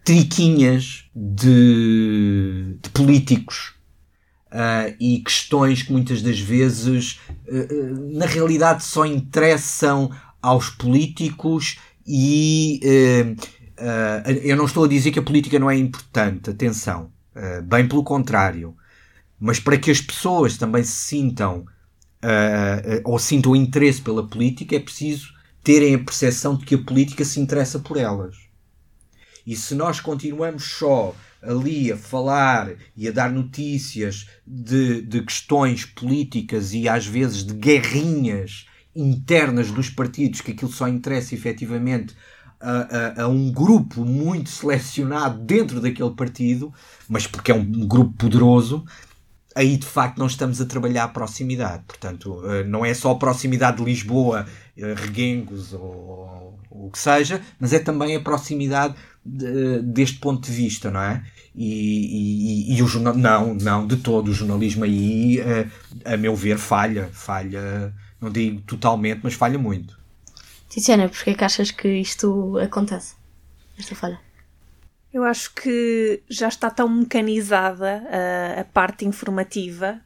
triquinhas 0.04 1.04
de, 1.14 2.76
de 2.82 2.90
políticos 2.90 3.74
uh, 4.50 4.94
e 5.00 5.20
questões 5.20 5.82
que 5.82 5.92
muitas 5.92 6.20
das 6.20 6.38
vezes, 6.38 7.20
uh, 7.48 8.12
na 8.12 8.26
realidade, 8.26 8.84
só 8.84 9.06
interessam 9.06 10.10
aos 10.42 10.68
políticos 10.68 11.78
e 12.06 12.80
uh, 12.84 13.54
eu 14.42 14.56
não 14.56 14.66
estou 14.66 14.84
a 14.84 14.88
dizer 14.88 15.10
que 15.10 15.18
a 15.18 15.22
política 15.22 15.58
não 15.58 15.70
é 15.70 15.76
importante, 15.76 16.50
atenção, 16.50 17.10
bem 17.64 17.88
pelo 17.88 18.04
contrário, 18.04 18.76
mas 19.38 19.58
para 19.60 19.78
que 19.78 19.90
as 19.90 20.00
pessoas 20.00 20.56
também 20.56 20.82
se 20.82 21.08
sintam 21.08 21.60
uh, 22.24 23.00
ou 23.04 23.18
sintam 23.18 23.54
interesse 23.54 24.00
pela 24.00 24.26
política, 24.26 24.76
é 24.76 24.80
preciso 24.80 25.32
terem 25.62 25.94
a 25.94 25.98
percepção 25.98 26.56
de 26.56 26.64
que 26.64 26.74
a 26.74 26.82
política 26.82 27.24
se 27.24 27.40
interessa 27.40 27.78
por 27.78 27.96
elas. 27.96 28.36
E 29.46 29.54
se 29.56 29.74
nós 29.74 30.00
continuamos 30.00 30.64
só 30.64 31.14
ali 31.42 31.92
a 31.92 31.96
falar 31.96 32.72
e 32.96 33.06
a 33.06 33.12
dar 33.12 33.30
notícias 33.30 34.26
de, 34.46 35.02
de 35.02 35.22
questões 35.22 35.84
políticas 35.84 36.72
e 36.72 36.88
às 36.88 37.06
vezes 37.06 37.44
de 37.44 37.54
guerrinhas 37.54 38.66
internas 38.96 39.70
dos 39.70 39.90
partidos, 39.90 40.40
que 40.40 40.52
aquilo 40.52 40.70
só 40.70 40.88
interessa 40.88 41.34
efetivamente 41.34 42.14
a, 42.60 43.20
a, 43.20 43.22
a, 43.24 43.28
um 43.28 43.52
grupo 43.52 44.04
muito 44.04 44.48
selecionado 44.48 45.38
dentro 45.40 45.80
daquele 45.80 46.10
partido, 46.12 46.72
mas 47.08 47.26
porque 47.26 47.52
é 47.52 47.54
um 47.54 47.86
grupo 47.86 48.12
poderoso, 48.16 48.84
aí 49.54 49.76
de 49.76 49.86
facto 49.86 50.18
não 50.18 50.26
estamos 50.26 50.60
a 50.60 50.66
trabalhar 50.66 51.04
a 51.04 51.08
proximidade. 51.08 51.84
Portanto, 51.86 52.42
eh, 52.46 52.64
não 52.64 52.84
é 52.84 52.92
só 52.92 53.12
a 53.12 53.16
proximidade 53.16 53.78
de 53.78 53.84
Lisboa, 53.84 54.46
eh, 54.76 54.94
Reguengos 54.96 55.72
ou, 55.72 56.58
o 56.70 56.90
que 56.90 56.98
seja, 56.98 57.40
mas 57.60 57.72
é 57.72 57.78
também 57.78 58.16
a 58.16 58.20
proximidade 58.20 58.94
de, 59.24 59.80
deste 59.82 60.18
ponto 60.18 60.44
de 60.46 60.52
vista, 60.52 60.90
não 60.90 61.00
é? 61.00 61.24
E, 61.54 62.72
e, 62.72 62.76
e 62.76 62.82
o 62.82 62.86
jornal, 62.88 63.14
não, 63.14 63.54
não, 63.54 63.86
de 63.86 63.96
todo, 63.96 64.28
o 64.28 64.34
jornalismo 64.34 64.84
aí, 64.84 65.40
a, 65.40 65.44
eh, 65.44 66.14
a 66.14 66.16
meu 66.16 66.34
ver, 66.34 66.58
falha, 66.58 67.08
falha, 67.12 67.94
não 68.20 68.30
digo 68.30 68.60
totalmente, 68.62 69.20
mas 69.22 69.34
falha 69.34 69.58
muito. 69.58 69.96
Tiziana, 70.68 71.08
porquê 71.08 71.30
é 71.30 71.34
que 71.34 71.44
achas 71.44 71.70
que 71.70 71.88
isto 71.88 72.58
acontece? 72.58 73.14
Esta 73.78 73.94
falha? 73.94 74.18
Eu 75.14 75.22
acho 75.22 75.54
que 75.54 76.24
já 76.28 76.48
está 76.48 76.68
tão 76.68 76.88
mecanizada 76.88 78.02
a, 78.10 78.62
a 78.62 78.64
parte 78.64 79.04
informativa 79.04 80.00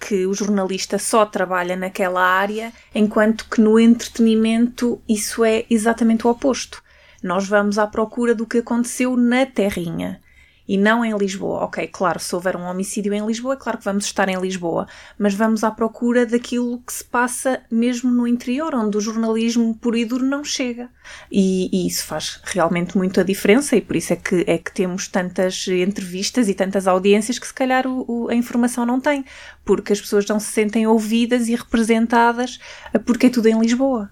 que 0.00 0.26
o 0.26 0.34
jornalista 0.34 0.98
só 0.98 1.24
trabalha 1.24 1.76
naquela 1.76 2.20
área, 2.20 2.72
enquanto 2.92 3.48
que 3.48 3.60
no 3.60 3.78
entretenimento 3.78 5.00
isso 5.08 5.44
é 5.44 5.64
exatamente 5.70 6.26
o 6.26 6.30
oposto. 6.30 6.82
Nós 7.22 7.46
vamos 7.46 7.78
à 7.78 7.86
procura 7.86 8.34
do 8.34 8.48
que 8.48 8.58
aconteceu 8.58 9.16
na 9.16 9.46
terrinha 9.46 10.20
e 10.68 10.76
não 10.76 11.02
em 11.02 11.16
Lisboa. 11.16 11.64
Ok, 11.64 11.88
claro, 11.88 12.20
se 12.20 12.34
houver 12.34 12.54
um 12.54 12.64
homicídio 12.64 13.14
em 13.14 13.26
Lisboa, 13.26 13.54
é 13.54 13.56
claro 13.56 13.78
que 13.78 13.84
vamos 13.84 14.04
estar 14.04 14.28
em 14.28 14.38
Lisboa, 14.38 14.86
mas 15.18 15.32
vamos 15.32 15.64
à 15.64 15.70
procura 15.70 16.26
daquilo 16.26 16.78
que 16.86 16.92
se 16.92 17.02
passa 17.02 17.62
mesmo 17.70 18.10
no 18.10 18.26
interior, 18.26 18.74
onde 18.74 18.98
o 18.98 19.00
jornalismo 19.00 19.74
puro 19.76 19.96
e 19.96 20.04
duro 20.04 20.26
não 20.26 20.44
chega. 20.44 20.90
E, 21.32 21.70
e 21.72 21.86
isso 21.86 22.04
faz 22.04 22.40
realmente 22.44 22.98
muito 22.98 23.18
a 23.18 23.22
diferença, 23.22 23.74
e 23.76 23.80
por 23.80 23.96
isso 23.96 24.12
é 24.12 24.16
que, 24.16 24.44
é 24.46 24.58
que 24.58 24.70
temos 24.70 25.08
tantas 25.08 25.66
entrevistas 25.66 26.48
e 26.48 26.54
tantas 26.54 26.86
audiências 26.86 27.38
que 27.38 27.46
se 27.46 27.54
calhar 27.54 27.86
o, 27.86 28.04
o, 28.06 28.28
a 28.28 28.34
informação 28.34 28.84
não 28.84 29.00
tem, 29.00 29.24
porque 29.64 29.94
as 29.94 30.00
pessoas 30.00 30.26
não 30.26 30.38
se 30.38 30.52
sentem 30.52 30.86
ouvidas 30.86 31.48
e 31.48 31.54
representadas 31.54 32.58
porque 33.06 33.26
é 33.26 33.30
tudo 33.30 33.48
em 33.48 33.58
Lisboa. 33.58 34.10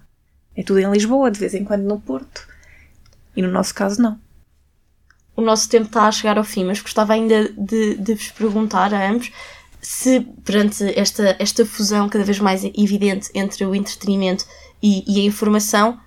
É 0.55 0.63
tudo 0.63 0.79
em 0.79 0.89
Lisboa, 0.89 1.29
de 1.29 1.39
vez 1.39 1.53
em 1.53 1.63
quando 1.63 1.83
no 1.83 1.99
Porto. 1.99 2.47
E 3.35 3.43
no 3.43 3.51
nosso 3.51 3.75
caso, 3.75 4.01
não 4.01 4.26
o 5.37 5.41
nosso 5.41 5.69
tempo 5.69 5.85
está 5.85 6.07
a 6.07 6.11
chegar 6.11 6.37
ao 6.37 6.43
fim, 6.43 6.65
mas 6.65 6.81
gostava 6.81 7.13
ainda 7.13 7.47
de, 7.55 7.95
de 7.95 8.15
vos 8.15 8.29
perguntar 8.29 8.93
a 8.93 9.09
ambos 9.09 9.31
se, 9.79 10.19
perante 10.43 10.83
esta, 10.99 11.35
esta 11.39 11.65
fusão 11.65 12.09
cada 12.09 12.25
vez 12.25 12.39
mais 12.39 12.63
evidente 12.63 13.29
entre 13.33 13.63
o 13.63 13.75
entretenimento 13.75 14.45
e, 14.81 15.03
e 15.07 15.21
a 15.21 15.23
informação, 15.23 15.99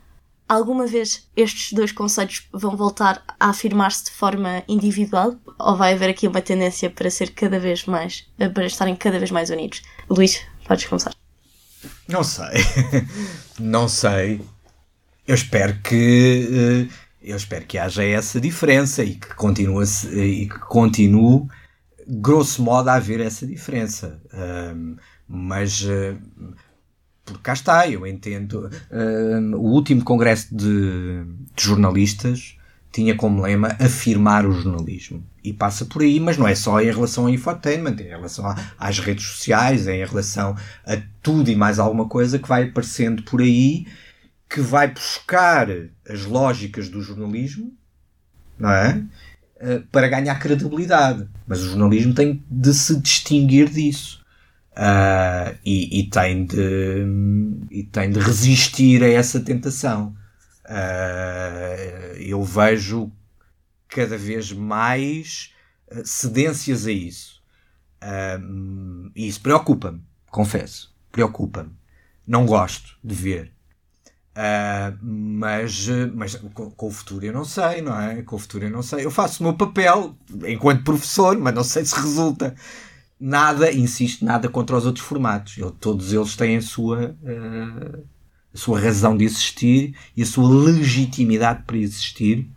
alguma 0.48 0.86
vez 0.86 1.28
estes 1.36 1.72
dois 1.72 1.92
conceitos 1.92 2.48
vão 2.52 2.76
voltar 2.76 3.22
a 3.38 3.50
afirmar-se 3.50 4.06
de 4.06 4.10
forma 4.10 4.64
individual 4.68 5.36
ou 5.58 5.76
vai 5.76 5.94
haver 5.94 6.10
aqui 6.10 6.26
uma 6.26 6.42
tendência 6.42 6.90
para 6.90 7.08
ser 7.08 7.30
cada 7.30 7.58
vez 7.60 7.86
mais, 7.86 8.26
para 8.52 8.66
estarem 8.66 8.96
cada 8.96 9.18
vez 9.18 9.30
mais 9.30 9.48
unidos? 9.48 9.82
Luís, 10.10 10.42
podes 10.66 10.86
começar. 10.86 11.14
Não 12.08 12.24
sei. 12.24 12.64
Não 13.58 13.88
sei. 13.88 14.40
Eu 15.26 15.34
espero 15.36 15.78
que 15.82 16.88
uh, 16.90 17.09
eu 17.22 17.36
espero 17.36 17.66
que 17.66 17.78
haja 17.78 18.04
essa 18.04 18.40
diferença 18.40 19.04
e 19.04 19.14
que 19.14 19.34
continue, 19.34 19.84
e 20.12 20.48
que 20.48 20.58
continue 20.60 21.48
grosso 22.10 22.62
modo, 22.62 22.88
a 22.88 22.94
haver 22.94 23.20
essa 23.20 23.46
diferença. 23.46 24.20
Um, 24.74 24.96
mas, 25.28 25.82
uh, 25.82 26.18
por 27.24 27.40
cá 27.40 27.52
está, 27.52 27.88
eu 27.88 28.06
entendo. 28.06 28.68
Uh, 28.90 29.56
o 29.56 29.72
último 29.72 30.02
congresso 30.02 30.54
de, 30.54 31.24
de, 31.54 31.62
jornalistas 31.62 32.56
tinha 32.92 33.14
como 33.14 33.42
lema 33.42 33.76
afirmar 33.78 34.44
o 34.44 34.52
jornalismo. 34.52 35.24
E 35.44 35.52
passa 35.52 35.84
por 35.84 36.02
aí, 36.02 36.18
mas 36.18 36.36
não 36.36 36.48
é 36.48 36.54
só 36.54 36.80
em 36.80 36.86
relação 36.86 37.24
ao 37.24 37.30
infotainment, 37.30 37.96
é 38.00 38.02
em 38.02 38.08
relação 38.08 38.44
a, 38.46 38.56
às 38.76 38.98
redes 38.98 39.24
sociais, 39.24 39.86
é 39.86 39.96
em 39.96 40.04
relação 40.04 40.56
a 40.84 40.96
tudo 41.22 41.48
e 41.50 41.56
mais 41.56 41.78
alguma 41.78 42.08
coisa 42.08 42.38
que 42.38 42.48
vai 42.48 42.64
aparecendo 42.64 43.22
por 43.22 43.40
aí 43.40 43.86
que 44.50 44.60
vai 44.60 44.88
buscar 44.88 45.68
as 46.08 46.24
lógicas 46.24 46.88
do 46.88 47.00
jornalismo, 47.00 47.72
não 48.58 48.70
é? 48.70 49.04
Eh, 49.60 49.82
para 49.92 50.08
ganhar 50.08 50.36
credibilidade. 50.40 51.28
Mas 51.46 51.60
o 51.60 51.68
jornalismo 51.68 52.12
tem 52.12 52.42
de 52.50 52.74
se 52.74 52.98
distinguir 52.98 53.68
disso. 53.70 54.18
Uh, 54.72 55.58
e, 55.64 56.00
e, 56.00 56.08
tem 56.08 56.46
de, 56.46 57.04
e 57.70 57.82
tem 57.84 58.10
de 58.10 58.18
resistir 58.18 59.02
a 59.02 59.08
essa 59.08 59.38
tentação. 59.38 60.16
Uh, 60.64 62.16
eu 62.16 62.42
vejo 62.42 63.12
cada 63.88 64.16
vez 64.16 64.52
mais 64.52 65.52
cedências 66.04 66.86
a 66.86 66.92
isso. 66.92 67.42
E 69.14 69.28
isso 69.28 69.40
preocupa-me, 69.40 70.00
confesso. 70.30 70.94
Preocupa-me. 71.12 71.72
Não 72.26 72.46
gosto 72.46 72.96
de 73.04 73.14
ver. 73.14 73.52
Uh, 74.30 74.96
mas 75.02 75.88
mas 76.14 76.36
com, 76.36 76.70
com, 76.70 76.86
o 76.86 76.90
futuro 76.90 77.26
eu 77.26 77.32
não 77.32 77.44
sei, 77.44 77.82
não 77.82 78.00
é? 78.00 78.22
Com 78.22 78.36
o 78.36 78.38
futuro 78.38 78.64
eu 78.64 78.70
não 78.70 78.82
sei. 78.82 79.04
Eu 79.04 79.10
faço 79.10 79.42
o 79.42 79.46
meu 79.46 79.54
papel 79.54 80.16
enquanto 80.46 80.84
professor, 80.84 81.36
mas 81.38 81.54
não 81.54 81.64
sei 81.64 81.84
se 81.84 81.94
resulta. 81.96 82.54
Nada, 83.18 83.70
insisto, 83.72 84.24
nada 84.24 84.48
contra 84.48 84.76
os 84.76 84.86
outros 84.86 85.04
formatos. 85.04 85.58
Eu, 85.58 85.70
todos 85.70 86.12
eles 86.12 86.36
têm 86.36 86.56
a 86.56 86.62
sua, 86.62 87.16
uh, 87.22 88.04
a 88.54 88.56
sua 88.56 88.80
razão 88.80 89.16
de 89.16 89.24
existir 89.24 89.94
e 90.16 90.22
a 90.22 90.26
sua 90.26 90.48
legitimidade 90.48 91.64
para 91.66 91.76
existir. 91.76 92.48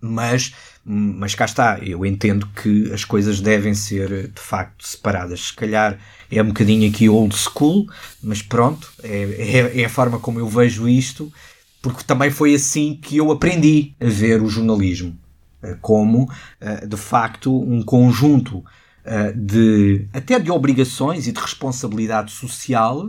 Mas, 0.00 0.54
mas 0.84 1.34
cá 1.34 1.46
está, 1.46 1.78
eu 1.78 2.04
entendo 2.04 2.46
que 2.48 2.92
as 2.92 3.04
coisas 3.04 3.40
devem 3.40 3.74
ser 3.74 4.28
de 4.28 4.40
facto 4.40 4.86
separadas. 4.86 5.48
Se 5.48 5.54
calhar 5.54 5.98
é 6.30 6.42
um 6.42 6.48
bocadinho 6.48 6.88
aqui 6.90 7.08
old 7.08 7.34
school, 7.34 7.86
mas 8.22 8.42
pronto, 8.42 8.92
é, 9.02 9.22
é, 9.22 9.80
é 9.80 9.84
a 9.86 9.88
forma 9.88 10.18
como 10.18 10.38
eu 10.38 10.46
vejo 10.46 10.86
isto, 10.86 11.32
porque 11.80 12.04
também 12.04 12.30
foi 12.30 12.54
assim 12.54 12.96
que 12.96 13.16
eu 13.16 13.30
aprendi 13.30 13.94
a 14.00 14.06
ver 14.06 14.42
o 14.42 14.48
jornalismo 14.48 15.16
eh, 15.62 15.76
como 15.80 16.30
eh, 16.60 16.86
de 16.86 16.96
facto 16.96 17.58
um 17.58 17.82
conjunto 17.82 18.62
eh, 19.04 19.32
de 19.32 20.08
até 20.12 20.38
de 20.38 20.50
obrigações 20.50 21.26
e 21.26 21.32
de 21.32 21.40
responsabilidade 21.40 22.30
social 22.32 23.08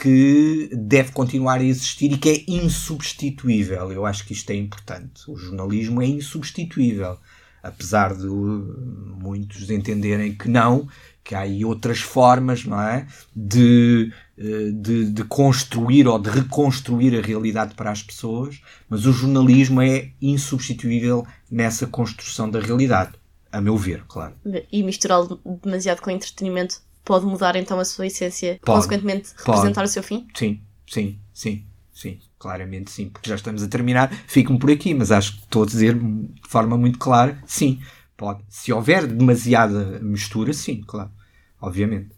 que 0.00 0.70
deve 0.72 1.12
continuar 1.12 1.58
a 1.60 1.64
existir 1.64 2.12
e 2.12 2.18
que 2.18 2.28
é 2.28 2.44
insubstituível. 2.46 3.90
Eu 3.92 4.06
acho 4.06 4.24
que 4.24 4.32
isto 4.32 4.50
é 4.50 4.54
importante. 4.54 5.28
O 5.28 5.36
jornalismo 5.36 6.00
é 6.00 6.06
insubstituível, 6.06 7.18
apesar 7.62 8.14
de 8.14 8.26
muitos 8.26 9.68
entenderem 9.70 10.34
que 10.34 10.48
não, 10.48 10.88
que 11.24 11.34
há 11.34 11.40
aí 11.40 11.64
outras 11.64 11.98
formas, 11.98 12.64
não 12.64 12.80
é, 12.80 13.06
de, 13.34 14.12
de, 14.36 15.10
de 15.10 15.24
construir 15.24 16.06
ou 16.06 16.18
de 16.18 16.30
reconstruir 16.30 17.18
a 17.18 17.20
realidade 17.20 17.74
para 17.74 17.90
as 17.90 18.02
pessoas, 18.02 18.62
mas 18.88 19.04
o 19.04 19.12
jornalismo 19.12 19.82
é 19.82 20.10
insubstituível 20.22 21.26
nessa 21.50 21.86
construção 21.88 22.48
da 22.48 22.60
realidade, 22.60 23.12
a 23.50 23.60
meu 23.60 23.76
ver, 23.76 24.04
claro. 24.06 24.34
E 24.70 24.82
misturá-lo 24.82 25.40
demasiado 25.62 26.00
com 26.00 26.10
entretenimento 26.10 26.80
pode 27.08 27.24
mudar 27.24 27.56
então 27.56 27.80
a 27.80 27.86
sua 27.86 28.06
essência, 28.06 28.60
pode, 28.62 28.76
consequentemente 28.76 29.30
representar 29.38 29.80
pode. 29.80 29.88
o 29.88 29.92
seu 29.92 30.02
fim? 30.02 30.28
Sim, 30.34 30.60
sim, 30.86 31.18
sim, 31.32 31.64
sim, 31.90 32.18
claramente 32.38 32.90
sim, 32.90 33.08
porque 33.08 33.30
já 33.30 33.34
estamos 33.34 33.62
a 33.62 33.66
terminar, 33.66 34.12
fico-me 34.26 34.58
por 34.58 34.70
aqui, 34.70 34.92
mas 34.92 35.10
acho 35.10 35.32
que 35.32 35.44
estou 35.44 35.62
a 35.62 35.66
dizer 35.66 35.98
de 35.98 36.28
forma 36.46 36.76
muito 36.76 36.98
clara, 36.98 37.42
sim, 37.46 37.80
pode. 38.14 38.42
Se 38.50 38.74
houver 38.74 39.06
demasiada 39.06 39.98
mistura, 40.00 40.52
sim, 40.52 40.84
claro, 40.86 41.10
obviamente. 41.58 42.10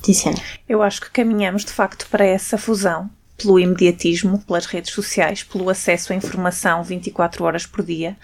Tiziana. 0.00 0.38
Eu 0.68 0.80
acho 0.80 1.00
que 1.00 1.10
caminhamos 1.10 1.64
de 1.64 1.72
facto 1.72 2.06
para 2.08 2.24
essa 2.24 2.56
fusão 2.56 3.10
pelo 3.36 3.58
imediatismo, 3.58 4.38
pelas 4.40 4.66
redes 4.66 4.92
sociais, 4.92 5.42
pelo 5.42 5.70
acesso 5.70 6.12
à 6.12 6.16
informação 6.16 6.82
24 6.82 7.44
horas 7.44 7.64
por 7.66 7.84
dia. 7.84 8.16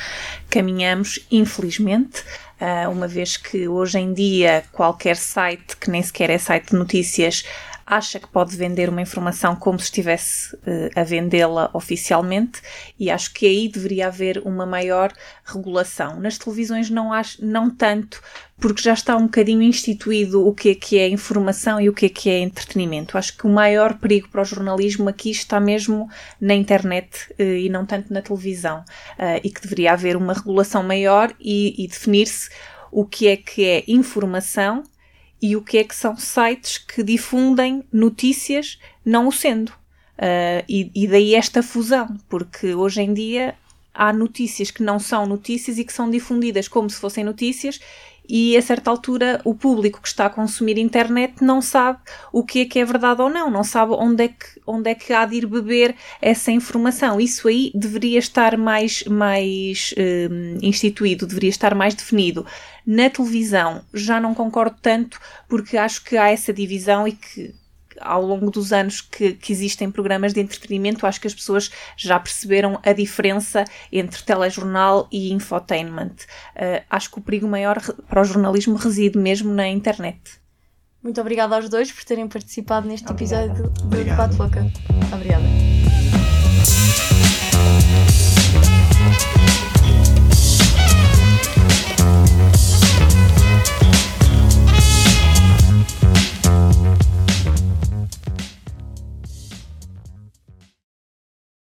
Caminhamos, 0.51 1.21
infelizmente, 1.31 2.25
uma 2.91 3.07
vez 3.07 3.37
que 3.37 3.69
hoje 3.69 3.99
em 3.99 4.13
dia 4.13 4.65
qualquer 4.73 5.17
site 5.17 5.77
que 5.77 5.91
nem 5.91 6.03
sequer 6.03 6.31
é 6.31 6.39
site 6.39 6.71
de 6.71 6.77
notícias 6.77 7.45
acha 7.87 8.19
que 8.19 8.29
pode 8.29 8.57
vender 8.57 8.89
uma 8.89 9.03
informação 9.03 9.55
como 9.55 9.79
se 9.79 9.87
estivesse 9.87 10.55
uh, 10.57 10.91
a 10.95 11.03
vendê-la 11.03 11.71
oficialmente 11.73 12.63
e 12.99 13.11
acho 13.11 13.33
que 13.33 13.47
aí 13.47 13.69
deveria 13.69 14.07
haver 14.07 14.39
uma 14.45 14.65
maior 14.65 15.13
regulação. 15.45 16.19
Nas 16.19 16.39
televisões 16.39 16.89
não, 16.89 17.13
acho, 17.13 17.45
não 17.45 17.69
tanto, 17.69 18.23
porque 18.59 18.83
já 18.83 18.95
está 18.95 19.17
um 19.17 19.25
bocadinho 19.25 19.63
instituído 19.63 20.47
o 20.47 20.55
que 20.55 20.71
é 20.71 20.75
que 20.75 20.99
é 20.99 21.09
informação 21.09 21.81
e 21.81 21.89
o 21.89 21.93
que 21.93 22.07
é 22.07 22.09
que 22.09 22.31
é 22.31 22.39
entretenimento. 22.39 23.19
Acho 23.19 23.37
que 23.37 23.47
o 23.47 23.51
maior 23.51 23.99
perigo 23.99 24.29
para 24.29 24.43
o 24.43 24.45
jornalismo 24.45 25.09
aqui 25.09 25.31
está 25.31 25.61
mesmo 25.61 26.09
na 26.41 26.55
internet 26.55 27.33
uh, 27.39 27.43
e 27.43 27.69
não 27.69 27.85
tanto 27.85 28.13
na 28.13 28.23
televisão 28.23 28.81
uh, 28.81 29.41
e 29.43 29.51
que 29.51 29.61
deveria 29.61 29.93
haver 29.93 30.17
uma 30.17 30.33
regulação 30.33 30.83
maior 30.83 31.35
e, 31.39 31.75
e 31.83 31.87
definir-se 31.87 32.49
o 32.91 33.05
que 33.05 33.27
é 33.27 33.37
que 33.37 33.65
é 33.65 33.85
informação 33.89 34.85
e 35.41 35.57
o 35.57 35.63
que 35.63 35.79
é 35.79 35.85
que 35.85 35.95
são 35.95 36.17
sites 36.17 36.79
que 36.79 37.03
difundem 37.03 37.85
notícias 37.93 38.79
não 39.05 39.29
o 39.29 39.33
sendo. 39.33 39.71
Uh, 40.17 40.65
e, 40.69 40.91
e 40.95 41.09
daí 41.09 41.35
esta 41.35 41.63
fusão, 41.63 42.17
porque 42.29 42.75
hoje 42.75 43.03
em 43.03 43.13
dia 43.13 43.55
há 43.93 44.13
notícias 44.13 44.71
que 44.71 44.83
não 44.83 44.99
são 44.99 45.27
notícias 45.27 45.79
e 45.79 45.85
que 45.85 45.93
são 45.93 46.11
difundidas 46.11 46.69
como 46.69 46.89
se 46.89 47.01
fossem 47.01 47.25
notícias 47.25 47.81
e 48.29 48.57
a 48.57 48.63
certa 48.63 48.91
altura 48.91 49.41
o 49.45 49.55
público 49.55 50.01
que 50.01 50.09
está 50.09 50.27
a 50.27 50.31
consumir 50.31 50.79
internet 50.79 51.43
não 51.43 51.61
sabe 51.61 51.99
o 52.33 52.43
que 52.43 52.61
é 52.61 52.65
que 52.65 52.79
é 52.79 52.85
verdade 52.85 53.21
ou 53.21 53.29
não, 53.29 53.51
não 53.51 53.63
sabe 53.63 53.93
onde 53.93 54.25
é 54.25 54.29
que, 54.29 54.61
onde 54.67 54.91
é 54.91 54.95
que 54.95 55.13
há 55.13 55.25
de 55.27 55.37
ir 55.37 55.47
beber 55.47 55.95
essa 56.21 56.51
informação. 56.51 57.21
Isso 57.21 57.49
aí 57.49 57.71
deveria 57.75 58.19
estar 58.19 58.57
mais, 58.57 59.05
mais 59.05 59.95
um, 59.99 60.59
instituído, 60.63 61.27
deveria 61.27 61.51
estar 61.51 61.75
mais 61.75 61.95
definido. 61.95 62.47
Na 62.87 63.11
televisão 63.11 63.83
já 63.93 64.21
não 64.21 64.35
concordo 64.35 64.77
tanto 64.81 65.19
porque 65.49 65.77
acho 65.77 66.05
que 66.05 66.17
há 66.17 66.31
essa 66.31 66.53
divisão 66.53 67.07
e 67.07 67.13
que 67.13 67.55
ao 68.01 68.23
longo 68.23 68.51
dos 68.51 68.73
anos 68.73 69.01
que, 69.01 69.33
que, 69.35 69.53
existem 69.53 69.91
programas 69.91 70.33
de 70.33 70.41
entretenimento, 70.41 71.07
acho 71.07 71.21
que 71.21 71.27
as 71.27 71.35
pessoas 71.35 71.71
já 71.97 72.19
perceberam 72.19 72.79
a 72.83 72.93
diferença 72.93 73.65
entre 73.93 74.23
telejornal 74.23 75.09
e 75.11 75.33
infotainment. 75.33 76.15
Uh, 76.57 76.85
acho 76.91 77.11
que 77.11 77.19
o 77.19 77.23
perigo 77.23 77.47
maior 77.47 77.81
para 78.09 78.21
o 78.21 78.25
jornalismo 78.25 78.77
reside 78.77 79.19
mesmo 79.19 79.53
na 79.53 79.69
internet. 79.69 80.21
Muito 81.03 81.21
obrigada 81.21 81.57
aos 81.57 81.69
dois 81.69 81.93
por 81.93 82.03
terem 82.05 82.27
participado 82.27 82.89
neste 82.89 83.11
episódio 83.11 83.69
do 83.69 83.89
Debate 83.89 84.37
Boca. 84.37 84.65
Obrigada. 85.13 85.45